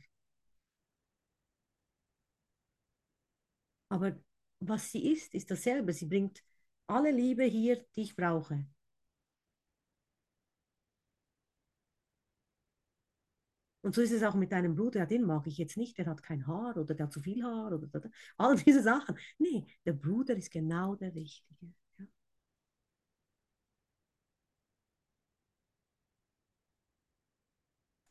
Aber 3.88 4.16
was 4.60 4.90
sie 4.92 5.12
ist, 5.12 5.34
ist 5.34 5.50
dasselbe. 5.50 5.92
Sie 5.92 6.06
bringt 6.06 6.42
alle 6.86 7.10
Liebe 7.12 7.44
hier, 7.44 7.84
die 7.96 8.02
ich 8.02 8.16
brauche. 8.16 8.64
Und 13.82 13.94
so 13.94 14.00
ist 14.02 14.12
es 14.12 14.22
auch 14.22 14.34
mit 14.34 14.52
deinem 14.52 14.74
Bruder, 14.74 15.00
ja, 15.00 15.06
den 15.06 15.22
mag 15.24 15.46
ich 15.46 15.56
jetzt 15.58 15.76
nicht, 15.76 15.96
der 15.98 16.06
hat 16.06 16.22
kein 16.22 16.46
Haar 16.46 16.76
oder 16.76 16.94
der 16.94 17.06
hat 17.06 17.12
zu 17.12 17.20
viel 17.20 17.42
Haar 17.42 17.72
oder, 17.72 17.88
oder 17.94 18.10
all 18.36 18.56
diese 18.56 18.82
Sachen. 18.82 19.16
Nee, 19.38 19.66
der 19.86 19.92
Bruder 19.94 20.36
ist 20.36 20.50
genau 20.50 20.94
der 20.96 21.14
Richtige. 21.14 21.72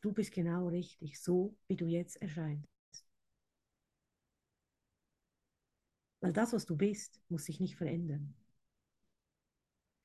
Du 0.02 0.12
bist 0.12 0.32
genau 0.32 0.68
richtig, 0.68 1.18
so 1.22 1.56
wie 1.66 1.76
du 1.76 1.86
jetzt 1.86 2.20
erscheinst. 2.20 2.68
Weil 6.20 6.32
das, 6.32 6.54
was 6.54 6.64
du 6.64 6.76
bist, 6.78 7.20
muss 7.28 7.44
sich 7.44 7.60
nicht 7.60 7.76
verändern. 7.76 8.34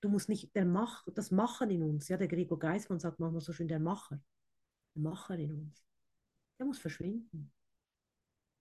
Du 0.02 0.08
musst 0.10 0.30
nicht, 0.30 0.56
der 0.56 0.64
Mach, 0.66 1.04
das 1.14 1.32
Machen 1.32 1.70
in 1.70 1.84
uns, 1.84 2.08
ja, 2.08 2.16
der 2.18 2.28
Gregor 2.30 2.60
Geismann 2.60 3.00
sagt 3.00 3.20
manchmal 3.20 3.42
so 3.42 3.52
schön, 3.54 3.68
der 3.68 3.80
Macher. 3.80 4.22
Macher 4.96 5.38
in 5.38 5.54
uns. 5.54 5.84
Der 6.60 6.66
muss 6.68 6.80
verschwinden. 6.80 7.52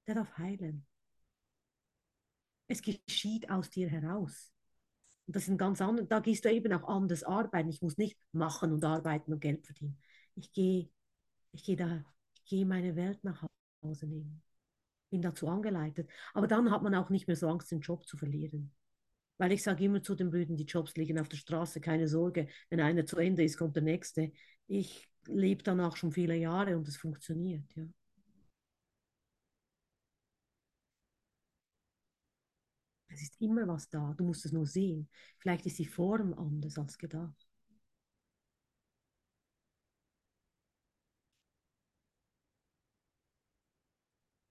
Der 0.06 0.14
darf 0.14 0.38
heilen. 0.38 0.86
Es 2.68 2.82
geschieht 2.82 3.50
aus 3.50 3.70
dir 3.70 3.88
heraus. 3.88 4.52
Und 5.26 5.36
das 5.36 5.44
ist 5.44 5.50
ein 5.50 5.58
ganz 5.58 5.80
anderes, 5.80 6.08
da 6.08 6.20
gehst 6.20 6.44
du 6.44 6.52
eben 6.52 6.72
auch 6.72 6.88
anders 6.88 7.24
arbeiten. 7.24 7.70
Ich 7.70 7.82
muss 7.82 7.98
nicht 7.98 8.18
machen 8.32 8.72
und 8.72 8.84
arbeiten 8.84 9.32
und 9.32 9.40
Geld 9.40 9.66
verdienen. 9.66 9.98
Ich 10.36 10.52
gehe, 10.52 10.90
ich 11.54 11.62
gehe 11.64 11.76
da, 11.76 12.04
ich 12.34 12.44
gehe 12.46 12.66
meine 12.66 12.96
Welt 12.96 13.22
nach 13.24 13.44
Hause 13.82 14.06
nehmen. 14.06 14.42
Bin 15.10 15.22
dazu 15.22 15.48
angeleitet. 15.48 16.10
Aber 16.34 16.46
dann 16.48 16.70
hat 16.70 16.82
man 16.82 16.94
auch 16.94 17.10
nicht 17.10 17.26
mehr 17.28 17.36
so 17.36 17.48
Angst, 17.48 17.70
den 17.70 17.80
Job 17.80 18.06
zu 18.06 18.16
verlieren. 18.16 18.72
Weil 19.38 19.52
ich 19.52 19.62
sage 19.62 19.84
immer 19.84 20.02
zu 20.02 20.14
den 20.16 20.30
Brüdern, 20.30 20.56
die 20.56 20.64
Jobs 20.64 20.96
liegen 20.96 21.18
auf 21.18 21.28
der 21.28 21.38
Straße, 21.38 21.80
keine 21.80 22.08
Sorge, 22.08 22.48
wenn 22.70 22.80
einer 22.80 23.06
zu 23.06 23.18
Ende 23.18 23.44
ist, 23.44 23.58
kommt 23.58 23.76
der 23.76 23.82
nächste. 23.84 24.32
Ich 24.66 25.08
lebe 25.26 25.62
danach 25.62 25.96
schon 25.96 26.12
viele 26.12 26.36
Jahre 26.36 26.76
und 26.76 26.88
es 26.88 26.96
funktioniert, 26.96 27.64
ja. 27.76 27.84
Es 33.08 33.22
ist 33.22 33.40
immer 33.40 33.66
was 33.66 33.88
da, 33.88 34.12
du 34.18 34.24
musst 34.24 34.44
es 34.44 34.52
nur 34.52 34.66
sehen. 34.66 35.08
Vielleicht 35.38 35.64
ist 35.66 35.78
die 35.78 35.86
Form 35.86 36.34
anders 36.34 36.76
als 36.78 36.98
gedacht. 36.98 37.46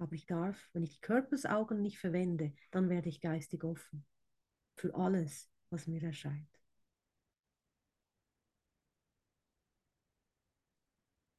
Aber 0.03 0.13
ich 0.15 0.27
darf, 0.27 0.69
wenn 0.73 0.83
ich 0.83 0.95
die 0.95 1.01
Körpersaugen 1.01 1.81
nicht 1.81 1.97
verwende, 1.97 2.53
dann 2.71 2.89
werde 2.89 3.09
ich 3.09 3.21
geistig 3.21 3.63
offen 3.63 4.05
für 4.75 4.95
alles, 4.95 5.49
was 5.69 5.87
mir 5.87 6.03
erscheint. 6.03 6.47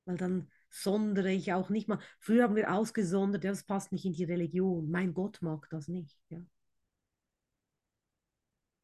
weil 0.06 0.16
dann 0.16 0.48
sondere 0.70 1.30
ich 1.32 1.52
auch 1.52 1.68
nicht 1.70 1.88
mal. 1.88 1.98
Früher 2.18 2.44
haben 2.44 2.56
wir 2.56 2.72
ausgesondert, 2.74 3.44
ja, 3.44 3.50
das 3.50 3.64
passt 3.64 3.92
nicht 3.92 4.04
in 4.06 4.12
die 4.14 4.24
Religion. 4.24 4.90
Mein 4.90 5.14
Gott 5.14 5.40
mag 5.42 5.68
das 5.70 5.88
nicht. 5.88 6.18
Ja. 6.30 6.38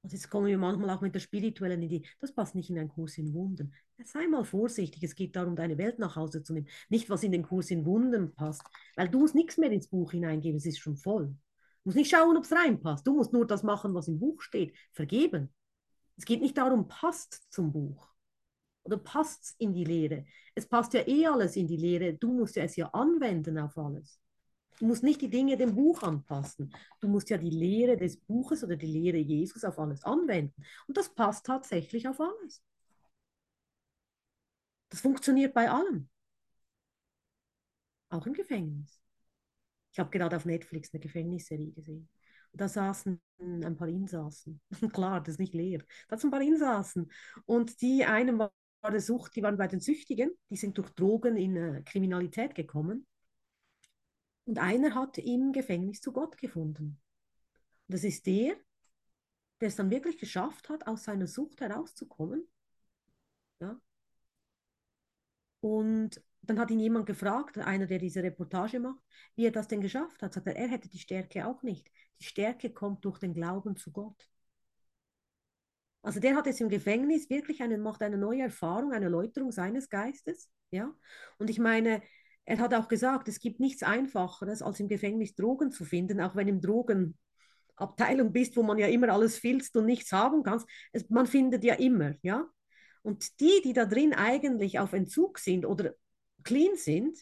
Und 0.02 0.12
jetzt 0.12 0.30
kommen 0.30 0.46
wir 0.46 0.56
manchmal 0.56 0.90
auch 0.90 1.02
mit 1.02 1.14
der 1.14 1.20
spirituellen 1.20 1.82
Idee, 1.82 2.02
das 2.20 2.32
passt 2.32 2.54
nicht 2.54 2.70
in 2.70 2.78
einen 2.78 2.88
Kurs 2.88 3.18
in 3.18 3.34
Wundern. 3.34 3.74
Ja, 3.98 4.04
sei 4.06 4.26
mal 4.26 4.44
vorsichtig, 4.44 5.02
es 5.02 5.14
geht 5.14 5.36
darum, 5.36 5.56
deine 5.56 5.76
Welt 5.76 5.98
nach 5.98 6.16
Hause 6.16 6.42
zu 6.42 6.54
nehmen. 6.54 6.68
Nicht, 6.88 7.10
was 7.10 7.22
in 7.22 7.32
den 7.32 7.42
Kurs 7.42 7.70
in 7.70 7.84
Wundern 7.84 8.34
passt. 8.34 8.62
Weil 8.96 9.10
du 9.10 9.20
musst 9.20 9.34
nichts 9.34 9.58
mehr 9.58 9.70
ins 9.70 9.88
Buch 9.88 10.12
hineingeben, 10.12 10.56
es 10.56 10.66
ist 10.66 10.78
schon 10.78 10.96
voll. 10.96 11.26
Du 11.26 11.36
musst 11.84 11.96
nicht 11.96 12.10
schauen, 12.10 12.36
ob 12.36 12.44
es 12.44 12.52
reinpasst. 12.52 13.06
Du 13.06 13.14
musst 13.14 13.32
nur 13.32 13.46
das 13.46 13.62
machen, 13.62 13.94
was 13.94 14.08
im 14.08 14.18
Buch 14.18 14.40
steht. 14.40 14.74
Vergeben. 14.92 15.52
Es 16.16 16.24
geht 16.24 16.40
nicht 16.40 16.56
darum, 16.56 16.88
passt 16.88 17.42
zum 17.50 17.72
Buch 17.72 18.10
oder 18.82 18.98
passt 18.98 19.44
es 19.44 19.54
in 19.58 19.72
die 19.72 19.84
Lehre? 19.84 20.24
Es 20.54 20.66
passt 20.66 20.94
ja 20.94 21.06
eh 21.06 21.26
alles 21.26 21.56
in 21.56 21.66
die 21.66 21.76
Lehre. 21.76 22.14
Du 22.14 22.32
musst 22.32 22.56
ja 22.56 22.64
es 22.64 22.76
ja 22.76 22.86
anwenden 22.88 23.58
auf 23.58 23.76
alles. 23.78 24.18
Du 24.80 24.86
musst 24.86 25.04
nicht 25.04 25.20
die 25.20 25.30
Dinge 25.30 25.56
dem 25.56 25.76
Buch 25.76 26.02
anpassen. 26.02 26.74
Du 27.00 27.06
musst 27.08 27.30
ja 27.30 27.38
die 27.38 27.50
Lehre 27.50 27.96
des 27.96 28.16
Buches 28.16 28.64
oder 28.64 28.76
die 28.76 28.86
Lehre 28.86 29.18
Jesus 29.18 29.62
auf 29.64 29.78
alles 29.78 30.02
anwenden. 30.04 30.64
Und 30.88 30.96
das 30.96 31.14
passt 31.14 31.46
tatsächlich 31.46 32.08
auf 32.08 32.20
alles. 32.20 32.62
Das 34.90 35.00
funktioniert 35.00 35.52
bei 35.54 35.68
allem. 35.70 36.08
Auch 38.10 38.26
im 38.26 38.34
Gefängnis. 38.34 39.00
Ich 39.92 39.98
habe 39.98 40.10
gerade 40.10 40.36
auf 40.36 40.44
Netflix 40.44 40.92
eine 40.92 41.00
Gefängnisserie 41.00 41.72
gesehen. 41.72 42.08
Und 42.52 42.60
da 42.60 42.68
saßen 42.68 43.20
ein 43.40 43.76
paar 43.76 43.88
Insassen. 43.88 44.60
Klar, 44.92 45.20
das 45.20 45.34
ist 45.34 45.40
nicht 45.40 45.54
leer. 45.54 45.82
Da 46.08 46.18
sind 46.18 46.28
ein 46.28 46.32
paar 46.38 46.42
Insassen. 46.46 47.10
Und 47.46 47.80
die 47.82 48.04
einen 48.04 48.38
war 48.38 48.52
der 48.90 49.00
Sucht, 49.00 49.36
die 49.36 49.42
waren 49.42 49.56
bei 49.58 49.68
den 49.68 49.80
Süchtigen, 49.80 50.30
die 50.50 50.56
sind 50.56 50.78
durch 50.78 50.90
Drogen 50.90 51.36
in 51.36 51.56
äh, 51.56 51.82
Kriminalität 51.84 52.54
gekommen. 52.54 53.06
Und 54.50 54.58
einer 54.58 54.96
hat 54.96 55.16
im 55.16 55.52
Gefängnis 55.52 56.00
zu 56.00 56.12
Gott 56.12 56.36
gefunden. 56.36 57.00
Und 57.86 57.94
das 57.94 58.02
ist 58.02 58.26
der, 58.26 58.56
der 59.60 59.68
es 59.68 59.76
dann 59.76 59.90
wirklich 59.92 60.18
geschafft 60.18 60.68
hat, 60.68 60.88
aus 60.88 61.04
seiner 61.04 61.28
Sucht 61.28 61.60
herauszukommen. 61.60 62.48
Ja. 63.60 63.80
Und 65.60 66.20
dann 66.42 66.58
hat 66.58 66.72
ihn 66.72 66.80
jemand 66.80 67.06
gefragt, 67.06 67.58
einer, 67.58 67.86
der 67.86 68.00
diese 68.00 68.24
Reportage 68.24 68.80
macht, 68.80 69.04
wie 69.36 69.46
er 69.46 69.52
das 69.52 69.68
denn 69.68 69.82
geschafft 69.82 70.20
hat. 70.20 70.34
Sagt 70.34 70.48
er, 70.48 70.56
er 70.56 70.66
hätte 70.66 70.88
die 70.88 70.98
Stärke 70.98 71.46
auch 71.46 71.62
nicht. 71.62 71.88
Die 72.18 72.24
Stärke 72.24 72.70
kommt 72.70 73.04
durch 73.04 73.20
den 73.20 73.34
Glauben 73.34 73.76
zu 73.76 73.92
Gott. 73.92 74.28
Also 76.02 76.18
der 76.18 76.34
hat 76.34 76.46
jetzt 76.46 76.60
im 76.60 76.70
Gefängnis 76.70 77.30
wirklich 77.30 77.62
eine, 77.62 77.78
macht 77.78 78.02
eine 78.02 78.18
neue 78.18 78.42
Erfahrung, 78.42 78.90
eine 78.90 79.04
Erläuterung 79.04 79.52
seines 79.52 79.88
Geistes. 79.88 80.50
Ja? 80.72 80.92
Und 81.38 81.50
ich 81.50 81.60
meine, 81.60 82.02
er 82.44 82.58
hat 82.58 82.74
auch 82.74 82.88
gesagt, 82.88 83.28
es 83.28 83.40
gibt 83.40 83.60
nichts 83.60 83.82
Einfacheres, 83.82 84.62
als 84.62 84.80
im 84.80 84.88
Gefängnis 84.88 85.34
Drogen 85.34 85.70
zu 85.70 85.84
finden, 85.84 86.20
auch 86.20 86.34
wenn 86.34 86.48
im 86.48 86.60
Drogenabteilung 86.60 88.32
bist, 88.32 88.56
wo 88.56 88.62
man 88.62 88.78
ja 88.78 88.88
immer 88.88 89.10
alles 89.10 89.38
filzt 89.38 89.76
und 89.76 89.86
nichts 89.86 90.12
haben 90.12 90.42
kann. 90.42 90.62
Es, 90.92 91.08
man 91.10 91.26
findet 91.26 91.64
ja 91.64 91.74
immer, 91.74 92.14
ja. 92.22 92.46
Und 93.02 93.40
die, 93.40 93.62
die 93.64 93.72
da 93.72 93.86
drin 93.86 94.12
eigentlich 94.12 94.78
auf 94.78 94.92
Entzug 94.92 95.38
sind 95.38 95.64
oder 95.64 95.94
clean 96.42 96.76
sind, 96.76 97.16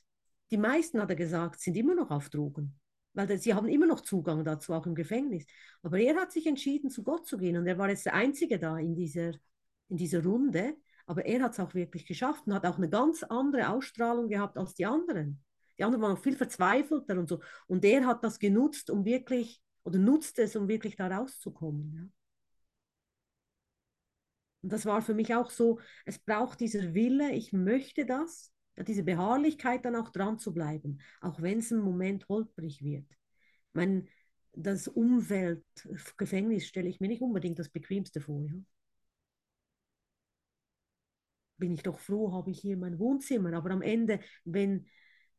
die 0.51 0.57
meisten, 0.57 1.01
hat 1.01 1.11
er 1.11 1.17
gesagt, 1.17 1.61
sind 1.61 1.77
immer 1.77 1.95
noch 1.95 2.11
auf 2.11 2.31
Drogen. 2.31 2.79
Weil 3.13 3.39
sie 3.39 3.55
haben 3.55 3.69
immer 3.69 3.87
noch 3.87 4.01
Zugang 4.01 4.45
dazu, 4.45 4.73
auch 4.73 4.87
im 4.87 4.95
Gefängnis. 4.95 5.45
Aber 5.83 5.99
er 5.99 6.17
hat 6.17 6.33
sich 6.33 6.47
entschieden, 6.47 6.91
zu 6.91 7.03
Gott 7.03 7.27
zu 7.27 7.37
gehen. 7.37 7.57
Und 7.57 7.67
er 7.67 7.79
war 7.79 7.89
jetzt 7.89 8.07
der 8.07 8.15
Einzige 8.15 8.59
da 8.59 8.79
in 8.79 8.95
dieser, 8.95 9.33
in 9.89 9.97
dieser 9.97 10.23
Runde. 10.23 10.77
Aber 11.09 11.25
er 11.25 11.43
hat 11.43 11.53
es 11.53 11.61
auch 11.61 11.73
wirklich 11.73 12.05
geschafft 12.05 12.47
und 12.47 12.53
hat 12.53 12.67
auch 12.67 12.77
eine 12.77 12.91
ganz 12.91 13.23
andere 13.23 13.71
Ausstrahlung 13.71 14.29
gehabt 14.29 14.59
als 14.59 14.75
die 14.75 14.85
anderen. 14.85 15.43
Die 15.79 15.85
anderen 15.85 16.03
waren 16.03 16.13
noch 16.13 16.23
viel 16.23 16.37
verzweifelter 16.37 17.19
und 17.19 17.31
so. 17.31 17.41
Und 17.67 17.83
er 17.83 18.05
hat 18.05 18.23
das 18.23 18.39
genutzt, 18.39 18.91
um 18.91 19.07
wirklich, 19.07 19.63
oder 19.85 19.99
nutzt 19.99 20.39
es, 20.39 20.55
um 20.55 20.69
wirklich 20.69 20.97
da 20.97 21.07
rauszukommen. 21.09 21.95
Ja. 21.95 22.03
Und 24.61 24.71
das 24.71 24.85
war 24.85 25.01
für 25.01 25.15
mich 25.15 25.35
auch 25.35 25.51
so, 25.51 25.81
es 26.05 26.19
braucht 26.19 26.61
dieser 26.61 26.93
Wille, 26.93 27.33
ich 27.33 27.55
möchte 27.55 28.05
das, 28.05 28.53
diese 28.77 29.03
Beharrlichkeit 29.03 29.87
dann 29.87 29.97
auch 29.97 30.11
dran 30.11 30.39
zu 30.39 30.53
bleiben, 30.53 31.01
auch 31.23 31.41
wenn 31.41 31.61
es 31.61 31.71
im 31.71 31.81
Moment 31.81 32.29
holprig 32.29 32.83
wird. 32.83 33.11
Ich 33.11 33.75
meine, 33.75 34.05
das 34.53 34.89
Umfeld, 34.89 35.65
Gefängnis 36.19 36.67
stelle 36.67 36.91
ich 36.91 37.01
mir 37.01 37.09
nicht 37.09 37.23
unbedingt 37.23 37.59
das 37.59 37.71
Bequemste 37.71 38.21
vor. 38.21 38.45
Ja. 38.45 38.53
Bin 41.59 41.73
ich 41.73 41.83
doch 41.83 41.99
froh, 41.99 42.33
habe 42.33 42.51
ich 42.51 42.61
hier 42.61 42.77
mein 42.77 42.99
Wohnzimmer, 42.99 43.53
aber 43.55 43.71
am 43.71 43.83
Ende, 43.83 44.21
wenn 44.45 44.87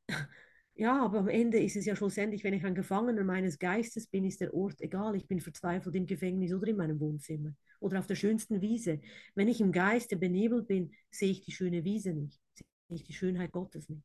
ja, 0.76 1.04
aber 1.04 1.20
am 1.20 1.28
Ende 1.28 1.60
ist 1.60 1.76
es 1.76 1.86
ja 1.86 1.96
schlussendlich, 1.96 2.44
wenn 2.44 2.54
ich 2.54 2.66
ein 2.66 2.76
Gefangener 2.76 3.24
meines 3.24 3.60
Geistes 3.60 4.08
bin, 4.08 4.26
ist 4.26 4.42
der 4.42 4.54
Ort 4.54 4.82
egal. 4.82 5.16
Ich 5.16 5.28
bin 5.28 5.40
verzweifelt 5.42 5.96
im 5.96 6.06
Gefängnis 6.06 6.54
oder 6.54 6.68
in 6.68 6.78
meinem 6.78 7.00
Wohnzimmer 7.00 7.54
oder 7.80 8.00
auf 8.00 8.08
der 8.08 8.16
schönsten 8.16 8.62
Wiese. 8.62 9.02
Wenn 9.36 9.48
ich 9.48 9.62
im 9.62 9.72
Geiste 9.72 10.18
benebelt 10.18 10.68
bin, 10.68 10.92
sehe 11.12 11.32
ich 11.32 11.42
die 11.42 11.52
schöne 11.52 11.84
Wiese 11.84 12.14
nicht, 12.14 12.40
sehe 12.56 12.66
ich 12.98 13.04
die 13.04 13.14
Schönheit 13.14 13.52
Gottes 13.52 13.90
nicht. 13.90 14.04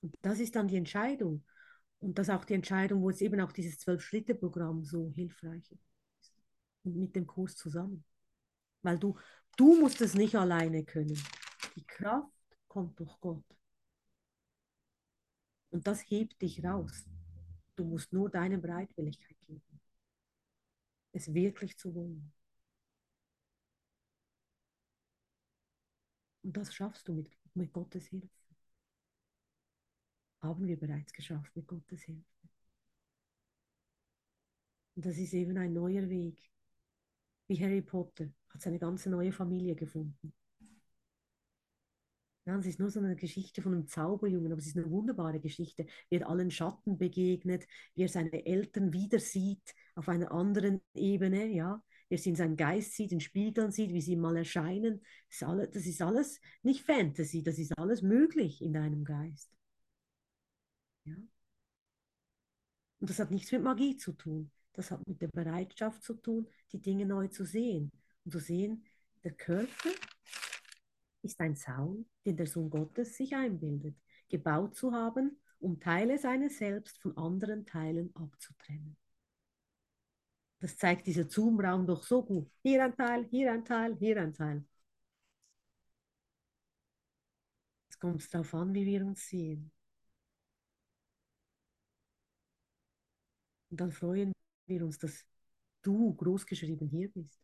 Und 0.00 0.16
das 0.22 0.40
ist 0.40 0.56
dann 0.56 0.68
die 0.68 0.76
Entscheidung. 0.76 1.44
Und 2.00 2.18
das 2.18 2.28
ist 2.28 2.34
auch 2.34 2.44
die 2.44 2.54
Entscheidung, 2.54 3.02
wo 3.02 3.10
es 3.10 3.20
eben 3.20 3.40
auch 3.40 3.52
dieses 3.52 3.78
Zwölf-Schritte-Programm 3.78 4.84
so 4.84 5.12
hilfreich 5.14 5.70
ist. 5.70 5.86
Und 6.84 6.96
mit 6.96 7.14
dem 7.14 7.26
Kurs 7.26 7.56
zusammen. 7.56 8.04
Weil 8.82 8.98
du, 8.98 9.16
du 9.56 9.78
musst 9.78 10.00
es 10.00 10.14
nicht 10.14 10.34
alleine 10.34 10.84
können. 10.84 11.18
Die 11.76 11.84
Kraft 11.86 12.32
kommt 12.68 12.98
durch 12.98 13.20
Gott. 13.20 13.44
Und 15.70 15.86
das 15.86 16.02
hebt 16.10 16.40
dich 16.42 16.62
raus. 16.62 17.06
Du 17.76 17.84
musst 17.84 18.12
nur 18.12 18.28
deine 18.28 18.58
Bereitwilligkeit 18.58 19.40
geben, 19.40 19.80
es 21.12 21.32
wirklich 21.32 21.78
zu 21.78 21.94
wollen. 21.94 22.32
Und 26.42 26.56
das 26.56 26.74
schaffst 26.74 27.08
du 27.08 27.14
mit, 27.14 27.30
mit 27.54 27.72
Gottes 27.72 28.06
Hilfe. 28.06 28.28
Haben 30.40 30.66
wir 30.66 30.78
bereits 30.78 31.12
geschafft 31.12 31.54
mit 31.56 31.66
Gottes 31.66 32.02
Hilfe. 32.02 32.24
Und 34.94 35.06
das 35.06 35.16
ist 35.16 35.32
eben 35.32 35.56
ein 35.56 35.72
neuer 35.72 36.08
Weg. 36.08 36.50
Wie 37.46 37.62
Harry 37.62 37.80
Potter 37.80 38.28
hat 38.52 38.62
seine 38.62 38.78
ganze 38.78 39.10
neue 39.10 39.32
Familie 39.32 39.74
gefunden. 39.74 40.32
Ja, 42.44 42.58
es 42.58 42.66
ist 42.66 42.80
nur 42.80 42.90
so 42.90 42.98
eine 42.98 43.14
Geschichte 43.14 43.62
von 43.62 43.72
einem 43.72 43.86
Zauberjungen, 43.86 44.50
aber 44.50 44.60
es 44.60 44.66
ist 44.66 44.76
eine 44.76 44.90
wunderbare 44.90 45.38
Geschichte, 45.38 45.86
wie 46.08 46.16
er 46.16 46.28
allen 46.28 46.50
Schatten 46.50 46.98
begegnet, 46.98 47.68
wie 47.94 48.02
er 48.02 48.08
seine 48.08 48.44
Eltern 48.44 48.92
wieder 48.92 49.20
sieht 49.20 49.74
auf 49.94 50.08
einer 50.08 50.32
anderen 50.32 50.80
Ebene, 50.94 51.46
ja, 51.46 51.80
wie 52.08 52.16
er 52.16 52.18
sie 52.18 52.30
in 52.30 52.36
seinem 52.36 52.56
Geist 52.56 52.94
sieht, 52.94 53.12
in 53.12 53.20
Spiegeln 53.20 53.70
sieht, 53.70 53.92
wie 53.92 54.00
sie 54.00 54.16
mal 54.16 54.36
erscheinen. 54.36 55.00
Das 55.28 55.36
ist, 55.36 55.42
alles, 55.44 55.70
das 55.70 55.86
ist 55.86 56.02
alles 56.02 56.40
nicht 56.62 56.82
Fantasy, 56.84 57.42
das 57.44 57.58
ist 57.58 57.78
alles 57.78 58.02
möglich 58.02 58.60
in 58.60 58.72
deinem 58.72 59.04
Geist. 59.04 59.52
Ja. 61.04 61.14
Und 63.00 63.10
das 63.10 63.18
hat 63.20 63.30
nichts 63.30 63.52
mit 63.52 63.62
Magie 63.62 63.96
zu 63.96 64.12
tun. 64.12 64.50
Das 64.72 64.90
hat 64.90 65.06
mit 65.06 65.20
der 65.22 65.28
Bereitschaft 65.28 66.02
zu 66.02 66.14
tun, 66.14 66.48
die 66.72 66.80
Dinge 66.80 67.06
neu 67.06 67.28
zu 67.28 67.44
sehen. 67.44 67.92
Und 68.24 68.32
zu 68.32 68.38
sehen, 68.38 68.84
der 69.24 69.32
Körper 69.32 69.90
ist 71.22 71.40
ein 71.40 71.56
Zaun, 71.56 72.06
den 72.24 72.36
der 72.36 72.46
Sohn 72.46 72.70
Gottes 72.70 73.16
sich 73.16 73.34
einbildet, 73.34 73.96
gebaut 74.28 74.74
zu 74.74 74.92
haben, 74.92 75.40
um 75.60 75.78
Teile 75.78 76.18
seines 76.18 76.58
Selbst 76.58 76.98
von 76.98 77.16
anderen 77.16 77.64
Teilen 77.66 78.14
abzutrennen. 78.14 78.96
Das 80.60 80.76
zeigt 80.76 81.06
dieser 81.06 81.28
Zoom-Raum 81.28 81.86
doch 81.86 82.02
so 82.04 82.24
gut. 82.24 82.50
Hier 82.62 82.84
ein 82.84 82.94
Teil, 82.96 83.26
hier 83.30 83.52
ein 83.52 83.64
Teil, 83.64 83.96
hier 83.96 84.20
ein 84.20 84.32
Teil. 84.32 84.64
Es 87.88 87.98
kommt 87.98 88.32
darauf 88.32 88.54
an, 88.54 88.72
wie 88.74 88.86
wir 88.86 89.04
uns 89.04 89.26
sehen. 89.28 89.72
Und 93.70 93.80
dann 93.80 93.90
freuen 93.90 94.32
wir 94.66 94.84
uns, 94.84 94.98
dass 94.98 95.24
du 95.82 96.14
großgeschrieben 96.14 96.88
hier 96.88 97.10
bist. 97.10 97.40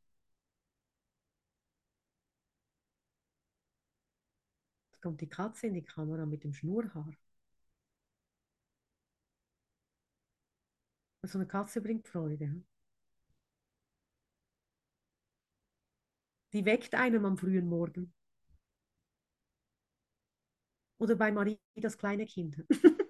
Kommt 5.00 5.20
die 5.20 5.28
Katze 5.28 5.66
in 5.68 5.74
die 5.74 5.82
Kamera 5.82 6.26
mit 6.26 6.44
dem 6.44 6.52
Schnurrhaar. 6.52 7.12
Also 11.22 11.38
eine 11.38 11.46
Katze 11.46 11.80
bringt 11.80 12.06
Freude. 12.08 12.62
Die 16.52 16.64
weckt 16.64 16.94
einem 16.94 17.24
am 17.24 17.36
frühen 17.36 17.68
Morgen. 17.68 18.12
Oder 20.98 21.16
bei 21.16 21.30
Marie 21.30 21.58
das 21.76 21.98
kleine 21.98 22.26
Kind. 22.26 22.64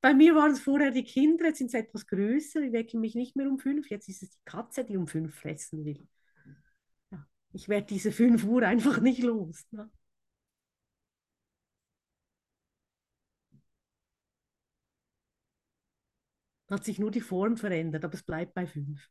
bei 0.00 0.14
mir 0.14 0.34
waren 0.34 0.52
es 0.52 0.60
vorher 0.60 0.90
die 0.90 1.04
Kinder, 1.04 1.46
jetzt 1.46 1.58
sind 1.58 1.70
sie 1.70 1.78
etwas 1.78 2.06
größer, 2.06 2.60
die 2.60 2.72
wecken 2.72 3.00
mich 3.00 3.14
nicht 3.14 3.36
mehr 3.36 3.48
um 3.48 3.58
fünf, 3.58 3.90
jetzt 3.90 4.08
ist 4.08 4.22
es 4.22 4.30
die 4.30 4.44
Katze, 4.44 4.84
die 4.84 4.96
um 4.96 5.06
fünf 5.06 5.34
fressen 5.34 5.84
will 5.84 6.08
ich 7.52 7.68
werde 7.68 7.86
diese 7.86 8.12
5 8.12 8.44
Uhr 8.44 8.62
einfach 8.62 9.00
nicht 9.00 9.22
los. 9.22 9.66
Ne? 9.72 9.90
Hat 16.70 16.84
sich 16.84 16.98
nur 16.98 17.10
die 17.10 17.20
Form 17.20 17.56
verändert, 17.56 18.04
aber 18.04 18.14
es 18.14 18.22
bleibt 18.22 18.54
bei 18.54 18.66
5. 18.66 19.10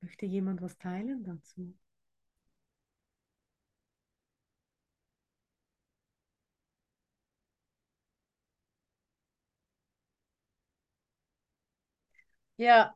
Möchte 0.00 0.26
jemand 0.26 0.60
was 0.62 0.76
teilen 0.78 1.22
dazu? 1.22 1.74
Ja. 12.58 12.94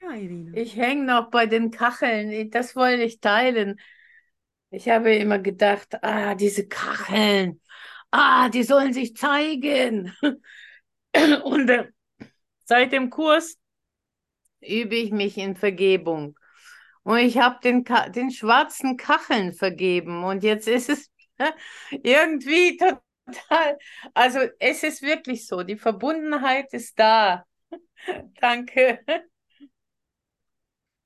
Ja, 0.00 0.12
Irina. 0.14 0.52
Ich 0.56 0.76
hänge 0.76 1.04
noch 1.04 1.30
bei 1.30 1.46
den 1.46 1.70
Kacheln. 1.70 2.50
Das 2.50 2.74
wollte 2.76 3.02
ich 3.02 3.20
teilen. 3.20 3.78
Ich 4.70 4.88
habe 4.88 5.14
immer 5.16 5.38
gedacht, 5.38 6.02
ah, 6.04 6.34
diese 6.34 6.68
Kacheln, 6.68 7.60
ah, 8.10 8.48
die 8.50 8.62
sollen 8.64 8.92
sich 8.92 9.16
zeigen. 9.16 10.14
Und 11.44 11.70
äh, 11.70 11.88
seit 12.66 12.92
dem 12.92 13.10
Kurs 13.10 13.58
übe 14.60 14.96
ich 14.96 15.10
mich 15.12 15.38
in 15.38 15.56
Vergebung. 15.56 16.38
Und 17.02 17.18
ich 17.18 17.38
habe 17.38 17.58
den, 17.62 17.84
den 18.14 18.30
schwarzen 18.30 18.96
Kacheln 18.96 19.52
vergeben. 19.54 20.24
Und 20.24 20.42
jetzt 20.44 20.68
ist 20.68 20.90
es 20.90 21.10
irgendwie 21.90 22.76
total. 22.76 23.78
Also 24.14 24.40
es 24.58 24.82
ist 24.82 25.02
wirklich 25.02 25.46
so, 25.46 25.62
die 25.62 25.76
Verbundenheit 25.76 26.72
ist 26.74 26.98
da. 26.98 27.44
Danke. 28.40 29.00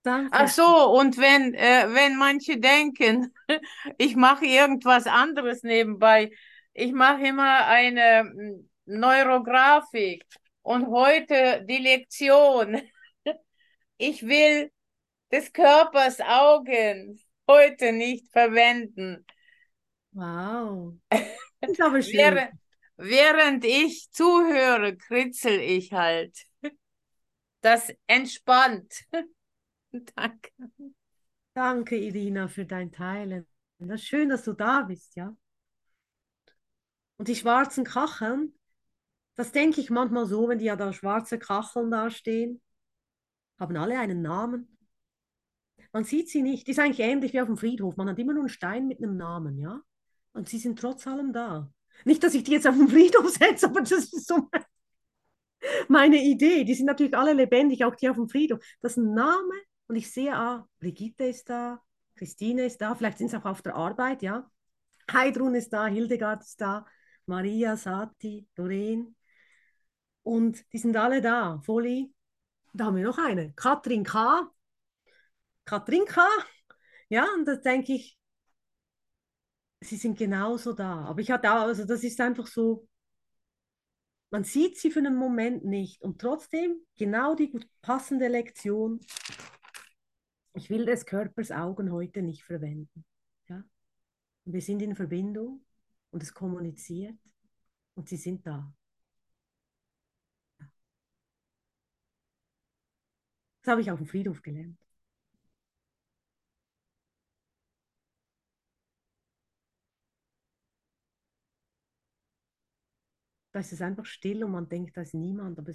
Danke. 0.02 0.30
Ach 0.32 0.48
so, 0.48 0.90
und 0.90 1.16
wenn, 1.16 1.54
äh, 1.54 1.86
wenn 1.88 2.16
manche 2.18 2.58
denken, 2.58 3.32
ich 3.98 4.16
mache 4.16 4.44
irgendwas 4.44 5.06
anderes 5.06 5.62
nebenbei, 5.62 6.30
ich 6.74 6.92
mache 6.92 7.26
immer 7.26 7.66
eine 7.66 8.24
mm, 8.24 8.68
Neurografik 8.84 10.24
und 10.62 10.88
heute 10.88 11.64
die 11.68 11.78
Lektion. 11.78 12.80
Ich 13.96 14.26
will 14.26 14.72
des 15.30 15.52
Körpers 15.52 16.20
Augen 16.20 17.16
heute 17.48 17.92
nicht 17.92 18.30
verwenden. 18.32 19.24
Wow. 20.10 20.94
Das 21.08 21.70
ist 21.70 21.80
aber 21.80 22.02
schön. 22.02 22.14
Während, 22.14 22.50
während 22.96 23.64
ich 23.64 24.10
zuhöre, 24.10 24.96
kritzel 24.96 25.60
ich 25.60 25.92
halt. 25.92 26.36
Das 27.64 27.90
entspannt. 28.06 29.06
Danke. 30.14 30.50
Danke, 31.54 31.96
Irina, 31.96 32.46
für 32.46 32.66
dein 32.66 32.92
Teilen. 32.92 33.46
Das 33.78 34.02
schön, 34.02 34.28
dass 34.28 34.44
du 34.44 34.52
da 34.52 34.82
bist, 34.82 35.16
ja. 35.16 35.34
Und 37.16 37.28
die 37.28 37.36
schwarzen 37.36 37.84
Kacheln, 37.84 38.52
das 39.34 39.50
denke 39.50 39.80
ich 39.80 39.88
manchmal 39.88 40.26
so, 40.26 40.46
wenn 40.46 40.58
die 40.58 40.66
ja 40.66 40.76
da 40.76 40.92
schwarze 40.92 41.38
Kacheln 41.38 41.90
da 41.90 42.10
stehen, 42.10 42.60
haben 43.58 43.78
alle 43.78 43.98
einen 43.98 44.20
Namen. 44.20 44.76
Man 45.90 46.04
sieht 46.04 46.28
sie 46.28 46.42
nicht. 46.42 46.66
Die 46.66 46.72
ist 46.72 46.80
eigentlich 46.80 47.00
ähnlich 47.00 47.32
wie 47.32 47.40
auf 47.40 47.46
dem 47.46 47.56
Friedhof. 47.56 47.96
Man 47.96 48.10
hat 48.10 48.18
immer 48.18 48.34
nur 48.34 48.42
einen 48.42 48.50
Stein 48.50 48.88
mit 48.88 48.98
einem 48.98 49.16
Namen, 49.16 49.58
ja. 49.58 49.80
Und 50.34 50.50
sie 50.50 50.58
sind 50.58 50.78
trotz 50.78 51.06
allem 51.06 51.32
da. 51.32 51.72
Nicht, 52.04 52.22
dass 52.24 52.34
ich 52.34 52.44
die 52.44 52.52
jetzt 52.52 52.66
auf 52.66 52.76
dem 52.76 52.88
Friedhof 52.88 53.30
setze, 53.30 53.64
aber 53.66 53.80
das 53.80 54.12
ist 54.12 54.26
so 54.26 54.50
meine 55.88 56.22
Idee. 56.22 56.64
Die 56.64 56.74
sind 56.74 56.86
natürlich 56.86 57.16
alle 57.16 57.32
lebendig, 57.32 57.84
auch 57.84 57.94
die 57.94 58.08
auf 58.08 58.16
dem 58.16 58.28
Friedhof. 58.28 58.60
Das 58.80 58.92
ist 58.92 58.98
ein 58.98 59.14
Name 59.14 59.54
und 59.86 59.96
ich 59.96 60.10
sehe, 60.10 60.34
ah, 60.34 60.66
Brigitte 60.80 61.24
ist 61.24 61.48
da, 61.48 61.82
Christine 62.16 62.64
ist 62.64 62.80
da, 62.80 62.94
vielleicht 62.94 63.18
sind 63.18 63.30
sie 63.30 63.36
auch 63.36 63.44
auf 63.44 63.62
der 63.62 63.74
Arbeit, 63.74 64.22
ja. 64.22 64.50
Heidrun 65.12 65.54
ist 65.54 65.72
da, 65.72 65.86
Hildegard 65.86 66.42
ist 66.42 66.60
da, 66.60 66.86
Maria, 67.26 67.76
Sati, 67.76 68.46
Doreen. 68.54 69.14
Und 70.22 70.64
die 70.72 70.78
sind 70.78 70.96
alle 70.96 71.20
da. 71.20 71.60
Foli, 71.64 72.12
da 72.72 72.86
haben 72.86 72.96
wir 72.96 73.04
noch 73.04 73.18
eine. 73.18 73.52
Katrin 73.54 74.04
K. 74.04 74.50
Katrin 75.64 76.06
K. 76.06 76.26
Ja, 77.08 77.26
und 77.36 77.46
da 77.46 77.56
denke 77.56 77.92
ich, 77.94 78.18
sie 79.80 79.96
sind 79.96 80.18
genauso 80.18 80.72
da. 80.72 81.04
Aber 81.04 81.20
ich 81.20 81.30
hatte 81.30 81.52
auch, 81.52 81.62
also 81.62 81.84
das 81.84 82.02
ist 82.02 82.20
einfach 82.20 82.46
so, 82.46 82.88
man 84.30 84.44
sieht 84.44 84.78
sie 84.78 84.90
für 84.90 84.98
einen 84.98 85.16
Moment 85.16 85.64
nicht 85.64 86.02
und 86.02 86.20
trotzdem 86.20 86.76
genau 86.96 87.34
die 87.34 87.52
passende 87.82 88.28
Lektion. 88.28 89.00
Ich 90.54 90.70
will 90.70 90.86
des 90.86 91.06
Körpers 91.06 91.50
Augen 91.50 91.92
heute 91.92 92.22
nicht 92.22 92.42
verwenden. 92.42 93.04
Ja? 93.48 93.62
Wir 94.44 94.60
sind 94.60 94.82
in 94.82 94.96
Verbindung 94.96 95.64
und 96.10 96.22
es 96.22 96.34
kommuniziert 96.34 97.18
und 97.94 98.08
sie 98.08 98.16
sind 98.16 98.46
da. 98.46 98.72
Das 103.62 103.72
habe 103.72 103.80
ich 103.80 103.90
auf 103.90 103.98
dem 103.98 104.06
Friedhof 104.06 104.42
gelernt. 104.42 104.83
Da 113.54 113.60
ist 113.60 113.72
es 113.72 113.80
einfach 113.80 114.04
still 114.04 114.44
und 114.44 114.50
man 114.52 114.68
denkt, 114.68 114.98
da 114.98 115.00
ist 115.02 115.14
niemand, 115.14 115.58
aber 115.58 115.72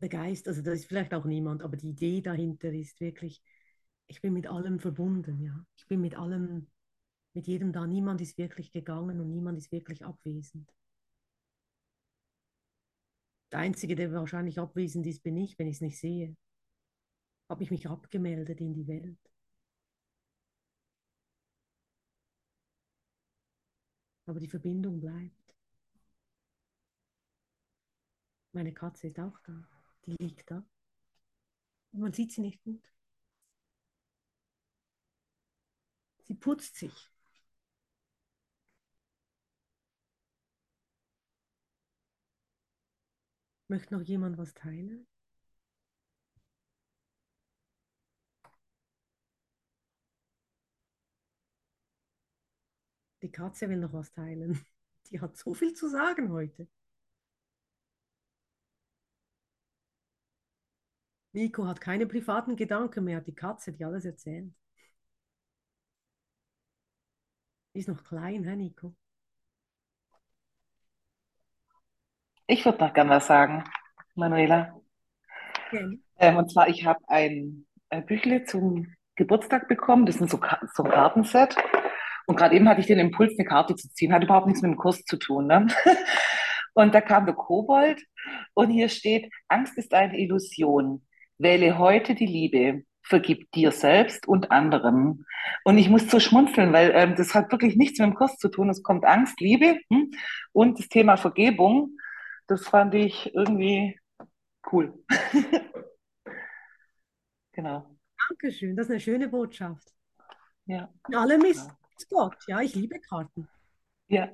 der 0.00 0.08
Geist, 0.10 0.48
also 0.48 0.62
da 0.62 0.72
ist 0.72 0.86
vielleicht 0.86 1.14
auch 1.14 1.24
niemand, 1.24 1.62
aber 1.62 1.76
die 1.76 1.90
Idee 1.90 2.20
dahinter 2.22 2.72
ist 2.72 3.00
wirklich, 3.00 3.42
ich 4.08 4.20
bin 4.22 4.32
mit 4.34 4.46
allem 4.46 4.78
verbunden, 4.80 5.40
ja. 5.42 5.66
Ich 5.76 5.86
bin 5.88 6.00
mit 6.02 6.16
allem, 6.16 6.68
mit 7.34 7.46
jedem 7.48 7.72
da. 7.72 7.86
Niemand 7.86 8.20
ist 8.20 8.38
wirklich 8.38 8.72
gegangen 8.72 9.20
und 9.20 9.30
niemand 9.30 9.58
ist 9.58 9.72
wirklich 9.72 10.04
abwesend. 10.04 10.70
Der 13.52 13.60
Einzige, 13.60 13.94
der 13.94 14.12
wahrscheinlich 14.12 14.58
abwesend 14.58 15.06
ist, 15.06 15.22
bin 15.22 15.36
ich, 15.36 15.56
wenn 15.56 15.68
ich 15.68 15.76
es 15.76 15.80
nicht 15.80 15.96
sehe. 16.00 16.34
Habe 17.48 17.62
ich 17.62 17.70
mich 17.70 17.88
abgemeldet 17.88 18.60
in 18.60 18.74
die 18.74 18.88
Welt. 18.88 19.16
Aber 24.26 24.40
die 24.40 24.48
Verbindung 24.48 24.98
bleibt. 25.00 25.41
Meine 28.52 28.72
Katze 28.72 29.08
ist 29.08 29.18
auch 29.18 29.38
da. 29.40 29.52
Die 30.06 30.16
liegt 30.18 30.50
da. 30.50 30.64
Man 31.92 32.12
sieht 32.12 32.32
sie 32.32 32.40
nicht 32.40 32.62
gut. 32.62 32.82
Sie 36.24 36.34
putzt 36.34 36.76
sich. 36.76 37.10
Möchte 43.68 43.94
noch 43.94 44.02
jemand 44.02 44.36
was 44.38 44.54
teilen? 44.54 45.06
Die 53.22 53.30
Katze 53.32 53.68
will 53.70 53.78
noch 53.78 53.92
was 53.94 54.12
teilen. 54.12 54.60
Die 55.10 55.20
hat 55.20 55.36
so 55.36 55.54
viel 55.54 55.72
zu 55.74 55.88
sagen 55.88 56.30
heute. 56.30 56.68
Nico 61.32 61.66
hat 61.66 61.80
keine 61.80 62.06
privaten 62.06 62.56
Gedanken 62.56 63.04
mehr, 63.04 63.20
die 63.20 63.34
Katze, 63.34 63.72
die 63.72 63.84
alles 63.84 64.04
erzählt. 64.04 64.52
Die 67.74 67.78
ist 67.78 67.88
noch 67.88 68.04
klein, 68.04 68.44
hä, 68.44 68.54
Nico? 68.54 68.94
Ich 72.46 72.64
würde 72.66 72.84
noch 72.84 72.92
gerne 72.92 73.10
was 73.10 73.26
sagen, 73.26 73.64
Manuela. 74.14 74.78
Gerne. 75.70 75.98
Ähm, 76.18 76.36
und 76.36 76.52
zwar, 76.52 76.68
ich 76.68 76.84
habe 76.84 77.00
ein 77.08 77.66
äh, 77.88 78.02
Büchle 78.02 78.44
zum 78.44 78.94
Geburtstag 79.16 79.68
bekommen. 79.68 80.04
Das 80.04 80.16
ist 80.16 80.30
so, 80.30 80.40
so 80.74 80.82
ein 80.84 80.90
Kartenset. 80.90 81.56
Und 82.26 82.36
gerade 82.36 82.54
eben 82.54 82.68
hatte 82.68 82.80
ich 82.80 82.86
den 82.86 82.98
Impuls, 82.98 83.32
eine 83.38 83.48
Karte 83.48 83.74
zu 83.74 83.88
ziehen. 83.88 84.12
Hat 84.12 84.22
überhaupt 84.22 84.46
nichts 84.46 84.60
mit 84.60 84.70
dem 84.70 84.76
Kurs 84.76 85.02
zu 85.04 85.16
tun. 85.16 85.46
Ne? 85.46 85.66
Und 86.74 86.94
da 86.94 87.00
kam 87.00 87.26
der 87.26 87.34
Kobold 87.34 88.02
und 88.54 88.70
hier 88.70 88.88
steht, 88.88 89.30
Angst 89.48 89.76
ist 89.76 89.92
eine 89.92 90.18
Illusion. 90.18 91.06
Wähle 91.42 91.78
heute 91.78 92.14
die 92.14 92.26
Liebe. 92.26 92.84
Vergib 93.04 93.50
dir 93.50 93.72
selbst 93.72 94.28
und 94.28 94.52
anderen. 94.52 95.26
Und 95.64 95.76
ich 95.76 95.90
muss 95.90 96.08
so 96.08 96.20
schmunzeln, 96.20 96.72
weil 96.72 96.92
ähm, 96.94 97.16
das 97.16 97.34
hat 97.34 97.50
wirklich 97.50 97.76
nichts 97.76 97.98
mit 97.98 98.06
dem 98.06 98.14
Kurs 98.14 98.36
zu 98.38 98.48
tun. 98.48 98.70
Es 98.70 98.82
kommt 98.82 99.04
Angst, 99.04 99.40
Liebe 99.40 99.80
hm? 99.90 100.12
und 100.52 100.78
das 100.78 100.88
Thema 100.88 101.16
Vergebung. 101.16 101.98
Das 102.46 102.68
fand 102.68 102.94
ich 102.94 103.34
irgendwie 103.34 103.98
cool. 104.70 104.94
Genau. 107.52 107.86
Dankeschön, 108.28 108.76
das 108.76 108.86
ist 108.86 108.92
eine 108.92 109.00
schöne 109.00 109.28
Botschaft. 109.28 109.92
Ja. 110.64 110.88
In 111.08 111.14
allem 111.14 111.44
ist. 111.44 111.70
Gott. 112.10 112.36
Ja, 112.48 112.60
ich 112.60 112.74
liebe 112.74 112.98
Karten. 112.98 113.46
Ja. 114.08 114.28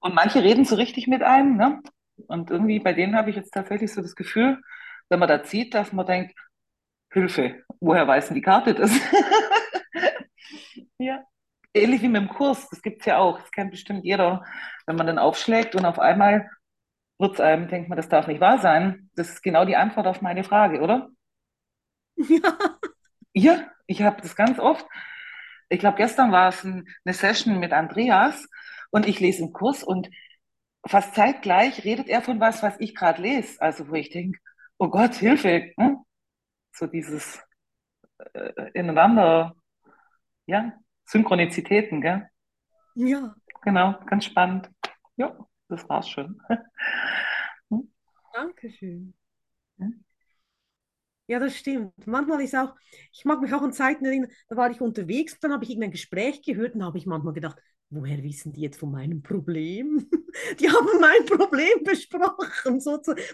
Und 0.00 0.14
manche 0.14 0.42
reden 0.42 0.64
so 0.64 0.76
richtig 0.76 1.06
mit 1.06 1.22
einem, 1.22 1.56
ne? 1.56 1.82
Und 2.26 2.50
irgendwie 2.50 2.80
bei 2.80 2.92
denen 2.92 3.14
habe 3.14 3.30
ich 3.30 3.36
jetzt 3.36 3.52
tatsächlich 3.52 3.92
so 3.92 4.02
das 4.02 4.16
Gefühl, 4.16 4.60
wenn 5.08 5.18
man 5.20 5.28
da 5.28 5.42
zieht, 5.44 5.74
dass 5.74 5.92
man 5.92 6.06
denkt, 6.06 6.34
Hilfe, 7.12 7.64
woher 7.80 8.06
weiß 8.08 8.28
denn 8.28 8.36
die 8.36 8.42
Karte 8.42 8.74
das? 8.74 8.92
Ja. 10.98 11.24
Ähnlich 11.74 12.02
wie 12.02 12.08
mit 12.08 12.22
dem 12.22 12.28
Kurs, 12.28 12.68
das 12.70 12.80
gibt 12.82 13.00
es 13.00 13.06
ja 13.06 13.18
auch, 13.18 13.38
das 13.40 13.50
kennt 13.50 13.70
bestimmt 13.70 14.04
jeder. 14.04 14.44
Wenn 14.86 14.96
man 14.96 15.06
dann 15.06 15.18
aufschlägt 15.18 15.74
und 15.74 15.84
auf 15.84 15.98
einmal 15.98 16.50
wird 17.18 17.34
es 17.34 17.40
einem, 17.40 17.68
denkt 17.68 17.88
man, 17.88 17.96
das 17.96 18.08
darf 18.08 18.26
nicht 18.28 18.40
wahr 18.40 18.58
sein. 18.60 19.10
Das 19.16 19.30
ist 19.30 19.42
genau 19.42 19.64
die 19.64 19.76
Antwort 19.76 20.06
auf 20.06 20.22
meine 20.22 20.44
Frage, 20.44 20.80
oder? 20.80 21.10
Ja, 22.16 22.58
Ja, 23.34 23.70
ich 23.86 24.02
habe 24.02 24.22
das 24.22 24.36
ganz 24.36 24.58
oft. 24.58 24.86
Ich 25.68 25.80
glaube, 25.80 25.96
gestern 25.98 26.32
war 26.32 26.50
es 26.50 26.64
ein, 26.64 26.86
eine 27.04 27.14
Session 27.14 27.58
mit 27.60 27.72
Andreas 27.72 28.48
und 28.90 29.06
ich 29.08 29.20
lese 29.20 29.44
einen 29.44 29.52
Kurs 29.52 29.84
und 29.84 30.10
fast 30.86 31.14
zeitgleich 31.14 31.84
redet 31.84 32.08
er 32.08 32.22
von 32.22 32.40
was, 32.40 32.62
was 32.62 32.76
ich 32.80 32.94
gerade 32.94 33.22
lese. 33.22 33.60
Also 33.62 33.88
wo 33.88 33.94
ich 33.94 34.10
denke, 34.10 34.38
oh 34.78 34.88
Gott, 34.88 35.14
Hilfe. 35.14 35.72
Ne? 35.76 35.98
So 36.72 36.86
dieses 36.86 37.40
äh, 38.34 38.70
ineinander, 38.74 39.54
ja, 40.46 40.72
Synchronizitäten, 41.04 42.00
gell? 42.00 42.28
ja, 42.94 43.34
Genau, 43.62 43.94
ganz 44.06 44.24
spannend. 44.24 44.70
Ja, 45.16 45.36
das 45.68 45.88
war's 45.88 46.08
schon. 46.08 46.40
Hm? 47.70 47.92
danke 48.32 48.70
schön. 48.70 49.12
Hm? 49.78 50.04
Ja, 51.28 51.40
das 51.40 51.56
stimmt. 51.56 52.06
Manchmal 52.06 52.40
ist 52.42 52.54
auch, 52.54 52.74
ich 53.12 53.24
mag 53.24 53.40
mich 53.40 53.52
auch 53.52 53.62
an 53.62 53.72
Zeiten 53.72 54.04
erinnern, 54.04 54.30
da 54.48 54.56
war 54.56 54.70
ich 54.70 54.80
unterwegs, 54.80 55.38
dann 55.40 55.52
habe 55.52 55.64
ich 55.64 55.70
irgendein 55.70 55.90
Gespräch 55.90 56.42
gehört 56.42 56.74
und 56.74 56.80
da 56.80 56.86
habe 56.86 56.98
ich 56.98 57.06
manchmal 57.06 57.34
gedacht, 57.34 57.58
woher 57.90 58.22
wissen 58.22 58.52
die 58.52 58.62
jetzt 58.62 58.78
von 58.80 58.90
meinem 58.90 59.22
Problem? 59.22 60.08
Die 60.60 60.68
haben 60.68 61.00
mein 61.00 61.24
Problem 61.26 61.82
besprochen. 61.82 62.80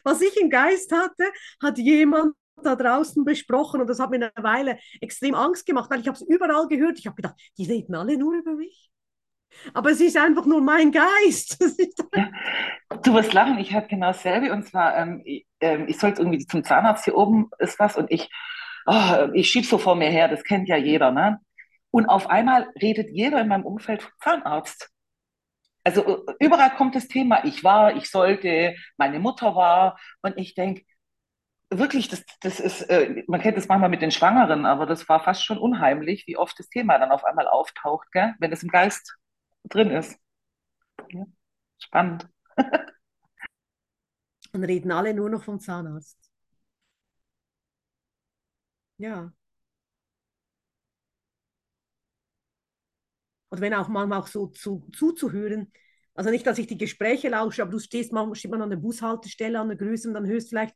Was 0.05 0.21
ich 0.21 0.41
im 0.41 0.51
Geist 0.51 0.93
hatte, 0.93 1.25
hat 1.61 1.79
jemand 1.79 2.35
da 2.63 2.77
draußen 2.77 3.25
besprochen 3.25 3.81
und 3.81 3.89
das 3.89 3.99
hat 3.99 4.11
mir 4.11 4.17
eine 4.17 4.45
Weile 4.45 4.79
extrem 5.01 5.35
Angst 5.35 5.67
gemacht, 5.67 5.91
weil 5.91 6.01
ich 6.01 6.07
habe 6.07 6.17
es 6.17 6.23
überall 6.23 6.69
gehört. 6.69 6.99
Ich 6.99 7.07
habe 7.07 7.17
gedacht, 7.17 7.35
die 7.59 7.65
reden 7.65 7.95
alle 7.95 8.17
nur 8.17 8.35
über 8.35 8.55
mich. 8.55 8.91
Aber 9.75 9.91
es 9.91 10.01
ist 10.01 10.17
einfach 10.17 10.47
nur 10.47 10.61
mein 10.61 10.93
Geist. 10.93 11.59
Ja. 12.15 12.31
Du 13.03 13.15
wirst 13.15 13.33
lachen, 13.33 13.59
ich 13.59 13.73
hatte 13.73 13.89
genau 13.89 14.09
dasselbe 14.09 14.53
und 14.53 14.67
zwar, 14.67 14.95
ähm, 14.99 15.23
ich, 15.25 15.47
ähm, 15.61 15.87
ich 15.89 15.99
sollte 15.99 16.21
irgendwie 16.21 16.47
zum 16.47 16.63
Zahnarzt, 16.63 17.05
hier 17.05 17.17
oben 17.17 17.49
ist 17.59 17.79
was 17.79 17.97
und 17.97 18.11
ich, 18.11 18.29
oh, 18.85 19.29
ich 19.33 19.49
schiebe 19.49 19.67
so 19.67 19.79
vor 19.79 19.95
mir 19.95 20.11
her, 20.11 20.29
das 20.29 20.45
kennt 20.45 20.69
ja 20.69 20.77
jeder, 20.77 21.11
ne? 21.11 21.41
Und 21.93 22.07
auf 22.07 22.29
einmal 22.29 22.69
redet 22.81 23.11
jeder 23.11 23.41
in 23.41 23.49
meinem 23.49 23.67
Umfeld 23.67 24.11
Zahnarzt. 24.21 24.91
Also 25.85 26.27
äh, 26.27 26.35
überall 26.41 26.75
kommt 26.75 26.95
das 26.97 27.07
Thema, 27.09 27.45
ich 27.45 27.63
war, 27.65 27.97
ich 27.97 28.11
sollte, 28.11 28.75
meine 28.97 29.21
Mutter 29.21 29.55
war 29.55 29.99
und 30.23 30.39
ich 30.39 30.55
denke, 30.55 30.85
wirklich, 31.71 32.09
das, 32.09 32.25
das 32.41 32.61
ist, 32.61 32.83
äh, 32.83 33.25
man 33.29 33.41
kennt 33.41 33.57
das 33.57 33.69
manchmal 33.69 33.91
mit 33.91 34.03
den 34.03 34.11
Schwangeren, 34.11 34.67
aber 34.67 34.87
das 34.87 35.09
war 35.09 35.21
fast 35.23 35.45
schon 35.45 35.59
unheimlich, 35.59 36.27
wie 36.27 36.37
oft 36.37 36.59
das 36.59 36.69
Thema 36.69 36.99
dann 36.99 37.13
auf 37.13 37.25
einmal 37.25 37.49
auftaucht, 37.49 38.11
gell? 38.13 38.35
wenn 38.39 38.53
es 38.53 38.63
im 38.63 38.71
Geist 38.71 39.17
drin 39.65 39.91
ist. 39.91 40.19
Ja, 41.11 41.25
spannend. 41.79 42.29
Und 44.53 44.65
reden 44.65 44.93
alle 44.93 45.15
nur 45.15 45.31
noch 45.31 45.45
vom 45.45 45.61
Zahnarzt. 45.61 46.19
Ja. 48.99 49.33
Oder 53.53 53.61
wenn 53.61 53.75
auch 53.75 53.89
manchmal 53.89 54.21
auch 54.21 54.29
so 54.29 54.47
zu, 54.47 54.89
zuzuhören. 54.95 55.71
Also 56.15 56.31
nicht, 56.31 56.47
dass 56.47 56.57
ich 56.57 56.67
die 56.67 56.79
Gespräche 56.79 57.29
lausche, 57.29 57.61
aber 57.61 57.71
du 57.71 57.79
stehst 57.79 58.11
manchmal 58.11 58.35
steht 58.35 58.51
man 58.51 58.63
an 58.63 58.71
der 58.71 58.79
Bushaltestelle 58.79 59.61
an 59.61 59.69
der 59.69 59.77
Größe 59.77 60.09
und 60.09 60.15
dann 60.15 60.27
hörst 60.27 60.49
vielleicht, 60.49 60.75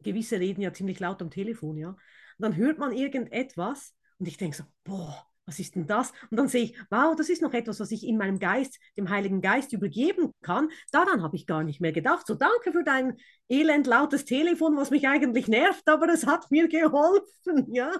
gewisse 0.00 0.38
reden 0.38 0.62
ja 0.62 0.72
ziemlich 0.72 1.00
laut 1.00 1.20
am 1.22 1.30
Telefon, 1.30 1.76
ja. 1.76 1.88
Und 1.88 1.98
dann 2.38 2.54
hört 2.56 2.78
man 2.78 2.92
irgendetwas 2.92 3.94
und 4.18 4.28
ich 4.28 4.36
denke 4.36 4.56
so, 4.56 4.64
boah, 4.84 5.26
was 5.44 5.58
ist 5.58 5.74
denn 5.74 5.88
das? 5.88 6.12
Und 6.30 6.36
dann 6.38 6.46
sehe 6.46 6.64
ich, 6.64 6.78
wow, 6.88 7.16
das 7.16 7.28
ist 7.28 7.42
noch 7.42 7.52
etwas, 7.52 7.80
was 7.80 7.90
ich 7.90 8.06
in 8.06 8.16
meinem 8.16 8.38
Geist, 8.38 8.78
dem 8.96 9.10
Heiligen 9.10 9.40
Geist 9.40 9.72
übergeben 9.72 10.32
kann. 10.40 10.68
Daran 10.92 11.20
habe 11.22 11.34
ich 11.34 11.48
gar 11.48 11.64
nicht 11.64 11.80
mehr 11.80 11.92
gedacht. 11.92 12.28
So, 12.28 12.36
danke 12.36 12.70
für 12.70 12.84
dein 12.84 13.16
elend 13.48 13.88
lautes 13.88 14.24
Telefon, 14.24 14.76
was 14.76 14.90
mich 14.90 15.08
eigentlich 15.08 15.48
nervt, 15.48 15.86
aber 15.88 16.08
es 16.08 16.26
hat 16.26 16.48
mir 16.52 16.68
geholfen, 16.68 17.66
ja. 17.74 17.90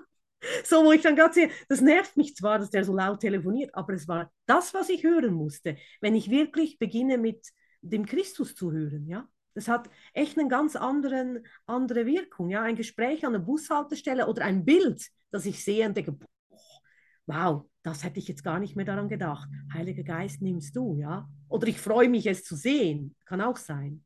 So, 0.64 0.84
wo 0.84 0.92
ich 0.92 1.02
dann 1.02 1.16
sehe, 1.32 1.50
das 1.68 1.80
nervt 1.80 2.16
mich 2.16 2.34
zwar, 2.36 2.58
dass 2.58 2.70
der 2.70 2.84
so 2.84 2.94
laut 2.94 3.20
telefoniert, 3.20 3.74
aber 3.74 3.94
es 3.94 4.08
war 4.08 4.30
das, 4.46 4.74
was 4.74 4.88
ich 4.88 5.04
hören 5.04 5.34
musste, 5.34 5.76
wenn 6.00 6.14
ich 6.14 6.30
wirklich 6.30 6.78
beginne 6.78 7.18
mit 7.18 7.46
dem 7.82 8.06
Christus 8.06 8.54
zu 8.54 8.72
hören, 8.72 9.06
ja. 9.06 9.28
Das 9.56 9.68
hat 9.68 9.88
echt 10.14 10.36
eine 10.36 10.48
ganz 10.48 10.74
anderen, 10.74 11.46
andere 11.66 12.06
Wirkung, 12.06 12.50
ja. 12.50 12.62
Ein 12.62 12.76
Gespräch 12.76 13.24
an 13.24 13.34
der 13.34 13.40
Bushaltestelle 13.40 14.26
oder 14.26 14.44
ein 14.44 14.64
Bild, 14.64 15.06
das 15.30 15.46
ich 15.46 15.64
sehe 15.64 15.86
und 15.86 15.96
denke, 15.96 16.16
wow, 17.26 17.64
das 17.82 18.04
hätte 18.04 18.18
ich 18.18 18.28
jetzt 18.28 18.42
gar 18.42 18.58
nicht 18.58 18.76
mehr 18.76 18.84
daran 18.84 19.08
gedacht. 19.08 19.48
Heiliger 19.72 20.02
Geist 20.02 20.42
nimmst 20.42 20.74
du, 20.76 20.96
ja. 20.98 21.28
Oder 21.48 21.68
ich 21.68 21.80
freue 21.80 22.08
mich, 22.08 22.26
es 22.26 22.44
zu 22.44 22.56
sehen, 22.56 23.14
kann 23.26 23.40
auch 23.40 23.56
sein. 23.56 24.04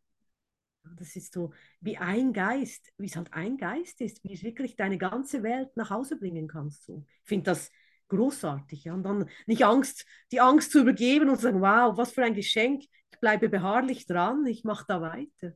Das 0.99 1.17
ist 1.17 1.33
so 1.33 1.53
wie 1.81 1.97
ein 1.97 2.33
Geist, 2.33 2.93
wie 2.99 3.07
es 3.07 3.17
halt 3.17 3.33
ein 3.33 3.57
Geist 3.57 4.01
ist, 4.01 4.23
wie 4.25 4.35
es 4.35 4.43
wirklich 4.43 4.77
deine 4.77 4.99
ganze 4.99 5.43
Welt 5.43 5.77
nach 5.77 5.91
Hause 5.91 6.17
bringen 6.17 6.49
kannst. 6.49 6.85
So. 6.85 7.05
Ich 7.23 7.29
finde 7.29 7.45
das 7.51 7.71
großartig. 8.09 8.85
Ja? 8.85 8.95
Und 8.95 9.03
dann 9.05 9.29
nicht 9.47 9.65
Angst, 9.65 10.07
die 10.33 10.41
Angst 10.41 10.73
zu 10.73 10.81
übergeben 10.81 11.29
und 11.29 11.37
zu 11.37 11.43
sagen, 11.43 11.61
wow, 11.61 11.97
was 11.97 12.13
für 12.13 12.25
ein 12.25 12.35
Geschenk. 12.35 12.85
Ich 13.11 13.21
bleibe 13.21 13.49
beharrlich 13.49 14.07
dran, 14.07 14.47
ich 14.47 14.65
mache 14.65 14.85
da 14.89 15.01
weiter. 15.01 15.55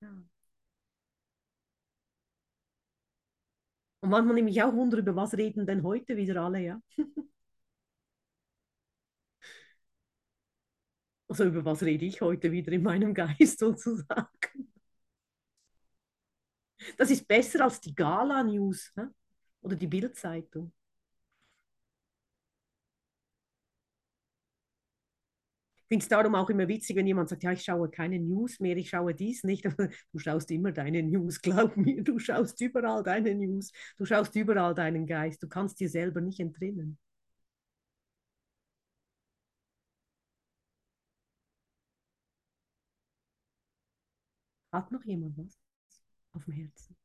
Ja. 0.00 0.08
Und 4.00 4.10
manchmal 4.10 4.34
nehme 4.34 4.50
ich 4.50 4.62
auch 4.62 4.72
Wunder, 4.74 4.98
über 4.98 5.16
was 5.16 5.34
reden 5.34 5.66
denn 5.66 5.82
heute 5.82 6.16
wieder 6.16 6.40
alle, 6.42 6.60
ja? 6.60 6.80
Also 11.36 11.50
über 11.50 11.66
was 11.66 11.82
rede 11.82 12.06
ich 12.06 12.22
heute 12.22 12.50
wieder 12.50 12.72
in 12.72 12.82
meinem 12.82 13.12
Geist 13.12 13.58
sozusagen? 13.58 14.70
Das 16.96 17.10
ist 17.10 17.28
besser 17.28 17.62
als 17.64 17.78
die 17.78 17.94
Gala-News 17.94 18.92
ne? 18.96 19.12
oder 19.60 19.76
die 19.76 19.86
Bildzeitung. 19.86 20.72
Ich 25.82 25.88
finde 25.88 26.02
es 26.04 26.08
darum 26.08 26.34
auch 26.34 26.48
immer 26.48 26.68
witzig, 26.68 26.96
wenn 26.96 27.06
jemand 27.06 27.28
sagt, 27.28 27.42
ja, 27.42 27.52
ich 27.52 27.62
schaue 27.62 27.90
keine 27.90 28.18
News 28.18 28.58
mehr, 28.58 28.78
ich 28.78 28.88
schaue 28.88 29.14
dies 29.14 29.44
nicht. 29.44 29.62
Du 30.12 30.18
schaust 30.18 30.50
immer 30.50 30.72
deine 30.72 31.02
News, 31.02 31.42
glaub 31.42 31.76
mir, 31.76 32.02
du 32.02 32.18
schaust 32.18 32.58
überall 32.62 33.02
deine 33.02 33.34
News, 33.34 33.72
du 33.98 34.06
schaust 34.06 34.34
überall 34.36 34.74
deinen 34.74 35.06
Geist, 35.06 35.42
du 35.42 35.48
kannst 35.48 35.78
dir 35.80 35.90
selber 35.90 36.22
nicht 36.22 36.40
entrinnen. 36.40 36.98
Hat 44.76 44.92
noch 44.92 45.04
jemand 45.04 45.36
was 45.38 45.58
auf 46.34 46.44
dem 46.44 46.54
Herzen? 46.54 46.96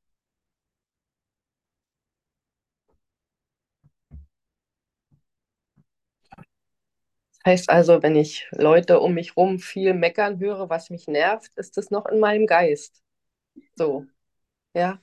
Das 7.43 7.51
heißt 7.53 7.69
also, 7.69 8.03
wenn 8.03 8.15
ich 8.15 8.47
Leute 8.51 8.99
um 8.99 9.13
mich 9.13 9.35
herum 9.35 9.59
viel 9.59 9.93
meckern 9.93 10.39
höre, 10.39 10.69
was 10.69 10.89
mich 10.89 11.07
nervt, 11.07 11.51
ist 11.55 11.77
das 11.77 11.89
noch 11.91 12.05
in 12.07 12.19
meinem 12.19 12.45
Geist. 12.47 13.01
So, 13.77 14.07
ja. 14.75 15.01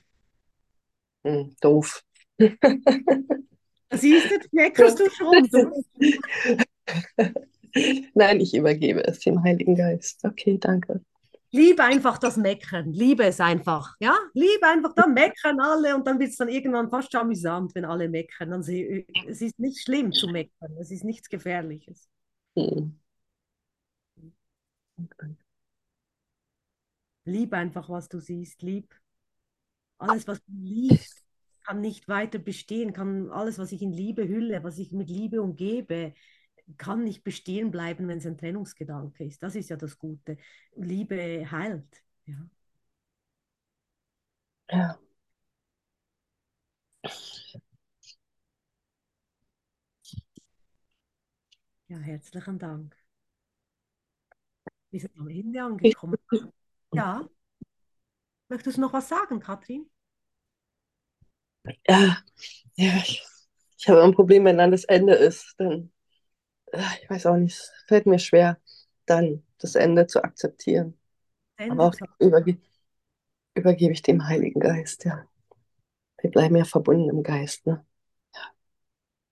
Hm, 1.24 1.54
doof. 1.60 2.02
Siehst 3.92 4.30
du, 4.30 4.36
meckerst 4.52 4.98
du 5.00 5.10
schon. 5.10 5.48
Nein, 8.14 8.40
ich 8.40 8.54
übergebe 8.54 9.04
es 9.06 9.20
dem 9.20 9.42
Heiligen 9.42 9.74
Geist. 9.76 10.24
Okay, 10.24 10.58
danke. 10.58 11.00
Liebe 11.51 11.82
einfach 11.82 12.18
das 12.18 12.36
Meckern, 12.36 12.92
liebe 12.92 13.24
es 13.24 13.40
einfach, 13.40 13.96
ja, 14.01 14.14
liebe 14.34 14.66
einfach, 14.66 14.92
da 14.94 15.07
meckern 15.07 15.59
alle 15.61 15.94
und 15.94 16.07
dann 16.07 16.18
wird 16.18 16.30
es 16.30 16.36
dann 16.36 16.49
irgendwann 16.49 16.90
fast 16.90 17.14
amüsant, 17.14 17.74
wenn 17.74 17.86
alle 17.86 18.09
meckern. 18.09 18.51
Dann 18.51 18.62
sie, 18.62 19.07
es 19.26 19.40
ist 19.40 19.59
nicht 19.59 19.80
schlimm 19.82 20.12
zu 20.12 20.28
meckern, 20.28 20.76
es 20.78 20.90
ist 20.90 21.05
nichts 21.05 21.28
Gefährliches. 21.28 22.09
Hm. 22.55 22.99
Lieb 27.24 27.53
einfach, 27.55 27.88
was 27.88 28.09
du 28.09 28.20
siehst, 28.20 28.62
lieb. 28.62 28.94
Alles, 29.99 30.26
was 30.28 30.38
du 30.44 30.53
liebst, 30.53 31.24
kann 31.64 31.80
nicht 31.80 32.09
weiter 32.09 32.38
bestehen, 32.38 32.92
kann 32.92 33.30
alles, 33.30 33.59
was 33.59 33.72
ich 33.72 33.82
in 33.82 33.92
Liebe 33.92 34.26
hülle, 34.28 34.62
was 34.64 34.78
ich 34.78 34.92
mit 34.92 35.09
Liebe 35.09 35.42
umgebe, 35.42 36.14
kann 36.76 37.04
nicht 37.04 37.24
bestehen 37.24 37.70
bleiben, 37.70 38.08
wenn 38.08 38.18
es 38.18 38.26
ein 38.26 38.36
Trennungsgedanke 38.38 39.24
ist. 39.24 39.42
Das 39.42 39.54
ist 39.54 39.70
ja 39.70 39.76
das 39.76 39.98
Gute. 39.98 40.36
Liebe 40.76 41.50
heilt. 41.50 42.04
Ja. 42.26 42.48
ja. 44.70 44.98
Ja, 51.88 51.98
herzlichen 51.98 52.58
Dank. 52.58 52.94
Wir 54.90 55.00
sind 55.00 55.18
am 55.18 55.28
Ende 55.28 55.62
angekommen. 55.62 56.18
Ja. 56.94 57.28
Möchtest 58.48 58.78
du 58.78 58.80
noch 58.80 58.94
was 58.94 59.10
sagen, 59.10 59.40
Katrin? 59.40 59.90
Ja, 61.86 62.16
ja 62.76 62.96
ich, 62.96 63.22
ich 63.76 63.88
habe 63.90 64.02
ein 64.02 64.14
Problem, 64.14 64.46
wenn 64.46 64.56
dann 64.56 64.70
das 64.70 64.84
Ende 64.84 65.14
ist. 65.14 65.54
Dann 65.58 65.92
ich 66.72 67.10
weiß 67.10 67.26
auch 67.26 67.36
nicht, 67.36 67.56
es 67.56 67.72
fällt 67.86 68.06
mir 68.06 68.18
schwer, 68.18 68.58
dann 69.06 69.42
das 69.58 69.74
Ende 69.74 70.06
zu 70.06 70.22
akzeptieren. 70.22 70.98
Ende 71.56 71.72
Aber 71.72 71.86
auch 71.86 71.94
überge 72.18 72.58
übergebe 73.54 73.92
ich 73.92 74.02
dem 74.02 74.26
Heiligen 74.26 74.60
Geist, 74.60 75.04
ja. 75.04 75.26
Wir 76.20 76.30
bleiben 76.30 76.56
ja 76.56 76.64
verbunden 76.64 77.10
im 77.10 77.22
Geist, 77.22 77.66
ne? 77.66 77.84
Ja. 78.34 78.40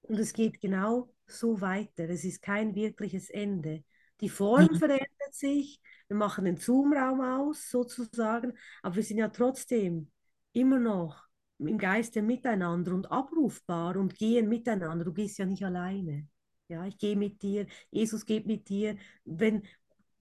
Und 0.03 0.18
es 0.18 0.32
geht 0.32 0.61
genau 0.61 1.12
so 1.26 1.61
weiter. 1.61 2.09
Es 2.09 2.24
ist 2.24 2.43
kein 2.43 2.74
wirkliches 2.74 3.30
Ende. 3.30 3.84
Die 4.20 4.28
Form 4.28 4.68
mhm. 4.72 4.76
verändert 4.76 5.32
sich, 5.32 5.80
wir 6.09 6.16
machen 6.16 6.45
den 6.45 6.57
Zoom-Raum 6.57 7.20
aus, 7.20 7.70
sozusagen, 7.70 8.53
aber 8.82 8.97
wir 8.97 9.03
sind 9.03 9.18
ja 9.18 9.28
trotzdem 9.28 10.11
immer 10.53 10.78
noch 10.78 11.26
im 11.59 11.78
Geiste 11.78 12.22
miteinander 12.22 12.95
und 12.95 13.11
abrufbar 13.11 13.97
und 13.97 14.16
gehen 14.16 14.49
miteinander. 14.49 15.05
Du 15.05 15.12
gehst 15.12 15.39
ja 15.39 15.47
nicht 15.47 15.64
alleine. 15.64 16.28
Ja, 16.69 16.85
ich 16.87 16.99
gehe 16.99 17.17
mit 17.17 17.43
dir, 17.43 17.67
Jesus 17.91 18.27
geht 18.27 18.47
mit 18.47 18.69
dir. 18.69 18.97
Wenn, 19.25 19.62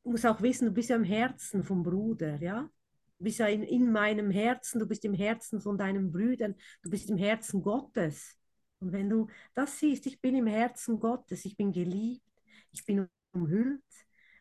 du 0.03 0.11
musst 0.11 0.25
auch 0.25 0.41
wissen, 0.41 0.65
du 0.67 0.71
bist 0.73 0.89
ja 0.89 0.95
im 0.95 1.03
Herzen 1.03 1.63
vom 1.63 1.81
Bruder, 1.83 2.41
ja. 2.41 2.69
Du 3.17 3.23
bist 3.23 3.39
ja 3.39 3.47
in, 3.47 3.63
in 3.63 3.91
meinem 3.91 4.29
Herzen, 4.29 4.79
du 4.79 4.85
bist 4.87 5.05
im 5.05 5.13
Herzen 5.13 5.61
von 5.61 5.77
deinen 5.77 6.11
Brüdern, 6.11 6.55
du 6.83 6.89
bist 6.89 7.09
im 7.09 7.17
Herzen 7.17 7.61
Gottes. 7.63 8.37
Und 8.79 8.91
wenn 8.91 9.09
du 9.09 9.27
das 9.55 9.79
siehst, 9.79 10.05
ich 10.05 10.21
bin 10.21 10.35
im 10.35 10.47
Herzen 10.47 10.99
Gottes, 10.99 11.45
ich 11.45 11.55
bin 11.57 11.71
geliebt, 11.71 12.23
Ich 12.71 12.85
bin 12.85 13.07
umhüllt. 13.33 13.81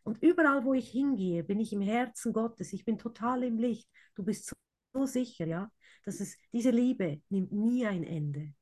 Und 0.03 0.23
überall, 0.23 0.65
wo 0.65 0.75
ich 0.75 0.91
hingehe, 0.91 1.43
bin 1.45 1.61
ich 1.61 1.73
im 1.73 1.81
Herzen 1.81 2.33
Gottes. 2.33 2.73
Ich 2.73 2.85
bin 2.85 2.99
total 2.99 3.43
im 3.45 3.59
Licht. 3.59 3.89
Du 4.15 4.25
bist 4.25 4.47
so, 4.47 4.55
so 4.93 5.07
sicher, 5.07 5.47
ja, 5.47 5.71
dass 6.05 6.21
es 6.21 6.37
diese 6.53 6.71
Liebe 6.71 7.23
nimmt 7.31 7.53
nie 7.53 7.87
ein 7.87 8.05
Ende. 8.05 8.53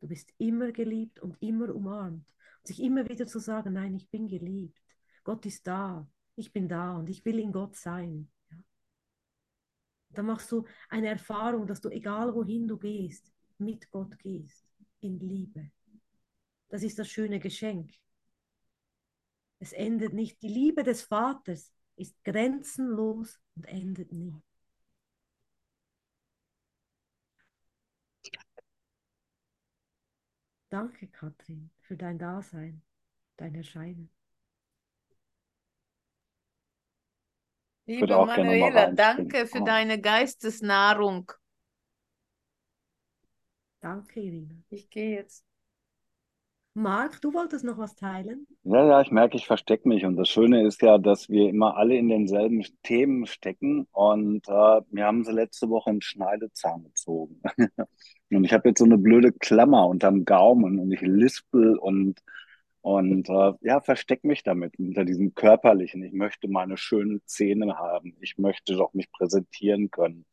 Du 0.00 0.08
bist 0.08 0.32
immer 0.38 0.72
geliebt 0.72 1.20
und 1.20 1.36
immer 1.42 1.74
umarmt. 1.74 2.24
Sich 2.64 2.82
immer 2.82 3.08
wieder 3.08 3.26
zu 3.26 3.38
sagen, 3.38 3.74
nein, 3.74 3.94
ich 3.94 4.08
bin 4.10 4.28
geliebt. 4.28 4.80
Gott 5.24 5.46
ist 5.46 5.66
da. 5.66 6.08
Ich 6.36 6.52
bin 6.52 6.68
da 6.68 6.96
und 6.96 7.08
ich 7.10 7.24
will 7.24 7.38
in 7.38 7.52
Gott 7.52 7.76
sein. 7.76 8.30
Ja. 8.50 8.56
Dann 10.10 10.26
machst 10.26 10.50
du 10.52 10.64
eine 10.88 11.08
Erfahrung, 11.08 11.66
dass 11.66 11.80
du, 11.80 11.88
egal 11.88 12.34
wohin 12.34 12.68
du 12.68 12.78
gehst, 12.78 13.32
mit 13.58 13.90
Gott 13.90 14.18
gehst. 14.18 14.66
In 15.00 15.18
Liebe. 15.18 15.70
Das 16.68 16.82
ist 16.82 16.98
das 16.98 17.08
schöne 17.08 17.40
Geschenk. 17.40 17.92
Es 19.58 19.72
endet 19.72 20.12
nicht. 20.12 20.40
Die 20.42 20.48
Liebe 20.48 20.82
des 20.82 21.02
Vaters 21.02 21.72
ist 21.96 22.22
grenzenlos 22.24 23.40
und 23.56 23.66
endet 23.66 24.12
nie. 24.12 24.34
Danke, 30.70 31.08
Katrin, 31.08 31.70
für 31.80 31.96
dein 31.96 32.18
Dasein, 32.18 32.82
dein 33.36 33.54
Erscheinen. 33.54 34.10
Liebe 37.86 38.06
Manuela, 38.06 38.92
danke 38.92 39.46
für 39.46 39.64
deine 39.64 39.98
Geistesnahrung. 39.98 41.32
Danke, 43.80 44.20
Irina. 44.20 44.56
Ich 44.68 44.90
gehe 44.90 45.16
jetzt. 45.16 45.44
Marc, 46.74 47.20
du 47.22 47.32
wolltest 47.32 47.64
noch 47.64 47.78
was 47.78 47.94
teilen? 47.94 48.46
Ja, 48.62 48.84
ja, 48.84 49.00
ich 49.00 49.10
merke, 49.10 49.36
ich 49.36 49.46
verstecke 49.46 49.88
mich. 49.88 50.04
Und 50.04 50.16
das 50.16 50.28
Schöne 50.28 50.66
ist 50.66 50.82
ja, 50.82 50.98
dass 50.98 51.30
wir 51.30 51.48
immer 51.48 51.76
alle 51.76 51.96
in 51.96 52.08
denselben 52.08 52.62
Themen 52.82 53.26
stecken. 53.26 53.88
Und 53.92 54.46
äh, 54.48 54.80
wir 54.90 55.04
haben 55.06 55.24
sie 55.24 55.32
letzte 55.32 55.70
Woche 55.70 55.90
einen 55.90 56.02
Schneidezahn 56.02 56.84
gezogen. 56.84 57.40
und 58.30 58.44
ich 58.44 58.52
habe 58.52 58.68
jetzt 58.68 58.78
so 58.78 58.84
eine 58.84 58.98
blöde 58.98 59.32
Klammer 59.32 59.86
unterm 59.88 60.24
Gaumen 60.24 60.78
und 60.78 60.92
ich 60.92 61.00
lispel 61.00 61.76
und, 61.78 62.20
und 62.82 63.28
äh, 63.28 63.52
ja, 63.62 63.80
verstecke 63.80 64.26
mich 64.26 64.42
damit 64.42 64.78
unter 64.78 65.04
diesem 65.04 65.34
körperlichen. 65.34 66.02
Ich 66.04 66.12
möchte 66.12 66.48
meine 66.48 66.76
schönen 66.76 67.22
Zähne 67.26 67.78
haben. 67.78 68.16
Ich 68.20 68.38
möchte 68.38 68.76
doch 68.76 68.94
mich 68.94 69.10
präsentieren 69.10 69.90
können. 69.90 70.26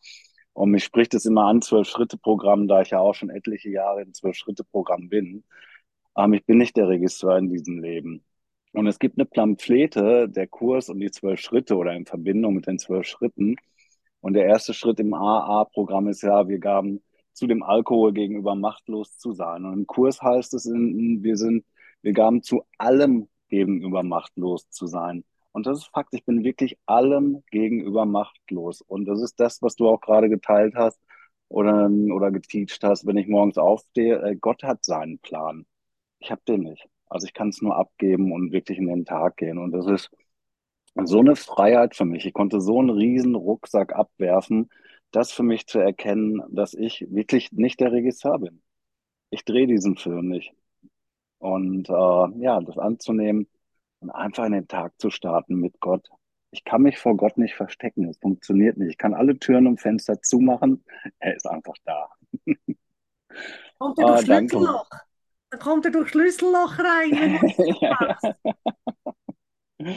Und 0.54 0.72
mich 0.72 0.84
spricht 0.86 1.14
es 1.14 1.26
immer 1.26 1.46
an, 1.46 1.62
Zwölf-Schritte-Programm, 1.62 2.68
da 2.68 2.82
ich 2.82 2.92
ja 2.92 3.00
auch 3.00 3.14
schon 3.16 3.30
etliche 3.30 3.70
Jahre 3.70 4.02
im 4.04 4.14
Zwölf-Schritte-Programm 4.14 5.10
bin. 5.10 5.44
Ähm, 6.18 6.34
ich 6.34 6.46
bin 6.46 6.58
nicht 6.58 6.78
der 6.78 6.88
Regisseur 6.90 7.38
in 7.38 7.50
diesem 7.50 7.80
Leben. 7.80 8.24
Und 8.74 8.88
es 8.88 9.00
gibt 9.00 9.18
eine 9.18 9.26
Pamphlete, 9.26 10.28
der 10.30 10.48
Kurs 10.48 10.90
und 10.90 11.00
die 11.00 11.12
zwölf 11.12 11.40
Schritte 11.40 11.78
oder 11.78 11.94
in 11.94 12.06
Verbindung 12.06 12.56
mit 12.56 12.68
den 12.68 12.78
zwölf 12.80 13.08
Schritten. 13.08 13.56
Und 14.22 14.34
der 14.34 14.46
erste 14.46 14.74
Schritt 14.74 15.00
im 15.00 15.14
AA-Programm 15.14 16.10
ist 16.10 16.24
ja, 16.24 16.48
wir 16.50 16.60
gaben 16.60 17.02
zu 17.36 17.48
dem 17.48 17.64
Alkohol 17.64 18.14
gegenüber 18.14 18.56
machtlos 18.56 19.18
zu 19.18 19.34
sein. 19.34 19.66
Und 19.66 19.74
im 19.74 19.88
Kurs 19.88 20.22
heißt 20.22 20.54
es, 20.54 20.66
wir 20.66 21.38
sind, 21.38 21.66
wir 22.02 22.14
gaben 22.14 22.42
zu 22.42 22.64
allem 22.78 23.28
gegenüber 23.50 24.04
machtlos 24.04 24.70
zu 24.70 24.88
sein. 24.88 25.24
Und 25.52 25.68
das 25.68 25.80
ist 25.80 25.88
Fakt, 25.88 26.14
ich 26.14 26.26
bin 26.26 26.44
wirklich 26.44 26.78
allem 26.86 27.44
gegenüber 27.52 28.06
machtlos. 28.06 28.82
Und 28.82 29.06
das 29.06 29.22
ist 29.22 29.40
das, 29.40 29.62
was 29.62 29.76
du 29.76 29.88
auch 29.88 30.02
gerade 30.02 30.30
geteilt 30.30 30.76
hast 30.76 31.00
oder, 31.48 31.90
oder 31.90 32.32
geteacht 32.32 32.84
hast, 32.84 33.06
wenn 33.06 33.18
ich 33.18 33.28
morgens 33.28 33.58
aufstehe. 33.58 34.22
Äh, 34.22 34.36
Gott 34.36 34.64
hat 34.64 34.84
seinen 34.84 35.20
Plan. 35.20 35.66
Ich 36.20 36.32
habe 36.32 36.42
den 36.48 36.62
nicht. 36.62 36.88
Also 37.08 37.28
ich 37.28 37.34
kann 37.34 37.50
es 37.50 37.62
nur 37.62 37.76
abgeben 37.76 38.32
und 38.34 38.52
wirklich 38.52 38.78
in 38.78 38.88
den 38.88 39.06
Tag 39.06 39.38
gehen. 39.38 39.58
Und 39.58 39.72
das 39.72 39.86
ist 39.88 40.10
so 41.04 41.20
eine 41.20 41.36
Freiheit 41.36 41.96
für 41.96 42.06
mich. 42.06 42.26
Ich 42.26 42.34
konnte 42.34 42.62
so 42.62 42.80
einen 42.80 42.90
riesen 42.90 43.36
Rucksack 43.36 43.94
abwerfen, 43.94 44.70
das 45.12 45.32
für 45.32 45.44
mich 45.44 45.68
zu 45.68 45.80
erkennen, 45.80 46.42
dass 46.50 46.74
ich 46.74 47.06
wirklich 47.10 47.52
nicht 47.52 47.80
der 47.80 47.92
Regisseur 47.92 48.40
bin. 48.40 48.62
Ich 49.30 49.46
drehe 49.46 49.68
diesen 49.68 49.98
Film 49.98 50.30
nicht. 50.30 50.54
Und 51.40 51.90
äh, 51.90 52.42
ja, 52.42 52.60
das 52.62 52.78
anzunehmen 52.78 53.48
und 54.00 54.10
einfach 54.10 54.46
in 54.46 54.54
den 54.54 54.68
Tag 54.68 54.94
zu 55.00 55.10
starten 55.10 55.56
mit 55.56 55.80
Gott. 55.80 56.10
Ich 56.52 56.64
kann 56.64 56.84
mich 56.84 56.98
vor 56.98 57.18
Gott 57.18 57.38
nicht 57.38 57.56
verstecken. 57.56 58.08
Es 58.08 58.18
funktioniert 58.18 58.78
nicht. 58.78 58.92
Ich 58.92 58.98
kann 58.98 59.14
alle 59.14 59.38
Türen 59.38 59.68
und 59.68 59.82
Fenster 59.82 60.22
zumachen. 60.22 60.84
Er 61.20 61.36
ist 61.36 61.46
einfach 61.48 61.76
da. 61.84 62.10
Und 63.80 64.00
du 64.00 64.06
ah, 64.06 64.18
Schlüsselloch. 64.18 64.90
Dann 65.50 65.60
kommt 65.60 65.86
er 65.86 65.92
durch 65.92 66.10
Schlüsselloch 66.10 66.80
rein. 66.80 67.40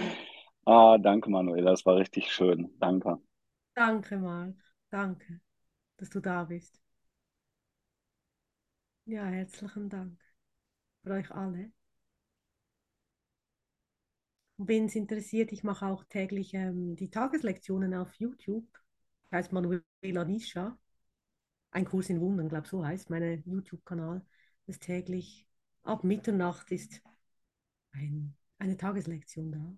ah, 0.65 0.99
danke, 0.99 1.31
Manuela, 1.31 1.71
das 1.71 1.87
war 1.87 1.97
richtig 1.97 2.33
schön. 2.33 2.75
Danke. 2.79 3.19
Danke, 3.75 4.19
Marc. 4.19 4.55
Danke, 4.91 5.41
dass 5.97 6.11
du 6.11 6.21
da 6.21 6.45
bist. 6.45 6.81
Ja, 9.07 9.25
herzlichen 9.27 9.89
Dank 9.89 10.21
für 11.03 11.11
euch 11.13 11.31
alle. 11.33 11.73
Wen 14.59 14.87
es 14.87 14.95
interessiert, 14.97 15.53
ich 15.53 15.63
mache 15.65 15.87
auch 15.87 16.05
täglich 16.05 16.53
ähm, 16.55 16.97
die 16.97 17.11
Tageslektionen 17.11 17.95
auf 17.95 18.13
YouTube. 18.15 18.67
Heißt 19.33 19.53
Manuela 19.53 20.25
Nischa. 20.25 20.79
Ein 21.71 21.85
Kurs 21.85 22.11
in 22.11 22.21
Wundern, 22.21 22.49
glaube 22.49 22.65
ich, 22.65 22.71
so 22.71 22.85
heißt 22.85 23.11
mein 23.11 23.43
YouTube-Kanal. 23.47 24.25
Das 24.67 24.79
täglich 24.79 25.47
ab 25.83 26.05
Mitternacht 26.05 26.71
ist 26.73 27.03
ein, 27.93 28.35
eine 28.59 28.77
Tageslektion 28.77 29.53
da, 29.53 29.77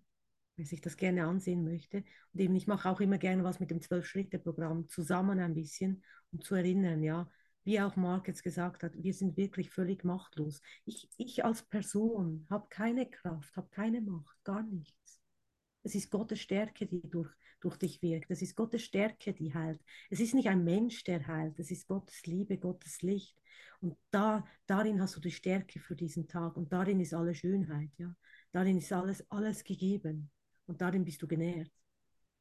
wer 0.61 0.67
sich 0.67 0.83
das 0.83 0.99
gerne 0.99 1.25
ansehen 1.25 1.65
möchte. 1.65 2.05
Und 2.35 2.41
eben, 2.41 2.55
ich 2.55 2.67
mache 2.67 2.91
auch 2.91 3.01
immer 3.01 3.17
gerne 3.17 3.43
was 3.45 3.61
mit 3.61 3.71
dem 3.71 3.81
Zwölf-Schritte-Programm 3.81 4.89
zusammen 4.89 5.41
ein 5.41 5.55
bisschen, 5.55 6.05
um 6.33 6.43
zu 6.43 6.55
erinnern, 6.55 7.03
ja, 7.03 7.31
wie 7.65 7.81
auch 7.81 7.97
Mark 7.97 8.29
jetzt 8.29 8.43
gesagt 8.43 8.83
hat, 8.83 8.93
wir 8.95 9.15
sind 9.15 9.39
wirklich 9.39 9.71
völlig 9.71 10.05
machtlos. 10.05 10.61
Ich, 10.85 11.09
ich 11.17 11.47
als 11.47 11.63
Person 11.63 12.47
habe 12.51 12.67
keine 12.69 13.09
Kraft, 13.09 13.57
habe 13.57 13.69
keine 13.71 14.03
Macht, 14.03 14.37
gar 14.45 14.63
nichts. 14.63 15.19
Es 15.83 15.95
ist 15.95 16.11
Gottes 16.11 16.41
Stärke, 16.41 16.85
die 16.85 17.09
durch, 17.09 17.31
durch 17.61 17.79
dich 17.79 18.03
wirkt. 18.03 18.31
Es 18.31 18.43
ist 18.43 18.55
Gottes 18.55 18.83
Stärke, 18.83 19.33
die 19.33 19.55
heilt. 19.55 19.81
Es 20.11 20.21
ist 20.21 20.35
nicht 20.35 20.51
ein 20.51 20.63
Mensch, 20.63 21.05
der 21.05 21.27
heilt. 21.27 21.59
Es 21.59 21.71
ist 21.71 21.87
Gottes 21.89 22.27
Liebe, 22.27 22.59
Gottes 22.59 23.01
Licht. 23.01 23.41
Und 23.81 23.97
da, 24.11 24.45
darin 24.67 25.01
hast 25.01 25.17
du 25.17 25.21
die 25.21 25.31
Stärke 25.31 25.81
für 25.81 25.97
diesen 25.97 26.29
Tag 26.29 26.59
und 26.59 26.71
darin 26.71 27.01
ist 27.01 27.15
alle 27.15 27.35
Schönheit, 27.35 27.91
ja. 27.97 28.15
Darin 28.53 28.77
ist 28.77 28.93
alles, 28.93 29.25
alles 29.31 29.65
gegeben 29.65 30.31
und 30.71 30.81
darin 30.81 31.05
bist 31.05 31.21
du 31.21 31.27
genährt. 31.27 31.71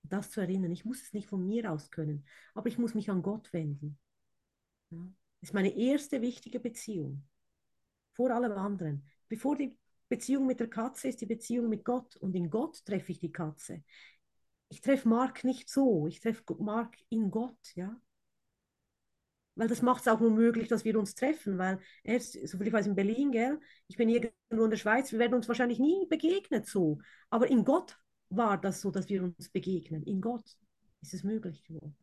Das 0.03 0.29
zu 0.29 0.39
erinnern, 0.39 0.71
ich 0.71 0.85
muss 0.85 1.01
es 1.01 1.13
nicht 1.13 1.27
von 1.27 1.45
mir 1.45 1.71
aus 1.71 1.89
können, 1.89 2.25
aber 2.53 2.67
ich 2.67 2.77
muss 2.77 2.93
mich 2.93 3.09
an 3.09 3.23
Gott 3.23 3.51
wenden. 3.51 3.97
Ja. 4.91 4.99
Das 5.41 5.49
ist 5.49 5.53
meine 5.53 5.75
erste 5.75 6.21
wichtige 6.21 6.59
Beziehung. 6.59 7.27
Vor 8.13 8.29
allem 8.29 8.51
anderen. 8.51 9.03
Bevor 9.27 9.57
die 9.57 9.75
Beziehung 10.07 10.45
mit 10.45 10.59
der 10.59 10.69
Katze 10.69 11.07
ist 11.07 11.21
die 11.21 11.25
Beziehung 11.25 11.69
mit 11.69 11.83
Gott 11.83 12.15
und 12.17 12.35
in 12.35 12.49
Gott 12.49 12.85
treffe 12.85 13.11
ich 13.11 13.19
die 13.19 13.31
Katze. 13.31 13.83
Ich 14.69 14.81
treffe 14.81 15.09
Mark 15.09 15.43
nicht 15.43 15.69
so, 15.69 16.05
ich 16.05 16.19
treffe 16.19 16.43
Mark 16.59 16.95
in 17.09 17.31
Gott, 17.31 17.75
ja 17.75 17.99
weil 19.59 19.67
das 19.67 19.81
macht 19.81 20.01
es 20.01 20.07
auch 20.07 20.21
nur 20.21 20.31
möglich, 20.31 20.69
dass 20.69 20.85
wir 20.85 20.97
uns 20.97 21.15
treffen, 21.15 21.57
weil 21.57 21.79
er 22.03 22.15
ist, 22.15 22.31
soviel 22.47 22.67
ich 22.67 22.73
weiß, 22.73 22.87
in 22.87 22.95
Berlin, 22.95 23.31
gell? 23.31 23.59
Ich 23.87 23.97
bin 23.97 24.07
irgendwo 24.07 24.63
in 24.63 24.69
der 24.69 24.77
Schweiz, 24.77 25.11
wir 25.11 25.19
werden 25.19 25.33
uns 25.33 25.49
wahrscheinlich 25.49 25.79
nie 25.79 26.07
begegnet 26.09 26.65
so. 26.65 26.99
Aber 27.29 27.47
in 27.49 27.65
Gott 27.65 27.99
war 28.29 28.59
das 28.59 28.81
so, 28.81 28.91
dass 28.91 29.09
wir 29.09 29.23
uns 29.23 29.49
begegnen. 29.49 30.03
In 30.03 30.21
Gott 30.21 30.45
ist 31.01 31.13
es 31.13 31.23
möglich 31.23 31.63
geworden. 31.63 31.95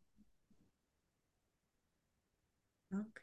Danke. 2.90 3.22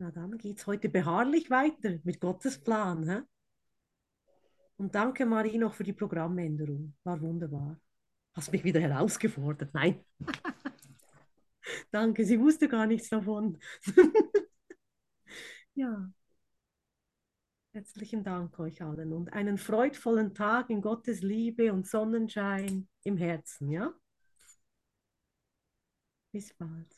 Na 0.00 0.10
dann 0.12 0.38
geht 0.38 0.58
es 0.58 0.66
heute 0.66 0.88
beharrlich 0.88 1.50
weiter 1.50 1.98
mit 2.04 2.20
Gottes 2.20 2.58
Plan. 2.58 3.08
Hä? 3.08 3.22
Und 4.76 4.94
danke 4.94 5.26
Marie 5.26 5.58
noch 5.58 5.74
für 5.74 5.82
die 5.82 5.92
Programmänderung. 5.92 6.94
War 7.02 7.20
wunderbar. 7.20 7.80
Hast 8.34 8.52
mich 8.52 8.62
wieder 8.62 8.80
herausgefordert. 8.80 9.74
Nein. 9.74 10.04
Danke, 11.90 12.24
sie 12.24 12.40
wusste 12.40 12.68
gar 12.68 12.86
nichts 12.86 13.08
davon. 13.08 13.58
ja. 15.74 16.10
Herzlichen 17.78 18.24
Dank 18.24 18.58
euch 18.58 18.82
allen 18.82 19.12
und 19.12 19.32
einen 19.32 19.56
freudvollen 19.56 20.34
Tag 20.34 20.68
in 20.68 20.80
Gottes 20.80 21.22
Liebe 21.22 21.72
und 21.72 21.86
Sonnenschein 21.86 22.88
im 23.04 23.16
Herzen, 23.16 23.70
ja? 23.70 23.94
Bis 26.32 26.52
bald. 26.54 26.97